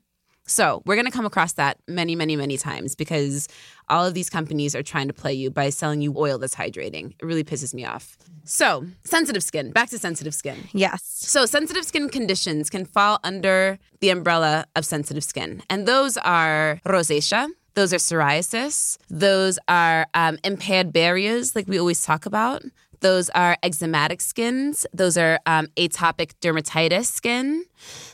So, 0.47 0.83
we're 0.85 0.95
going 0.95 1.07
to 1.07 1.11
come 1.11 1.25
across 1.25 1.53
that 1.53 1.79
many, 1.87 2.15
many, 2.15 2.35
many 2.35 2.55
times 2.55 2.93
because 2.93 3.47
all 3.89 4.05
of 4.05 4.13
these 4.13 4.29
companies 4.29 4.75
are 4.75 4.83
trying 4.83 5.07
to 5.07 5.13
play 5.13 5.33
you 5.33 5.49
by 5.49 5.71
selling 5.71 6.01
you 6.01 6.13
oil 6.15 6.37
that's 6.37 6.53
hydrating. 6.53 7.15
It 7.19 7.25
really 7.25 7.43
pisses 7.43 7.73
me 7.73 7.83
off. 7.83 8.15
So, 8.43 8.85
sensitive 9.03 9.41
skin, 9.41 9.71
back 9.71 9.89
to 9.89 9.97
sensitive 9.97 10.35
skin. 10.35 10.57
yes. 10.71 11.01
So, 11.03 11.47
sensitive 11.47 11.83
skin 11.83 12.09
conditions 12.09 12.69
can 12.69 12.85
fall 12.85 13.19
under 13.23 13.79
the 14.01 14.09
umbrella 14.09 14.65
of 14.75 14.85
sensitive 14.85 15.23
skin, 15.23 15.63
and 15.67 15.87
those 15.87 16.15
are 16.17 16.79
rosacea. 16.85 17.47
Those 17.73 17.91
are 17.91 17.97
psoriasis. 17.97 18.97
Those 19.09 19.59
are 19.67 20.07
um, 20.13 20.37
impaired 20.45 20.93
barriers, 20.93 21.55
like 21.55 21.67
we 21.67 21.77
always 21.77 22.05
talk 22.05 22.25
about. 22.25 22.63
Those 23.05 23.29
are 23.35 23.55
eczematic 23.61 24.19
skins. 24.19 24.87
Those 24.91 25.15
are 25.15 25.39
um, 25.45 25.67
atopic 25.77 26.31
dermatitis 26.41 27.05
skin. 27.05 27.63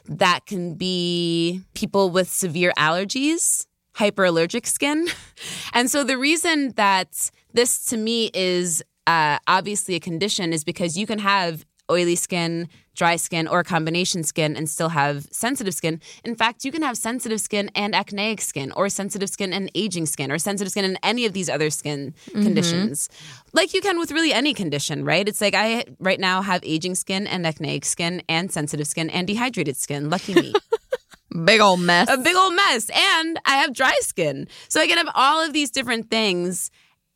That 0.04 0.46
can 0.46 0.74
be 0.74 1.62
people 1.74 2.10
with 2.10 2.28
severe 2.30 2.74
allergies, 2.78 3.68
hyperallergic 3.96 4.66
skin. 4.66 5.08
And 5.74 5.90
so 5.90 6.04
the 6.04 6.18
reason 6.18 6.74
that 6.76 7.32
this 7.54 7.86
to 7.86 7.96
me 7.96 8.32
is 8.34 8.84
uh, 9.08 9.38
obviously 9.48 9.96
a 9.96 10.02
condition 10.02 10.52
is 10.52 10.66
because 10.66 10.98
you 10.98 11.08
can 11.08 11.20
have 11.20 11.66
oily 11.90 12.18
skin, 12.18 12.68
dry 12.96 13.16
skin, 13.16 13.48
or 13.48 13.64
combination 13.64 14.24
skin 14.24 14.56
and 14.56 14.70
still 14.70 14.90
have 14.90 15.28
sensitive 15.32 15.74
skin. 15.74 16.00
In 16.24 16.36
fact, 16.36 16.66
you 16.66 16.72
can 16.72 16.82
have 16.82 16.98
sensitive 16.98 17.40
skin 17.40 17.72
and 17.76 17.96
acneic 17.96 18.42
skin, 18.42 18.72
or 18.76 18.90
sensitive 18.90 19.30
skin 19.30 19.54
and 19.54 19.72
aging 19.76 20.06
skin, 20.06 20.32
or 20.32 20.38
sensitive 20.38 20.72
skin 20.72 20.86
and 20.86 21.00
any 21.04 21.26
of 21.26 21.34
these 21.34 21.50
other 21.50 21.70
skin 21.70 22.14
mm-hmm. 22.28 22.44
conditions. 22.44 23.10
Like 23.54 23.74
you 23.74 23.82
can 23.82 24.00
with 24.00 24.12
really 24.12 24.34
any 24.34 24.54
condition, 24.54 25.06
right? 25.06 25.28
It's 25.28 25.42
like 25.42 25.56
I 25.56 25.86
right 26.00 26.20
now 26.20 26.42
have 26.42 26.62
aging 26.64 26.96
skin 26.96 27.28
and 27.28 27.46
acneic 27.46 27.86
skin 27.86 28.24
and 28.28 28.52
sensitive 28.52 28.88
skin 28.88 29.10
and 29.10 29.28
dehydrated 29.28 29.78
skin. 29.78 30.10
Lucky 30.10 30.34
me. 30.34 30.54
Big 31.46 31.62
old 31.62 31.80
mess. 31.80 32.10
a 32.10 32.18
big 32.18 32.36
old 32.36 32.54
mess. 32.54 32.90
And 32.90 33.40
I 33.46 33.58
have 33.58 33.74
dry 33.74 33.96
skin. 34.02 34.50
So 34.68 34.82
I 34.82 34.88
can 34.88 34.98
have 34.98 35.10
all 35.16 35.42
of 35.42 35.54
these 35.54 35.72
different 35.72 36.10
things 36.10 36.72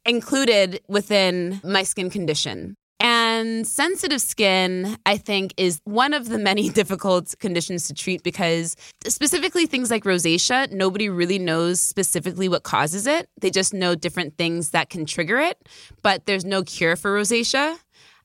included 0.05 0.79
within 0.87 1.59
my 1.63 1.83
skin 1.83 2.09
condition. 2.09 2.77
And 2.99 3.67
sensitive 3.67 4.21
skin, 4.21 4.97
I 5.05 5.17
think, 5.17 5.53
is 5.57 5.81
one 5.83 6.13
of 6.13 6.29
the 6.29 6.37
many 6.37 6.69
difficult 6.81 7.35
conditions 7.39 7.87
to 7.87 7.93
treat 7.93 8.23
because 8.23 8.75
specifically 9.05 9.65
things 9.65 9.91
like 9.91 10.03
rosacea, 10.03 10.71
nobody 10.71 11.09
really 11.09 11.39
knows 11.39 11.81
specifically 11.81 12.47
what 12.47 12.63
causes 12.63 13.05
it. 13.05 13.29
They 13.41 13.49
just 13.49 13.73
know 13.73 13.95
different 13.95 14.37
things 14.37 14.69
that 14.71 14.89
can 14.89 15.05
trigger 15.05 15.39
it, 15.39 15.67
but 16.03 16.25
there's 16.25 16.45
no 16.45 16.63
cure 16.63 16.95
for 16.95 17.19
rosacea, 17.19 17.77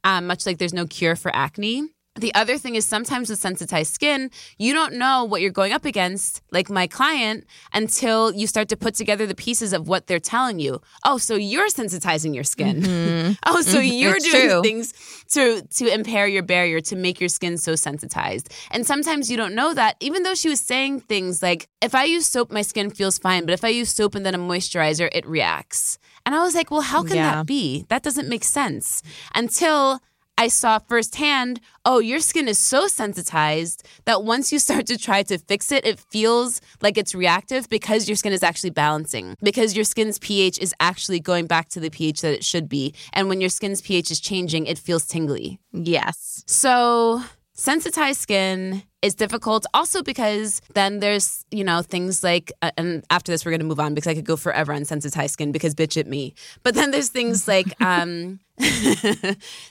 um, 0.04 0.26
much 0.26 0.46
like 0.46 0.58
there's 0.58 0.74
no 0.74 0.86
cure 0.86 1.16
for 1.16 1.34
acne. 1.34 1.88
The 2.20 2.34
other 2.34 2.56
thing 2.58 2.74
is 2.74 2.84
sometimes 2.86 3.30
with 3.30 3.38
sensitized 3.40 3.92
skin, 3.94 4.30
you 4.58 4.72
don't 4.78 4.94
know 4.94 5.24
what 5.24 5.40
you're 5.42 5.50
going 5.62 5.72
up 5.72 5.84
against, 5.84 6.42
like 6.52 6.68
my 6.70 6.86
client, 6.86 7.46
until 7.72 8.32
you 8.40 8.46
start 8.46 8.68
to 8.68 8.76
put 8.76 8.94
together 8.94 9.26
the 9.26 9.34
pieces 9.34 9.72
of 9.72 9.88
what 9.88 10.06
they're 10.06 10.20
telling 10.34 10.58
you. 10.60 10.80
Oh, 11.04 11.18
so 11.18 11.34
you're 11.34 11.68
sensitizing 11.68 12.34
your 12.34 12.44
skin. 12.44 12.82
Mm-hmm. 12.82 13.32
Oh, 13.46 13.62
so 13.62 13.78
mm-hmm. 13.78 13.92
you're 14.00 14.16
It's 14.16 14.30
doing 14.30 14.48
true. 14.48 14.62
things 14.62 14.92
to 15.34 15.62
to 15.78 15.84
impair 15.98 16.26
your 16.26 16.42
barrier 16.42 16.80
to 16.90 16.94
make 16.96 17.20
your 17.20 17.28
skin 17.38 17.56
so 17.58 17.72
sensitized. 17.74 18.46
And 18.70 18.86
sometimes 18.86 19.30
you 19.30 19.36
don't 19.36 19.54
know 19.54 19.72
that, 19.74 19.96
even 20.00 20.22
though 20.24 20.34
she 20.42 20.48
was 20.48 20.60
saying 20.60 21.00
things 21.12 21.42
like, 21.42 21.68
if 21.80 21.94
I 21.94 22.04
use 22.04 22.26
soap, 22.26 22.50
my 22.52 22.62
skin 22.62 22.90
feels 22.90 23.18
fine, 23.18 23.42
but 23.46 23.54
if 23.54 23.64
I 23.64 23.68
use 23.80 23.90
soap 23.98 24.14
and 24.14 24.24
then 24.26 24.34
a 24.34 24.38
moisturizer, 24.52 25.08
it 25.12 25.24
reacts. 25.26 25.98
And 26.26 26.34
I 26.34 26.42
was 26.42 26.54
like, 26.54 26.70
well, 26.70 26.82
how 26.92 27.02
can 27.02 27.16
Yeah. 27.16 27.30
that 27.36 27.46
be? 27.46 27.86
That 27.88 28.02
doesn't 28.02 28.28
make 28.28 28.44
sense. 28.44 29.02
Until 29.34 30.00
I 30.40 30.48
saw 30.48 30.78
firsthand, 30.78 31.60
oh, 31.84 31.98
your 31.98 32.18
skin 32.18 32.48
is 32.48 32.58
so 32.58 32.86
sensitized 32.86 33.86
that 34.06 34.24
once 34.24 34.50
you 34.50 34.58
start 34.58 34.86
to 34.86 34.96
try 34.96 35.22
to 35.24 35.36
fix 35.36 35.70
it, 35.70 35.84
it 35.84 36.00
feels 36.00 36.62
like 36.80 36.96
it's 36.96 37.14
reactive 37.14 37.68
because 37.68 38.08
your 38.08 38.16
skin 38.16 38.32
is 38.32 38.42
actually 38.42 38.70
balancing, 38.70 39.36
because 39.42 39.76
your 39.76 39.84
skin's 39.84 40.18
pH 40.18 40.58
is 40.58 40.74
actually 40.80 41.20
going 41.20 41.46
back 41.46 41.68
to 41.68 41.78
the 41.78 41.90
pH 41.90 42.22
that 42.22 42.32
it 42.32 42.42
should 42.42 42.70
be. 42.70 42.94
And 43.12 43.28
when 43.28 43.42
your 43.42 43.50
skin's 43.50 43.82
pH 43.82 44.10
is 44.10 44.18
changing, 44.18 44.64
it 44.64 44.78
feels 44.78 45.04
tingly. 45.04 45.60
Yes. 45.74 46.42
So, 46.46 47.22
sensitized 47.60 48.20
skin 48.20 48.82
is 49.02 49.14
difficult. 49.14 49.66
Also 49.74 50.02
because 50.02 50.60
then 50.74 51.00
there's 51.00 51.44
you 51.50 51.62
know 51.62 51.82
things 51.82 52.22
like 52.24 52.52
uh, 52.62 52.70
and 52.78 53.04
after 53.10 53.30
this 53.30 53.44
we're 53.44 53.50
going 53.52 53.60
to 53.60 53.66
move 53.66 53.80
on 53.80 53.94
because 53.94 54.08
i 54.08 54.14
could 54.14 54.24
go 54.24 54.36
forever 54.36 54.72
on 54.72 54.84
sensitized 54.84 55.34
skin 55.34 55.52
because 55.52 55.74
bitch 55.74 55.96
at 56.00 56.06
me. 56.06 56.34
But 56.62 56.74
then 56.74 56.90
there's 56.90 57.10
things 57.10 57.46
like 57.54 57.70
um 57.82 58.40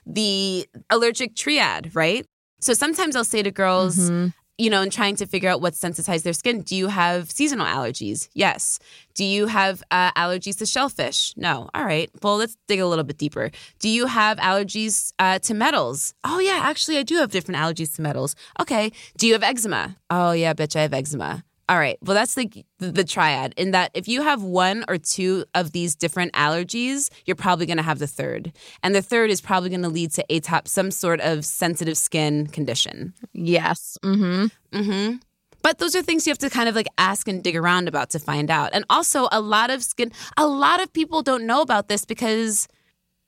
the 0.06 0.68
allergic 0.90 1.36
triad 1.36 1.96
right? 1.96 2.26
So 2.62 2.74
sometimes 2.74 3.16
i'll 3.16 3.24
say 3.36 3.42
to 3.44 3.52
girls 3.52 3.98
Mm-hmm. 3.98 4.28
You 4.60 4.70
know, 4.70 4.82
and 4.82 4.92
trying 4.92 5.16
to 5.16 5.26
figure 5.26 5.50
out 5.50 5.62
what 5.62 5.74
sensitized 5.74 6.26
their 6.26 6.34
skin. 6.34 6.62
Do 6.62 6.76
you 6.76 6.88
have 6.90 7.32
seasonal 7.32 7.66
allergies? 7.66 8.28
Yes. 8.34 8.78
Do 9.16 9.24
you 9.24 9.48
have 9.48 9.82
uh, 9.90 10.12
allergies 10.12 10.58
to 10.58 10.66
shellfish? 10.66 11.34
No. 11.38 11.70
All 11.74 11.86
right. 11.86 12.12
Well, 12.22 12.36
let's 12.38 12.58
dig 12.68 12.82
a 12.82 12.86
little 12.86 13.06
bit 13.06 13.18
deeper. 13.18 13.52
Do 13.80 13.88
you 13.88 14.08
have 14.08 14.38
allergies 14.38 15.14
uh, 15.18 15.40
to 15.40 15.54
metals? 15.54 16.14
Oh, 16.26 16.40
yeah. 16.40 16.60
Actually, 16.62 16.98
I 16.98 17.04
do 17.04 17.16
have 17.16 17.32
different 17.32 17.58
allergies 17.58 17.96
to 17.96 18.02
metals. 18.02 18.36
Okay. 18.60 18.92
Do 19.18 19.28
you 19.28 19.34
have 19.34 19.44
eczema? 19.44 19.96
Oh, 20.10 20.34
yeah, 20.34 20.54
bitch, 20.54 20.76
I 20.76 20.82
have 20.82 20.94
eczema. 20.94 21.46
All 21.70 21.78
right. 21.78 22.00
Well, 22.02 22.16
that's 22.16 22.36
like 22.36 22.66
the, 22.80 22.92
the 22.92 23.04
triad 23.04 23.54
in 23.56 23.72
that 23.72 23.92
if 23.94 24.08
you 24.08 24.24
have 24.24 24.42
one 24.42 24.84
or 24.88 24.98
two 24.98 25.46
of 25.54 25.72
these 25.72 25.96
different 25.96 26.34
allergies, 26.34 27.12
you're 27.28 27.36
probably 27.36 27.68
going 27.68 27.78
to 27.78 27.84
have 27.84 28.00
the 28.00 28.08
third. 28.08 28.52
And 28.82 28.96
the 28.96 29.04
third 29.04 29.30
is 29.30 29.40
probably 29.40 29.70
going 29.70 29.84
to 29.84 29.90
lead 29.90 30.12
to 30.14 30.26
atop 30.32 30.68
some 30.68 30.90
sort 30.90 31.22
of 31.22 31.46
sensitive 31.46 31.96
skin 31.96 32.48
condition. 32.48 33.14
Yes. 33.34 34.00
Mm-hmm. 34.04 34.78
Mm-hmm. 34.78 35.16
But 35.62 35.78
those 35.78 35.96
are 35.96 36.02
things 36.02 36.26
you 36.26 36.32
have 36.32 36.40
to 36.40 36.50
kind 36.50 36.68
of 36.68 36.76
like 36.76 36.88
ask 36.98 37.28
and 37.28 37.44
dig 37.44 37.56
around 37.56 37.88
about 37.88 38.10
to 38.12 38.20
find 38.20 38.50
out. 38.50 38.72
And 38.74 38.84
also, 38.90 39.28
a 39.32 39.40
lot 39.40 39.70
of 39.70 39.84
skin, 39.84 40.12
a 40.38 40.48
lot 40.48 40.82
of 40.82 40.92
people 40.92 41.22
don't 41.22 41.46
know 41.46 41.62
about 41.62 41.88
this 41.88 42.04
because 42.04 42.68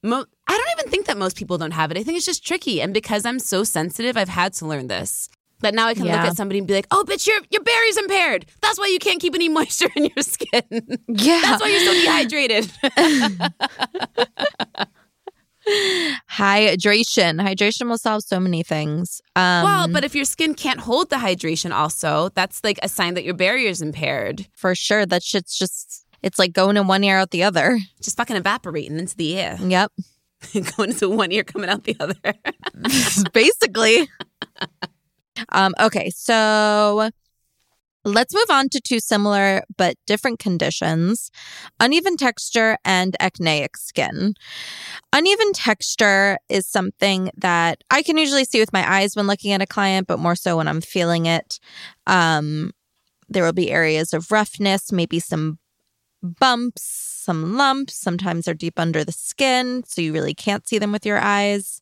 mo- 0.01 0.25
I 0.47 0.57
don't 0.57 0.79
even 0.79 0.89
think 0.89 1.05
that 1.05 1.17
most 1.17 1.37
people 1.37 1.59
don't 1.59 1.71
have 1.71 1.91
it. 1.91 1.97
I 1.97 2.03
think 2.03 2.17
it's 2.17 2.25
just 2.25 2.45
tricky. 2.45 2.81
And 2.81 2.91
because 2.91 3.23
I'm 3.23 3.37
so 3.37 3.63
sensitive, 3.63 4.17
I've 4.17 4.29
had 4.29 4.53
to 4.53 4.65
learn 4.65 4.87
this. 4.87 5.29
That 5.61 5.73
now 5.75 5.87
I 5.87 5.93
can 5.93 6.05
Yeah. 6.05 6.21
look 6.21 6.31
at 6.31 6.37
somebody 6.37 6.59
and 6.59 6.67
be 6.67 6.73
like, 6.73 6.87
"Oh, 6.91 7.03
bitch, 7.07 7.25
your 7.27 7.37
your 7.49 7.63
barrier's 7.63 7.97
impaired. 7.97 8.45
That's 8.61 8.77
why 8.79 8.87
you 8.87 8.99
can't 8.99 9.21
keep 9.21 9.35
any 9.35 9.47
moisture 9.49 9.89
in 9.95 10.05
your 10.05 10.23
skin. 10.23 10.63
Yeah. 11.07 11.39
That's 11.43 11.61
why 11.61 11.69
you're 11.69 11.85
so 11.85 11.93
dehydrated." 11.93 12.71
Hydration. 16.29 17.39
Hydration 17.41 17.87
will 17.87 17.97
solve 17.97 18.23
so 18.23 18.39
many 18.39 18.63
things. 18.63 19.21
Um, 19.35 19.63
well, 19.63 19.87
but 19.87 20.03
if 20.03 20.15
your 20.15 20.25
skin 20.25 20.53
can't 20.55 20.79
hold 20.79 21.09
the 21.09 21.17
hydration, 21.17 21.71
also 21.71 22.29
that's 22.35 22.63
like 22.63 22.79
a 22.83 22.89
sign 22.89 23.13
that 23.13 23.23
your 23.23 23.33
barrier's 23.35 23.81
impaired. 23.81 24.47
for 24.55 24.73
sure, 24.75 25.05
that 25.05 25.23
shit's 25.23 25.57
just, 25.57 26.05
it's 26.23 26.39
like 26.39 26.53
going 26.53 26.77
in 26.77 26.87
one 26.87 27.03
ear 27.03 27.17
out 27.17 27.31
the 27.31 27.43
other. 27.43 27.79
Just 28.01 28.17
fucking 28.17 28.35
evaporating 28.35 28.97
into 28.99 29.15
the 29.15 29.39
air, 29.39 29.57
Yep. 29.61 29.91
going 30.75 30.91
into 30.91 31.09
one 31.09 31.31
ear, 31.31 31.43
coming 31.43 31.69
out 31.69 31.83
the 31.83 31.95
other. 31.99 32.15
Basically. 33.33 34.09
Um, 35.49 35.73
okay. 35.79 36.09
So 36.09 37.09
let's 38.03 38.33
move 38.33 38.49
on 38.49 38.67
to 38.69 38.81
two 38.81 38.99
similar 38.99 39.63
but 39.77 39.95
different 40.07 40.39
conditions 40.39 41.29
uneven 41.79 42.17
texture 42.17 42.77
and 42.83 43.15
acneic 43.19 43.77
skin. 43.77 44.33
Uneven 45.13 45.53
texture 45.53 46.37
is 46.49 46.67
something 46.67 47.29
that 47.37 47.83
I 47.91 48.01
can 48.01 48.17
usually 48.17 48.45
see 48.45 48.59
with 48.59 48.73
my 48.73 48.89
eyes 48.89 49.15
when 49.15 49.27
looking 49.27 49.51
at 49.51 49.61
a 49.61 49.67
client, 49.67 50.07
but 50.07 50.19
more 50.19 50.35
so 50.35 50.57
when 50.57 50.67
I'm 50.67 50.81
feeling 50.81 51.25
it. 51.25 51.59
Um, 52.07 52.71
there 53.29 53.43
will 53.43 53.53
be 53.53 53.71
areas 53.71 54.13
of 54.13 54.31
roughness, 54.31 54.91
maybe 54.91 55.19
some 55.19 55.57
bumps, 56.21 57.10
some 57.21 57.55
lumps. 57.55 57.93
Sometimes 57.93 58.45
they're 58.45 58.53
deep 58.53 58.79
under 58.79 59.03
the 59.03 59.11
skin, 59.11 59.83
so 59.85 60.01
you 60.01 60.13
really 60.13 60.33
can't 60.33 60.67
see 60.67 60.79
them 60.79 60.91
with 60.91 61.05
your 61.05 61.19
eyes. 61.19 61.81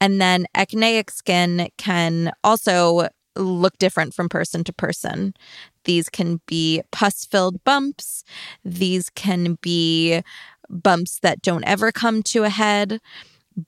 And 0.00 0.20
then 0.20 0.46
acneic 0.54 1.10
skin 1.10 1.68
can 1.76 2.32
also 2.44 3.08
look 3.36 3.78
different 3.78 4.14
from 4.14 4.28
person 4.28 4.64
to 4.64 4.72
person. 4.72 5.34
These 5.84 6.08
can 6.08 6.40
be 6.46 6.82
pus 6.90 7.24
filled 7.24 7.62
bumps, 7.64 8.24
these 8.64 9.10
can 9.10 9.58
be 9.60 10.22
bumps 10.68 11.18
that 11.20 11.42
don't 11.42 11.64
ever 11.64 11.90
come 11.92 12.22
to 12.24 12.44
a 12.44 12.50
head. 12.50 13.00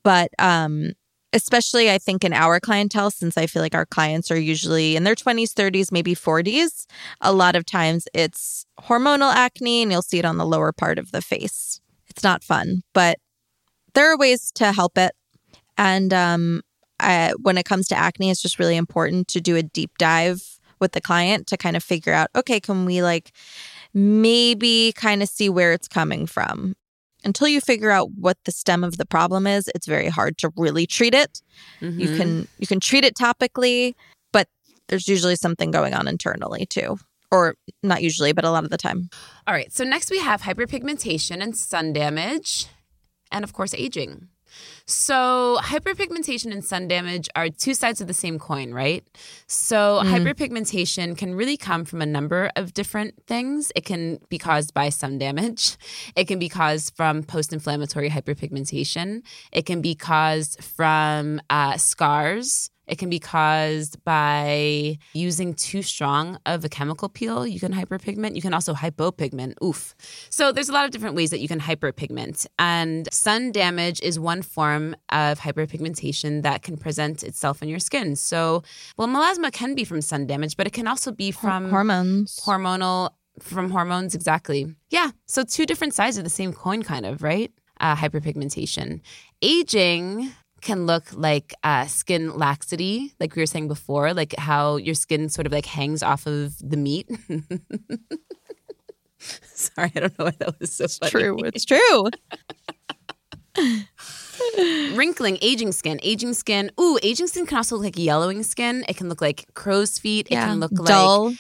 But 0.05 0.31
um, 0.39 0.93
especially, 1.33 1.91
I 1.91 1.99
think, 1.99 2.25
in 2.25 2.33
our 2.33 2.61
clientele, 2.61 3.11
since 3.11 3.37
I 3.37 3.47
feel 3.47 3.63
like 3.63 3.75
our 3.75 3.87
clients 3.87 4.31
are 4.31 4.39
usually 4.39 4.97
in 4.97 5.05
their 5.05 5.15
20s, 5.15 5.53
30s, 5.53 5.93
maybe 5.93 6.15
40s, 6.15 6.87
a 7.21 7.33
lot 7.33 7.57
of 7.57 7.65
times 7.65 8.09
it's 8.15 8.67
hormonal 8.81 9.33
acne 9.33 9.83
and 9.83 9.93
you'll 9.93 10.03
see 10.03 10.19
it 10.19 10.25
on 10.25 10.39
the 10.39 10.47
lower 10.47 10.73
part 10.73 10.99
of 10.99 11.13
the 11.13 11.23
face. 11.23 11.81
It's 12.09 12.25
not 12.25 12.43
fun, 12.43 12.83
but 12.93 13.19
there 13.95 14.13
are 14.13 14.19
ways 14.19 14.51
to 14.57 14.73
help 14.73 14.99
it. 14.99 15.13
And 15.79 16.13
um, 16.13 16.63
I, 16.99 17.33
when 17.41 17.59
it 17.59 17.65
comes 17.65 17.89
to 17.89 17.97
acne, 17.97 18.31
it's 18.31 18.43
just 18.43 18.59
really 18.59 18.77
important 18.77 19.29
to 19.29 19.41
do 19.41 19.57
a 19.57 19.63
deep 19.63 19.97
dive 19.99 20.59
with 20.81 20.93
the 20.93 21.01
client 21.01 21.47
to 21.47 21.57
kind 21.57 21.77
of 21.77 21.85
figure 21.85 22.13
out 22.13 22.31
okay, 22.35 22.59
can 22.59 22.85
we 22.85 23.03
like 23.03 23.33
maybe 23.93 24.93
kind 24.97 25.23
of 25.23 25.29
see 25.29 25.49
where 25.49 25.73
it's 25.73 25.89
coming 25.89 26.27
from? 26.27 26.75
Until 27.25 27.49
you 27.49 27.61
figure 27.61 27.91
out 27.91 28.11
what 28.13 28.39
the 28.45 28.53
stem 28.53 28.83
of 28.85 28.97
the 28.97 29.07
problem 29.07 29.47
is, 29.47 29.69
it's 29.75 29.87
very 29.87 30.09
hard 30.09 30.39
to 30.39 30.51
really 30.57 30.87
treat 30.87 31.15
it. 31.15 31.43
You 31.81 32.09
Mhm. 32.09 32.17
can 32.17 32.49
you 32.59 32.67
can 32.67 32.81
treat 32.81 33.05
it 33.05 33.15
topically, 33.15 33.95
but 34.33 34.49
there's 34.89 35.09
usually 35.09 35.37
something 35.37 35.71
going 35.71 35.95
on 35.95 36.09
internally 36.09 36.67
too. 36.67 36.99
Or 37.31 37.55
not 37.83 38.03
usually, 38.03 38.33
but 38.33 38.45
a 38.45 38.51
lot 38.51 38.65
of 38.65 38.71
the 38.71 38.77
time. 38.77 39.09
All 39.47 39.55
right. 39.55 39.73
So 39.73 39.85
next 39.85 40.11
we 40.11 40.19
have 40.19 40.43
hyperpigmentation 40.43 41.41
and 41.43 41.57
sun 41.57 41.93
damage, 41.93 42.67
and 43.31 43.45
of 43.45 43.53
course 43.53 43.73
aging. 43.75 44.29
So 44.91 45.61
hyperpigmentation 45.63 46.51
and 46.51 46.65
sun 46.65 46.89
damage 46.89 47.29
are 47.37 47.49
two 47.49 47.75
sides 47.75 48.01
of 48.01 48.09
the 48.09 48.15
same 48.15 48.41
coin, 48.41 48.75
right? 48.75 49.07
So 49.47 50.01
hyperpigmentation 50.03 51.17
can 51.17 51.37
really 51.37 51.57
come 51.57 51.85
from 51.85 52.03
a 52.03 52.07
number 52.07 52.51
of 52.57 52.75
different 52.75 53.15
things. 53.29 53.71
It 53.77 53.85
can 53.85 54.19
be 54.29 54.37
caused 54.37 54.75
by 54.75 54.89
sun 54.89 55.17
damage. 55.19 55.77
It 56.17 56.27
can 56.27 56.41
be 56.41 56.49
caused 56.49 56.97
from 56.97 57.23
post-inflammatory 57.23 58.11
hyperpigmentation. 58.11 59.23
It 59.53 59.65
can 59.65 59.81
be 59.81 59.95
caused 59.95 60.63
from 60.65 61.41
uh, 61.49 61.77
scars. 61.77 62.71
It 62.91 62.99
can 62.99 63.09
be 63.09 63.19
caused 63.21 64.03
by 64.05 64.99
using 65.15 65.55
too 65.55 65.83
strong 65.83 66.39
of 66.45 66.65
a 66.65 66.69
chemical 66.69 67.09
peel. 67.09 67.47
You 67.47 67.61
can 67.61 67.73
hyperpigment. 67.73 68.35
You 68.35 68.43
can 68.43 68.53
also 68.53 68.75
hypopigment. 68.75 69.55
Oof. 69.65 69.95
So 70.29 70.51
there's 70.53 70.69
a 70.69 70.73
lot 70.73 70.85
of 70.85 70.91
different 70.91 71.15
ways 71.15 71.31
that 71.31 71.41
you 71.41 71.49
can 71.49 71.61
hyperpigment. 71.61 72.47
And 72.59 73.09
sun 73.13 73.53
damage 73.53 74.01
is 74.03 74.19
one 74.19 74.43
form 74.43 74.97
of 75.11 75.39
hyperpigmentation 75.39 76.43
that 76.43 76.63
can 76.63 76.77
present 76.77 77.23
itself 77.23 77.63
in 77.63 77.69
your 77.69 77.79
skin. 77.79 78.17
So, 78.17 78.65
well, 78.97 79.09
melasma 79.09 79.53
can 79.53 79.75
be 79.75 79.85
from 79.85 80.01
sun 80.01 80.27
damage, 80.27 80.57
but 80.57 80.67
it 80.67 80.73
can 80.73 80.89
also 80.89 81.13
be 81.13 81.31
from 81.31 81.71
hormones. 81.71 82.41
hormonal 82.41 83.11
from 83.39 83.71
hormones 83.71 84.15
exactly 84.15 84.75
yeah 84.91 85.13
so 85.25 85.43
two 85.43 85.65
different 85.65 85.95
sides 85.95 86.19
of 86.19 86.25
the 86.25 86.31
same 86.31 86.53
coin 86.53 86.83
kind 86.83 87.07
of 87.07 87.23
right 87.23 87.51
uh, 87.81 87.97
hyperpigmentation 87.97 89.01
aging 89.41 90.31
can 90.61 90.87
look 90.87 91.05
like 91.13 91.55
uh, 91.65 91.87
skin 91.87 92.37
laxity 92.37 93.13
like 93.21 93.35
we 93.37 93.43
were 93.43 93.47
saying 93.47 93.69
before 93.69 94.13
like 94.15 94.35
how 94.37 94.77
your 94.77 94.95
skin 94.95 95.29
sort 95.29 95.47
of 95.47 95.53
like 95.53 95.67
hangs 95.67 96.03
off 96.03 96.27
of 96.27 96.57
the 96.59 96.77
meat 96.77 97.09
sorry 99.19 99.91
i 99.97 100.01
don't 100.01 100.19
know 100.19 100.25
why 100.27 100.35
that 100.39 100.59
was 100.61 100.73
so 100.73 100.87
funny. 100.89 101.11
true. 101.11 101.37
It's 101.45 101.65
true. 101.65 102.09
wrinkling 104.95 105.37
aging 105.43 105.73
skin 105.73 105.99
aging 106.03 106.33
skin 106.33 106.71
ooh 106.81 106.99
aging 107.03 107.27
skin 107.27 107.47
can 107.47 107.59
also 107.59 107.77
look 107.77 107.85
like 107.85 107.99
yellowing 107.99 108.43
skin 108.43 108.85
it 108.89 108.97
can 108.97 109.09
look 109.09 109.21
like 109.21 109.45
crow's 109.55 109.99
feet 109.99 110.27
it 110.31 110.35
can 110.37 110.61
look 110.61 110.71
like 110.73 110.87
dull. 110.89 111.33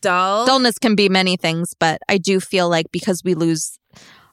dull 0.00 0.46
Dullness 0.46 0.78
can 0.78 0.94
be 0.94 1.08
many 1.08 1.36
things, 1.36 1.72
but 1.80 2.00
I 2.08 2.18
do 2.18 2.38
feel 2.38 2.68
like 2.68 2.86
because 2.92 3.22
we 3.24 3.34
lose 3.34 3.78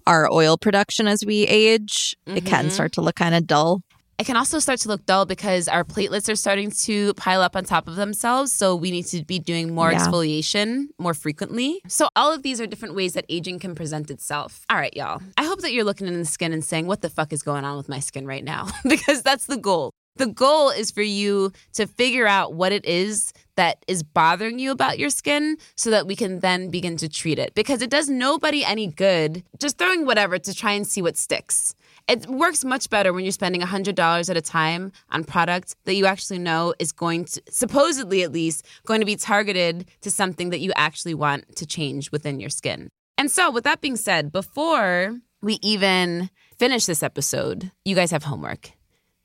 our 0.05 0.29
oil 0.31 0.57
production 0.57 1.07
as 1.07 1.23
we 1.25 1.43
age, 1.47 2.15
it 2.27 2.45
can 2.45 2.67
Mhm. 2.67 2.71
start 2.71 2.91
to 2.93 3.01
look 3.01 3.15
kind 3.15 3.34
of 3.34 3.47
dull. 3.47 3.81
It 4.24 4.26
can 4.26 4.38
also 4.38 4.59
start 4.59 4.80
to 4.80 4.88
look 4.88 5.05
dull 5.05 5.26
because 5.26 5.67
our 5.67 5.84
platelets 5.84 6.32
are 6.32 6.38
starting 6.38 6.71
to 6.86 7.13
pile 7.15 7.41
up 7.41 7.57
on 7.57 7.65
top 7.65 7.89
of 7.89 7.97
themselves. 7.97 8.53
So 8.53 8.74
we 8.74 8.89
need 8.89 9.05
to 9.07 9.26
be 9.26 9.38
doing 9.38 9.76
more 9.76 9.91
Yeah. 9.91 9.97
exfoliation 9.99 10.88
more 10.97 11.13
frequently. 11.13 11.82
So 11.89 12.07
all 12.15 12.32
of 12.32 12.41
these 12.41 12.61
are 12.61 12.65
different 12.65 12.95
ways 12.95 13.15
that 13.15 13.26
aging 13.28 13.59
can 13.59 13.76
present 13.76 14.09
itself. 14.09 14.61
All 14.69 14.78
right, 14.78 14.95
y'all. 14.95 15.21
I 15.38 15.43
hope 15.43 15.59
that 15.59 15.74
you're 15.74 15.84
looking 15.84 16.07
in 16.07 16.17
the 16.17 16.24
skin 16.24 16.53
and 16.53 16.63
saying, 16.63 16.88
what 16.88 17.01
the 17.01 17.09
fuck 17.09 17.34
is 17.34 17.43
going 17.43 17.65
on 17.65 17.76
with 17.76 17.89
my 17.89 17.99
skin 17.99 18.26
right 18.26 18.45
now? 18.45 18.69
because 18.88 19.24
that's 19.24 19.47
the 19.47 19.57
goal. 19.57 19.91
The 20.15 20.28
goal 20.28 20.69
is 20.69 20.89
for 20.89 21.01
you 21.01 21.51
to 21.74 21.86
figure 21.86 22.26
out 22.26 22.53
what 22.53 22.71
it 22.71 22.86
is 22.86 23.34
that 23.57 23.84
is 23.89 24.03
bothering 24.03 24.57
you 24.57 24.71
about 24.71 24.99
your 24.99 25.09
skin 25.09 25.57
so 25.76 25.89
that 25.89 26.07
we 26.07 26.15
can 26.15 26.39
then 26.39 26.69
begin 26.69 26.95
to 26.97 27.09
treat 27.09 27.39
it. 27.39 27.53
Because 27.55 27.82
it 27.82 27.89
does 27.89 28.07
nobody 28.09 28.63
any 28.63 28.88
good 28.88 29.43
just 29.59 29.78
throwing 29.78 30.05
whatever 30.05 30.39
to 30.39 30.53
try 30.53 30.71
and 30.71 30.88
see 30.88 31.01
what 31.01 31.17
sticks. 31.17 31.76
It 32.08 32.28
works 32.28 32.66
much 32.66 32.89
better 32.89 33.14
when 33.14 33.24
you're 33.24 33.32
spending 33.32 33.62
$100 33.62 34.30
at 34.30 34.38
a 34.38 34.41
time 34.41 34.91
on 35.10 35.24
product 35.24 35.76
that 35.86 35.95
you 35.95 36.06
actually 36.06 36.39
know 36.39 36.74
is 36.78 36.91
going 36.91 37.26
to, 37.26 37.41
supposedly 37.49 38.24
at 38.24 38.32
least, 38.32 38.66
going 38.86 38.99
to 38.99 39.06
be 39.06 39.16
targeted 39.16 39.89
to 40.01 40.12
something 40.12 40.49
that 40.49 40.60
you 40.60 40.74
actually 40.76 41.14
want 41.14 41.56
to 41.56 41.66
change 41.66 42.12
within 42.12 42.39
your 42.39 42.49
skin. 42.49 42.89
And 43.18 43.32
so, 43.32 43.51
with 43.51 43.64
that 43.64 43.80
being 43.80 43.95
said, 43.95 44.32
before 44.32 45.18
we 45.41 45.60
even 45.62 46.30
finish 46.58 46.86
this 46.86 47.04
episode, 47.04 47.72
you 47.86 47.95
guys 47.95 48.12
have 48.12 48.24
homework. 48.24 48.72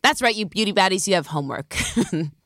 That's 0.02 0.22
right, 0.22 0.34
you 0.34 0.46
beauty 0.46 0.72
baddies, 0.72 1.08
you 1.08 1.14
have 1.14 1.26
homework. 1.26 1.74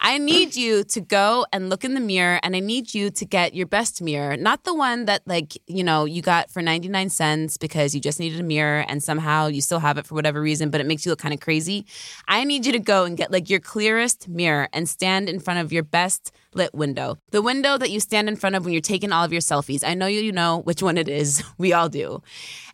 I 0.00 0.18
need 0.18 0.56
you 0.56 0.84
to 0.84 1.00
go 1.00 1.46
and 1.52 1.68
look 1.70 1.84
in 1.84 1.94
the 1.94 2.00
mirror 2.00 2.40
and 2.42 2.54
I 2.54 2.60
need 2.60 2.94
you 2.94 3.10
to 3.10 3.24
get 3.24 3.54
your 3.54 3.66
best 3.66 4.00
mirror, 4.00 4.36
not 4.36 4.64
the 4.64 4.74
one 4.74 5.06
that 5.06 5.22
like, 5.26 5.58
you 5.66 5.84
know, 5.84 6.04
you 6.04 6.22
got 6.22 6.50
for 6.50 6.62
99 6.62 7.10
cents 7.10 7.56
because 7.56 7.94
you 7.94 8.00
just 8.00 8.20
needed 8.20 8.40
a 8.40 8.44
mirror 8.44 8.84
and 8.88 9.02
somehow 9.02 9.46
you 9.46 9.60
still 9.60 9.80
have 9.80 9.98
it 9.98 10.06
for 10.06 10.14
whatever 10.14 10.40
reason, 10.40 10.70
but 10.70 10.80
it 10.80 10.86
makes 10.86 11.04
you 11.04 11.12
look 11.12 11.18
kind 11.18 11.34
of 11.34 11.40
crazy. 11.40 11.86
I 12.26 12.44
need 12.44 12.66
you 12.66 12.72
to 12.72 12.78
go 12.78 13.04
and 13.04 13.16
get 13.16 13.30
like 13.30 13.50
your 13.50 13.60
clearest 13.60 14.28
mirror 14.28 14.68
and 14.72 14.88
stand 14.88 15.28
in 15.28 15.40
front 15.40 15.60
of 15.60 15.72
your 15.72 15.82
best 15.82 16.32
lit 16.54 16.74
window. 16.74 17.16
The 17.30 17.42
window 17.42 17.78
that 17.78 17.90
you 17.90 18.00
stand 18.00 18.28
in 18.28 18.36
front 18.36 18.56
of 18.56 18.64
when 18.64 18.72
you're 18.72 18.80
taking 18.80 19.12
all 19.12 19.24
of 19.24 19.32
your 19.32 19.40
selfies. 19.40 19.86
I 19.86 19.94
know 19.94 20.06
you 20.06 20.32
know 20.32 20.60
which 20.60 20.82
one 20.82 20.98
it 20.98 21.08
is. 21.08 21.42
We 21.58 21.72
all 21.72 21.88
do. 21.88 22.22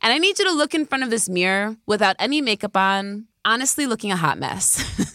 And 0.02 0.12
I 0.12 0.18
need 0.18 0.38
you 0.38 0.44
to 0.44 0.52
look 0.52 0.74
in 0.74 0.84
front 0.84 1.04
of 1.04 1.10
this 1.10 1.26
mirror 1.28 1.76
without 1.86 2.16
any 2.18 2.42
makeup 2.42 2.76
on, 2.76 3.26
honestly 3.44 3.86
looking 3.86 4.10
a 4.10 4.16
hot 4.16 4.38
mess. 4.38 4.82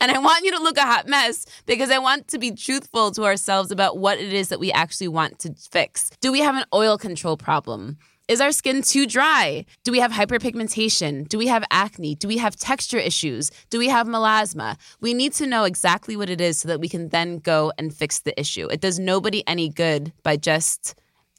and 0.00 0.10
I 0.10 0.18
want 0.18 0.44
you 0.44 0.52
to 0.52 0.62
look 0.62 0.76
a 0.76 0.82
hot 0.82 1.06
mess 1.06 1.46
because 1.66 1.90
I 1.90 1.98
want 1.98 2.28
to 2.28 2.38
be 2.38 2.52
truthful 2.52 3.10
to 3.12 3.24
ourselves 3.24 3.70
about 3.70 3.98
what 3.98 4.18
it 4.18 4.32
is 4.32 4.48
that 4.48 4.60
we 4.60 4.72
actually 4.72 5.08
want 5.08 5.38
to 5.40 5.54
fix. 5.54 6.10
Do 6.20 6.32
we 6.32 6.40
have 6.40 6.56
an 6.56 6.64
oil 6.74 6.98
control 6.98 7.36
problem? 7.36 7.98
Is 8.28 8.42
our 8.42 8.52
skin 8.52 8.82
too 8.82 9.06
dry? 9.06 9.64
Do 9.84 9.92
we 9.92 10.00
have 10.00 10.12
hyperpigmentation? 10.12 11.28
Do 11.28 11.38
we 11.38 11.46
have 11.46 11.64
acne? 11.70 12.14
Do 12.14 12.28
we 12.28 12.36
have 12.36 12.56
texture 12.56 12.98
issues? 12.98 13.50
Do 13.70 13.78
we 13.78 13.88
have 13.88 14.06
melasma? 14.06 14.76
We 15.00 15.14
need 15.14 15.32
to 15.34 15.46
know 15.46 15.64
exactly 15.64 16.14
what 16.14 16.28
it 16.28 16.38
is 16.38 16.58
so 16.58 16.68
that 16.68 16.78
we 16.78 16.90
can 16.90 17.08
then 17.08 17.38
go 17.38 17.72
and 17.78 17.94
fix 17.94 18.18
the 18.18 18.38
issue. 18.38 18.66
It 18.66 18.82
does 18.82 18.98
nobody 18.98 19.42
any 19.46 19.70
good 19.70 20.12
by 20.22 20.36
just 20.36 20.94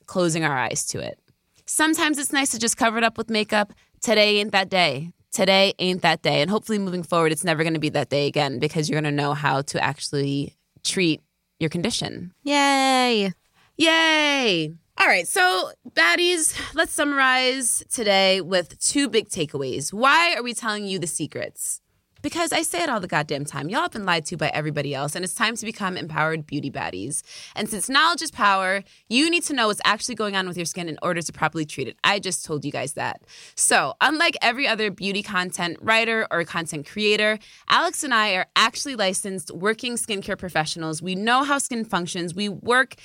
closing 0.08 0.44
our 0.44 0.58
eyes 0.58 0.88
to 0.88 1.00
it. 1.00 1.20
Sometimes 1.68 2.18
it's 2.18 2.34
nice 2.34 2.50
to 2.52 2.60
just 2.60 2.76
cover 2.76 2.98
it 2.98 3.04
up 3.04 3.20
with 3.20 3.30
makeup. 3.30 3.72
Today 4.02 4.38
ain't 4.38 4.52
that 4.54 4.70
day 4.70 5.12
today 5.32 5.74
ain't 5.80 6.02
that 6.02 6.22
day. 6.22 6.42
And 6.42 6.50
hopefully, 6.50 6.80
moving 6.80 7.04
forward, 7.04 7.32
it's 7.32 7.44
never 7.44 7.64
going 7.64 7.74
to 7.74 7.80
be 7.80 7.90
that 7.90 8.10
day 8.10 8.28
again 8.28 8.60
because 8.60 8.90
you're 8.90 9.00
going 9.00 9.12
to 9.16 9.22
know 9.22 9.34
how 9.34 9.62
to 9.64 9.84
actually 9.84 10.56
treat 10.84 11.22
your 11.60 11.70
condition. 11.70 12.34
Yay. 12.44 13.34
Yay. 13.78 14.74
All 14.98 15.08
right, 15.08 15.26
so 15.26 15.72
baddies, 15.92 16.60
let's 16.76 16.92
summarize 16.92 17.82
today 17.90 18.42
with 18.42 18.78
two 18.80 19.08
big 19.08 19.30
takeaways. 19.30 19.94
Why 19.94 20.36
are 20.36 20.44
we 20.44 20.54
telling 20.54 20.86
you 20.86 21.00
the 21.00 21.08
secrets? 21.08 21.80
Because 22.22 22.52
I 22.52 22.64
say 22.64 22.84
it 22.84 22.90
all 22.90 23.00
the 23.00 23.08
goddamn 23.08 23.46
time. 23.46 23.70
Y'all 23.70 23.84
have 23.84 23.92
been 23.92 24.06
lied 24.06 24.26
to 24.26 24.38
by 24.38 24.50
everybody 24.50 24.94
else, 24.94 25.16
and 25.16 25.24
it's 25.24 25.34
time 25.34 25.56
to 25.56 25.66
become 25.66 25.96
empowered 25.96 26.46
beauty 26.46 26.70
baddies. 26.70 27.22
And 27.56 27.70
since 27.70 27.88
knowledge 27.88 28.22
is 28.22 28.32
power, 28.32 28.84
you 29.08 29.30
need 29.30 29.44
to 29.44 29.54
know 29.54 29.68
what's 29.68 29.82
actually 29.86 30.16
going 30.16 30.36
on 30.36 30.48
with 30.48 30.58
your 30.58 30.66
skin 30.66 30.90
in 30.90 30.98
order 31.02 31.22
to 31.22 31.32
properly 31.32 31.66
treat 31.66 31.88
it. 31.88 31.98
I 32.04 32.20
just 32.20 32.44
told 32.44 32.66
you 32.66 32.72
guys 32.72 32.94
that. 32.94 33.22
So, 33.56 33.94
unlike 34.02 34.36
every 34.42 34.68
other 34.68 34.92
beauty 34.92 35.24
content 35.24 35.78
writer 35.82 36.28
or 36.30 36.44
content 36.44 36.88
creator, 36.88 37.40
Alex 37.70 38.04
and 38.04 38.14
I 38.14 38.34
are 38.34 38.48
actually 38.56 38.96
licensed 38.96 39.52
working 39.52 39.96
skincare 39.96 40.38
professionals. 40.38 41.02
We 41.02 41.16
know 41.16 41.44
how 41.44 41.58
skin 41.58 41.86
functions. 41.86 42.36
We 42.36 42.50
work 42.50 42.96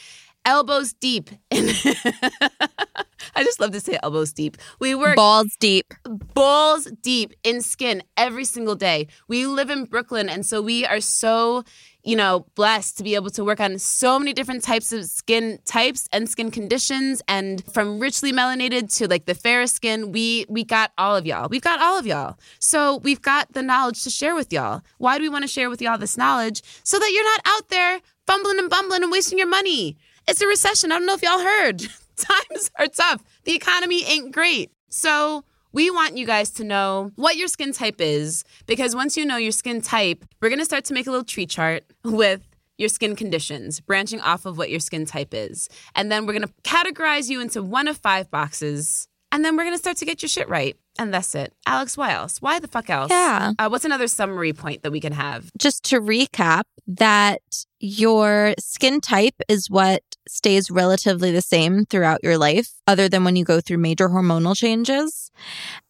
elbows 0.45 0.93
deep 0.93 1.31
in 1.51 1.69
I 3.37 3.43
just 3.43 3.61
love 3.61 3.73
to 3.73 3.81
say 3.81 3.99
elbows 4.03 4.33
deep. 4.33 4.57
We 4.79 4.95
work 4.95 5.17
balls 5.17 5.57
deep. 5.59 5.93
Balls 6.05 6.85
deep 7.03 7.33
in 7.43 7.63
skin 7.63 8.03
every 8.17 8.45
single 8.45 8.75
day. 8.75 9.09
We 9.29 9.47
live 9.47 9.71
in 9.71 9.85
Brooklyn 9.85 10.29
and 10.29 10.45
so 10.45 10.61
we 10.61 10.85
are 10.85 11.01
so, 11.01 11.65
you 12.03 12.17
know, 12.17 12.47
blessed 12.55 12.99
to 12.99 13.03
be 13.05 13.15
able 13.15 13.31
to 13.31 13.45
work 13.45 13.61
on 13.61 13.79
so 13.79 14.19
many 14.19 14.33
different 14.33 14.63
types 14.63 14.93
of 14.93 15.05
skin 15.07 15.59
types 15.65 16.09
and 16.13 16.29
skin 16.29 16.51
conditions 16.51 17.23
and 17.29 17.65
from 17.73 17.99
richly 17.99 18.33
melanated 18.33 18.95
to 18.99 19.09
like 19.09 19.25
the 19.25 19.35
fairest 19.35 19.75
skin, 19.75 20.13
we 20.13 20.47
we 20.49 20.65
got 20.65 20.93
all 20.99 21.17
of 21.17 21.27
y'all. 21.27 21.49
We've 21.49 21.63
got 21.63 21.81
all 21.81 21.99
of 21.99 22.07
y'all. 22.07 22.39
So 22.59 22.99
we've 22.99 23.23
got 23.23 23.53
the 23.53 23.63
knowledge 23.63 24.05
to 24.05 24.11
share 24.11 24.35
with 24.35 24.53
y'all. 24.53 24.83
Why 24.99 25.19
do 25.19 25.23
we 25.23 25.29
want 25.29 25.43
to 25.43 25.49
share 25.49 25.71
with 25.71 25.81
y'all 25.81 25.99
this 25.99 26.17
knowledge? 26.17 26.63
So 26.85 26.99
that 26.99 27.11
you're 27.13 27.25
not 27.25 27.41
out 27.47 27.69
there 27.69 28.01
fumbling 28.27 28.59
and 28.59 28.71
bumbling 28.71 29.03
and 29.03 29.13
wasting 29.13 29.39
your 29.39 29.49
money. 29.49 29.97
It's 30.27 30.41
a 30.41 30.47
recession. 30.47 30.93
I 30.93 30.99
don't 30.99 31.07
know 31.07 31.14
if 31.14 31.22
y'all 31.22 31.39
heard. 31.39 31.81
Times 32.16 32.70
are 32.79 32.87
tough. 32.87 33.22
The 33.45 33.55
economy 33.55 34.05
ain't 34.05 34.33
great. 34.33 34.70
So, 34.89 35.45
we 35.72 35.91
want 35.91 36.16
you 36.16 36.25
guys 36.25 36.51
to 36.53 36.64
know 36.64 37.11
what 37.16 37.37
your 37.37 37.49
skin 37.49 37.72
type 37.72 38.01
is 38.01 38.45
because 38.66 38.95
once 38.95 39.16
you 39.16 39.27
know 39.27 39.37
your 39.37 39.51
skin 39.51 39.81
type, 39.81 40.25
we're 40.41 40.49
going 40.49 40.61
to 40.61 40.64
start 40.64 40.85
to 40.85 40.95
make 40.95 41.09
a 41.09 41.11
little 41.11 41.25
tree 41.25 41.47
chart 41.47 41.83
with 42.05 42.47
your 42.79 42.89
skin 42.89 43.16
conditions, 43.16 43.81
branching 43.81 44.20
off 44.20 44.47
of 44.47 44.57
what 44.57 44.70
your 44.70 44.79
skin 44.79 45.05
type 45.05 45.35
is. 45.35 45.68
And 45.97 46.12
then 46.12 46.27
we're 46.27 46.33
going 46.33 46.47
to 46.47 46.55
categorize 46.62 47.29
you 47.29 47.41
into 47.41 47.61
one 47.61 47.89
of 47.89 47.97
five 47.97 48.31
boxes. 48.31 49.09
And 49.33 49.45
then 49.45 49.57
we're 49.57 49.64
going 49.64 49.75
to 49.75 49.79
start 49.79 49.97
to 49.97 50.05
get 50.05 50.22
your 50.22 50.29
shit 50.29 50.49
right. 50.49 50.77
And 50.99 51.13
that's 51.13 51.35
it. 51.35 51.53
Alex, 51.67 51.97
why 51.97 52.13
else? 52.13 52.41
Why 52.41 52.59
the 52.61 52.69
fuck 52.69 52.89
else? 52.89 53.11
Yeah. 53.11 53.53
Uh, 53.59 53.69
what's 53.69 53.85
another 53.85 54.07
summary 54.07 54.53
point 54.53 54.83
that 54.83 54.93
we 54.93 55.01
can 55.01 55.13
have? 55.13 55.51
Just 55.59 55.85
to 55.87 56.01
recap, 56.01 56.63
that 56.87 57.43
your 57.81 58.55
skin 58.59 59.01
type 59.01 59.35
is 59.49 59.69
what 59.69 60.03
stays 60.29 60.71
relatively 60.71 61.33
the 61.33 61.43
same 61.43 61.85
throughout 61.87 62.23
your 62.23 62.39
life, 62.39 62.71
other 62.87 63.09
than 63.09 63.25
when 63.25 63.37
you 63.37 63.45
go 63.45 63.61
through 63.61 63.79
major 63.79 64.09
hormonal 64.09 64.57
changes. 64.57 65.31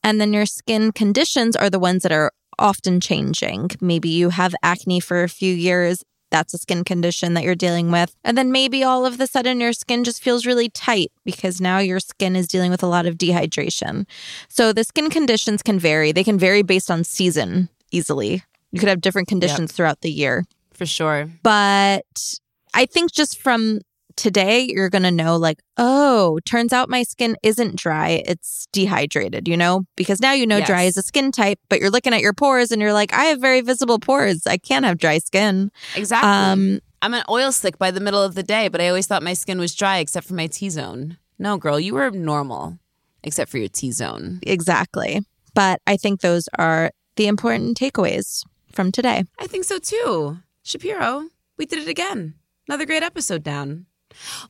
And 0.03 0.21
then 0.21 0.33
your 0.33 0.47
skin 0.47 0.93
conditions 0.93 1.55
are 1.55 1.71
the 1.71 1.79
ones 1.79 2.03
that 2.03 2.13
are 2.13 2.33
often 2.59 3.01
changing. 3.01 3.71
Maybe 3.81 4.09
you 4.09 4.31
have 4.31 4.55
acne 4.63 5.01
for 5.01 5.23
a 5.23 5.29
few 5.29 5.53
years 5.53 6.03
that's 6.35 6.53
a 6.53 6.59
skin 6.59 6.83
condition 6.83 7.35
that 7.35 7.45
you're 7.45 7.55
dealing 7.55 7.93
with. 7.93 8.17
And 8.25 8.37
then 8.37 8.51
maybe 8.51 8.83
all 8.83 9.07
of 9.07 9.21
a 9.21 9.27
sudden 9.29 9.61
your 9.61 9.73
skin 9.73 10.03
just 10.03 10.21
feels 10.21 10.45
really 10.45 10.69
tight 10.69 11.13
because 11.25 11.61
now 11.61 11.79
your 11.79 12.01
skin 12.01 12.35
is 12.35 12.49
dealing 12.49 12.73
with 12.73 12.83
a 12.83 12.89
lot 12.89 13.07
of 13.07 13.15
dehydration. 13.15 14.05
So 14.49 14.73
the 14.73 14.83
skin 14.83 15.11
conditions 15.11 15.63
can 15.63 15.79
vary. 15.79 16.11
They 16.11 16.25
can 16.25 16.37
vary 16.37 16.63
based 16.63 16.91
on 16.91 17.05
season 17.05 17.69
easily. 17.93 18.43
You 18.73 18.81
could 18.81 18.89
have 18.89 19.01
different 19.01 19.29
conditions 19.29 19.71
yep. 19.71 19.77
throughout 19.77 20.01
the 20.01 20.11
year. 20.11 20.45
For 20.73 20.87
sure. 20.87 21.31
But 21.45 22.41
I 22.75 22.87
think 22.87 23.13
just 23.13 23.39
from 23.39 23.83
today 24.17 24.67
you're 24.69 24.91
going 24.91 25.03
to 25.03 25.11
know 25.11 25.37
like 25.37 25.61
oh 25.77 26.39
turns 26.47 26.73
out 26.73 26.89
my 26.89 27.03
skin 27.03 27.37
isn't 27.43 27.77
dry 27.77 28.23
it's 28.27 28.67
dehydrated 28.73 29.49
you 29.49 29.57
know? 29.57 29.85
Because 29.97 30.21
now 30.21 30.33
you 30.33 30.47
know 30.47 30.59
yes. 30.59 30.67
dry 30.67 30.83
is 30.83 30.97
a 30.97 31.03
skin 31.03 31.33
type 31.33 31.59
but 31.69 31.81
you're 31.81 31.91
looking 31.91 32.15
at 32.15 32.21
your 32.21 32.33
pores 32.33 32.71
and 32.71 32.81
you're 32.81 32.93
like 32.93 33.13
i 33.13 33.25
have 33.25 33.41
very 33.41 33.61
visible 33.61 33.99
pores. 33.99 34.47
I 34.47 34.57
can't 34.57 34.85
have 34.85 34.99
dry 34.99 35.19
skin. 35.19 35.71
Exactly. 35.95 36.29
Um, 36.29 36.81
i'm 37.03 37.15
an 37.15 37.25
oil 37.29 37.53
slick 37.53 37.79
by 37.79 37.91
the 37.91 38.01
middle 38.01 38.23
of 38.23 38.35
the 38.35 38.43
day 38.43 38.69
but 38.69 38.81
i 38.81 38.89
always 38.89 39.07
thought 39.07 39.23
my 39.23 39.35
skin 39.35 39.59
was 39.59 39.75
dry 39.75 39.99
except 39.99 40.27
for 40.27 40.35
my 40.35 40.47
t-zone. 40.47 41.19
No 41.39 41.57
girl 41.57 41.81
you 41.81 41.95
were 41.95 42.11
normal 42.11 42.79
except 43.23 43.51
for 43.51 43.59
your 43.59 43.69
t-zone. 43.69 44.41
Exactly. 44.43 45.21
But 45.55 45.81
i 45.87 45.97
think 45.97 46.21
those 46.21 46.49
are 46.59 46.91
the 47.17 47.27
important 47.27 47.79
takeaways 47.79 48.43
from 48.73 48.91
today. 48.91 49.25
I 49.39 49.47
think 49.47 49.65
so 49.65 49.79
too. 49.79 50.39
Shapiro 50.63 51.29
we 51.57 51.67
did 51.67 51.79
it 51.81 51.89
again. 51.89 52.35
Another 52.69 52.87
great 52.87 53.03
episode 53.03 53.43
down 53.43 53.87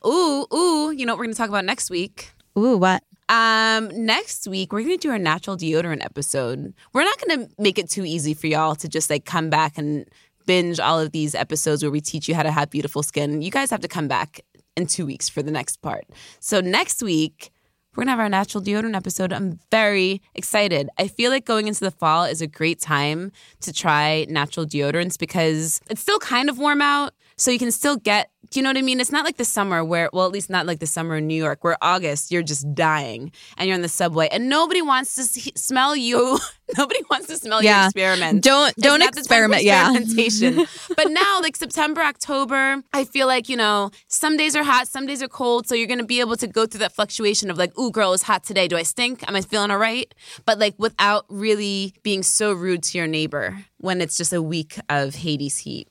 Ooh, 0.06 0.46
ooh, 0.52 0.90
you 0.90 1.06
know 1.06 1.12
what 1.12 1.18
we're 1.18 1.24
going 1.24 1.34
to 1.34 1.38
talk 1.38 1.48
about 1.48 1.64
next 1.64 1.90
week? 1.90 2.32
Ooh, 2.58 2.76
what? 2.76 3.02
Um, 3.28 3.88
next 4.04 4.46
week 4.46 4.72
we're 4.72 4.82
gonna 4.82 4.98
do 4.98 5.10
our 5.10 5.18
natural 5.18 5.56
deodorant 5.56 6.04
episode. 6.04 6.74
We're 6.92 7.04
not 7.04 7.18
gonna 7.26 7.48
make 7.58 7.78
it 7.78 7.88
too 7.88 8.04
easy 8.04 8.34
for 8.34 8.48
y'all 8.48 8.74
to 8.76 8.88
just 8.88 9.08
like 9.08 9.24
come 9.24 9.48
back 9.48 9.78
and 9.78 10.06
binge 10.46 10.78
all 10.78 11.00
of 11.00 11.12
these 11.12 11.34
episodes 11.34 11.82
where 11.82 11.90
we 11.90 12.02
teach 12.02 12.28
you 12.28 12.34
how 12.34 12.42
to 12.42 12.50
have 12.50 12.68
beautiful 12.68 13.02
skin. 13.02 13.40
You 13.40 13.50
guys 13.50 13.70
have 13.70 13.80
to 13.80 13.88
come 13.88 14.08
back 14.08 14.42
in 14.76 14.86
two 14.86 15.06
weeks 15.06 15.28
for 15.28 15.42
the 15.42 15.50
next 15.50 15.80
part. 15.80 16.04
So 16.40 16.60
next 16.60 17.02
week 17.02 17.50
we're 17.96 18.02
gonna 18.02 18.10
have 18.10 18.20
our 18.20 18.28
natural 18.28 18.62
deodorant 18.62 18.94
episode. 18.94 19.32
I'm 19.32 19.58
very 19.70 20.20
excited. 20.34 20.90
I 20.98 21.08
feel 21.08 21.30
like 21.30 21.46
going 21.46 21.66
into 21.66 21.80
the 21.80 21.90
fall 21.90 22.24
is 22.24 22.42
a 22.42 22.46
great 22.46 22.80
time 22.80 23.32
to 23.60 23.72
try 23.72 24.26
natural 24.28 24.66
deodorants 24.66 25.18
because 25.18 25.80
it's 25.88 26.02
still 26.02 26.18
kind 26.18 26.50
of 26.50 26.58
warm 26.58 26.82
out. 26.82 27.14
So 27.36 27.50
you 27.50 27.58
can 27.58 27.70
still 27.70 27.96
get, 27.96 28.30
do 28.50 28.60
you 28.60 28.62
know 28.62 28.70
what 28.70 28.76
I 28.76 28.82
mean? 28.82 29.00
It's 29.00 29.10
not 29.10 29.24
like 29.24 29.36
the 29.36 29.44
summer 29.44 29.84
where, 29.84 30.08
well, 30.12 30.26
at 30.26 30.32
least 30.32 30.50
not 30.50 30.66
like 30.66 30.78
the 30.78 30.86
summer 30.86 31.16
in 31.16 31.26
New 31.26 31.34
York, 31.34 31.64
where 31.64 31.76
August 31.82 32.30
you're 32.30 32.42
just 32.42 32.72
dying 32.74 33.32
and 33.56 33.68
you're 33.68 33.74
on 33.74 33.82
the 33.82 33.88
subway 33.88 34.28
and 34.30 34.48
nobody 34.48 34.82
wants 34.82 35.14
to 35.16 35.24
smell 35.58 35.96
you. 35.96 36.38
nobody 36.78 37.00
wants 37.10 37.26
to 37.28 37.36
smell 37.36 37.62
yeah. 37.62 37.80
your 37.80 37.86
experiment. 37.86 38.42
Don't 38.44 38.74
don't 38.76 39.02
experiment. 39.02 39.62
Yeah. 39.62 39.92
but 40.96 41.10
now, 41.10 41.40
like 41.40 41.56
September, 41.56 42.00
October, 42.02 42.82
I 42.92 43.04
feel 43.04 43.26
like 43.26 43.48
you 43.48 43.56
know 43.56 43.90
some 44.08 44.36
days 44.36 44.54
are 44.54 44.64
hot, 44.64 44.88
some 44.88 45.06
days 45.06 45.22
are 45.22 45.28
cold. 45.28 45.66
So 45.66 45.74
you're 45.74 45.88
gonna 45.88 46.04
be 46.04 46.20
able 46.20 46.36
to 46.36 46.46
go 46.46 46.66
through 46.66 46.80
that 46.80 46.92
fluctuation 46.92 47.50
of 47.50 47.58
like, 47.58 47.76
ooh, 47.78 47.90
girl, 47.90 48.12
it's 48.12 48.22
hot 48.22 48.44
today. 48.44 48.68
Do 48.68 48.76
I 48.76 48.82
stink? 48.82 49.26
Am 49.28 49.34
I 49.34 49.40
feeling 49.40 49.70
all 49.70 49.78
right? 49.78 50.12
But 50.44 50.58
like 50.58 50.74
without 50.78 51.24
really 51.28 51.94
being 52.02 52.22
so 52.22 52.52
rude 52.52 52.82
to 52.84 52.98
your 52.98 53.06
neighbor 53.06 53.58
when 53.78 54.00
it's 54.00 54.16
just 54.16 54.32
a 54.32 54.40
week 54.40 54.78
of 54.88 55.14
Hades 55.14 55.58
heat. 55.58 55.88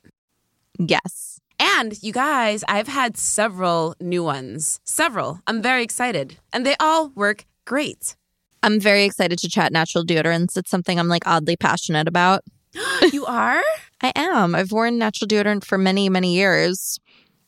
Yes. 0.78 1.40
And 1.58 2.02
you 2.02 2.12
guys, 2.12 2.64
I've 2.68 2.88
had 2.88 3.16
several 3.16 3.94
new 4.00 4.24
ones. 4.24 4.80
Several. 4.84 5.40
I'm 5.46 5.62
very 5.62 5.82
excited. 5.82 6.38
And 6.52 6.66
they 6.66 6.76
all 6.80 7.10
work 7.10 7.44
great. 7.64 8.16
I'm 8.62 8.80
very 8.80 9.04
excited 9.04 9.38
to 9.40 9.48
chat 9.48 9.72
natural 9.72 10.04
deodorants. 10.04 10.56
It's 10.56 10.70
something 10.70 10.98
I'm 10.98 11.08
like 11.08 11.26
oddly 11.26 11.56
passionate 11.56 12.08
about. 12.08 12.42
you 13.12 13.24
are? 13.26 13.62
I 14.02 14.12
am. 14.16 14.54
I've 14.54 14.72
worn 14.72 14.98
natural 14.98 15.28
deodorant 15.28 15.64
for 15.64 15.78
many, 15.78 16.08
many 16.08 16.34
years, 16.34 16.98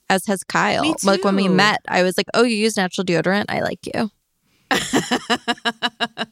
as 0.09 0.27
has 0.27 0.45
Kyle. 0.45 0.95
Like 1.03 1.25
when 1.25 1.37
we 1.37 1.49
met, 1.49 1.81
I 1.89 2.03
was 2.03 2.17
like, 2.17 2.27
Oh, 2.35 2.45
you 2.45 2.57
use 2.57 2.77
natural 2.77 3.05
deodorant? 3.05 3.47
I 3.49 3.61
like 3.61 3.81
you. 3.87 4.11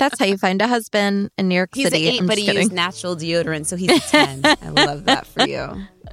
That's 0.00 0.18
how 0.18 0.24
you 0.26 0.36
find 0.36 0.60
a 0.60 0.66
husband 0.66 1.30
in 1.38 1.46
New 1.48 1.54
York 1.54 1.70
He's 1.74 1.84
City. 1.84 2.08
eight, 2.08 2.26
but 2.26 2.36
he 2.36 2.44
kidding. 2.46 2.62
used 2.62 2.72
natural 2.72 3.14
deodorant, 3.14 3.66
so 3.66 3.76
he's 3.76 3.90
a 3.92 4.00
10. 4.00 4.40
I 4.44 4.68
love 4.70 5.04
that 5.04 5.26
for 5.26 5.46
you. 5.46 5.58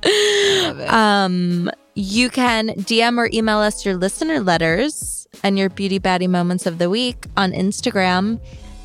I 0.03 0.61
love 0.67 0.79
it. 0.79 0.89
Um, 0.93 1.71
you 1.95 2.29
can 2.29 2.69
DM 2.69 3.17
or 3.17 3.27
email 3.33 3.57
us 3.57 3.83
your 3.85 3.95
listener 3.97 4.39
letters 4.41 5.27
and 5.43 5.57
your 5.57 5.69
beauty 5.69 5.99
baddie 5.99 6.29
moments 6.29 6.67
of 6.67 6.77
the 6.77 6.89
week 6.91 7.25
on 7.35 7.51
Instagram 7.53 8.39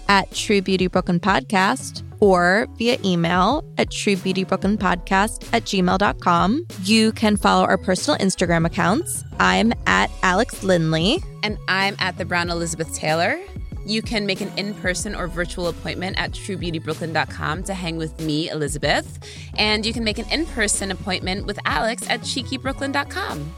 at 0.09 0.33
True 0.33 0.63
Beauty 0.63 0.87
Brooklyn 0.87 1.21
Podcast 1.21 2.03
or 2.21 2.67
via 2.79 2.97
email 3.05 3.65
at 3.79 3.91
truebeautybrooklynpodcast 3.91 5.49
at 5.53 5.65
gmail.com. 5.65 6.67
You 6.85 7.13
can 7.13 7.37
follow 7.37 7.65
our 7.65 7.77
personal 7.79 8.19
Instagram 8.19 8.65
accounts. 8.67 9.25
I'm 9.41 9.73
at 9.87 10.11
Alex 10.23 10.63
Lindley. 10.63 11.19
and 11.43 11.59
I'm 11.69 11.97
at 11.99 12.17
the 12.19 12.25
Brown 12.25 12.51
Elizabeth 12.51 12.95
Taylor. 12.95 13.39
You 13.85 14.03
can 14.03 14.27
make 14.27 14.41
an 14.41 14.53
in 14.57 14.75
person 14.75 15.15
or 15.15 15.27
virtual 15.27 15.69
appointment 15.69 16.19
at 16.19 16.33
truebeautybrooklyn.com 16.33 17.63
to 17.65 17.75
hang 17.75 17.97
with 17.97 18.21
me, 18.21 18.51
Elizabeth. 18.51 19.19
And 19.57 19.85
you 19.85 19.93
can 19.93 20.05
make 20.05 20.19
an 20.19 20.29
in 20.31 20.47
person 20.47 20.91
appointment 20.91 21.47
with 21.47 21.59
Alex 21.65 22.09
at 22.09 22.21
cheekybrooklyn.com. 22.21 23.53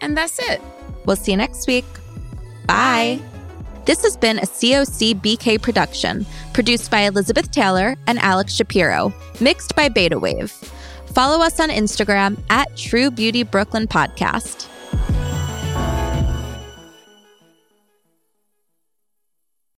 And 0.00 0.16
that's 0.16 0.38
it. 0.38 0.60
We'll 1.04 1.16
see 1.16 1.32
you 1.32 1.36
next 1.36 1.66
week. 1.66 1.84
Bye. 2.66 3.20
This 3.86 4.02
has 4.02 4.16
been 4.16 4.38
a 4.38 4.42
COC 4.42 5.20
BK 5.20 5.62
production, 5.62 6.26
produced 6.52 6.90
by 6.90 7.02
Elizabeth 7.02 7.52
Taylor 7.52 7.96
and 8.08 8.18
Alex 8.18 8.52
Shapiro, 8.52 9.14
mixed 9.40 9.76
by 9.76 9.88
Beta 9.88 10.18
Wave. 10.18 10.50
Follow 11.06 11.44
us 11.44 11.60
on 11.60 11.70
Instagram 11.70 12.36
at 12.50 12.76
True 12.76 13.10
Beauty 13.10 13.44
Brooklyn 13.44 13.86
Podcast. 13.86 14.68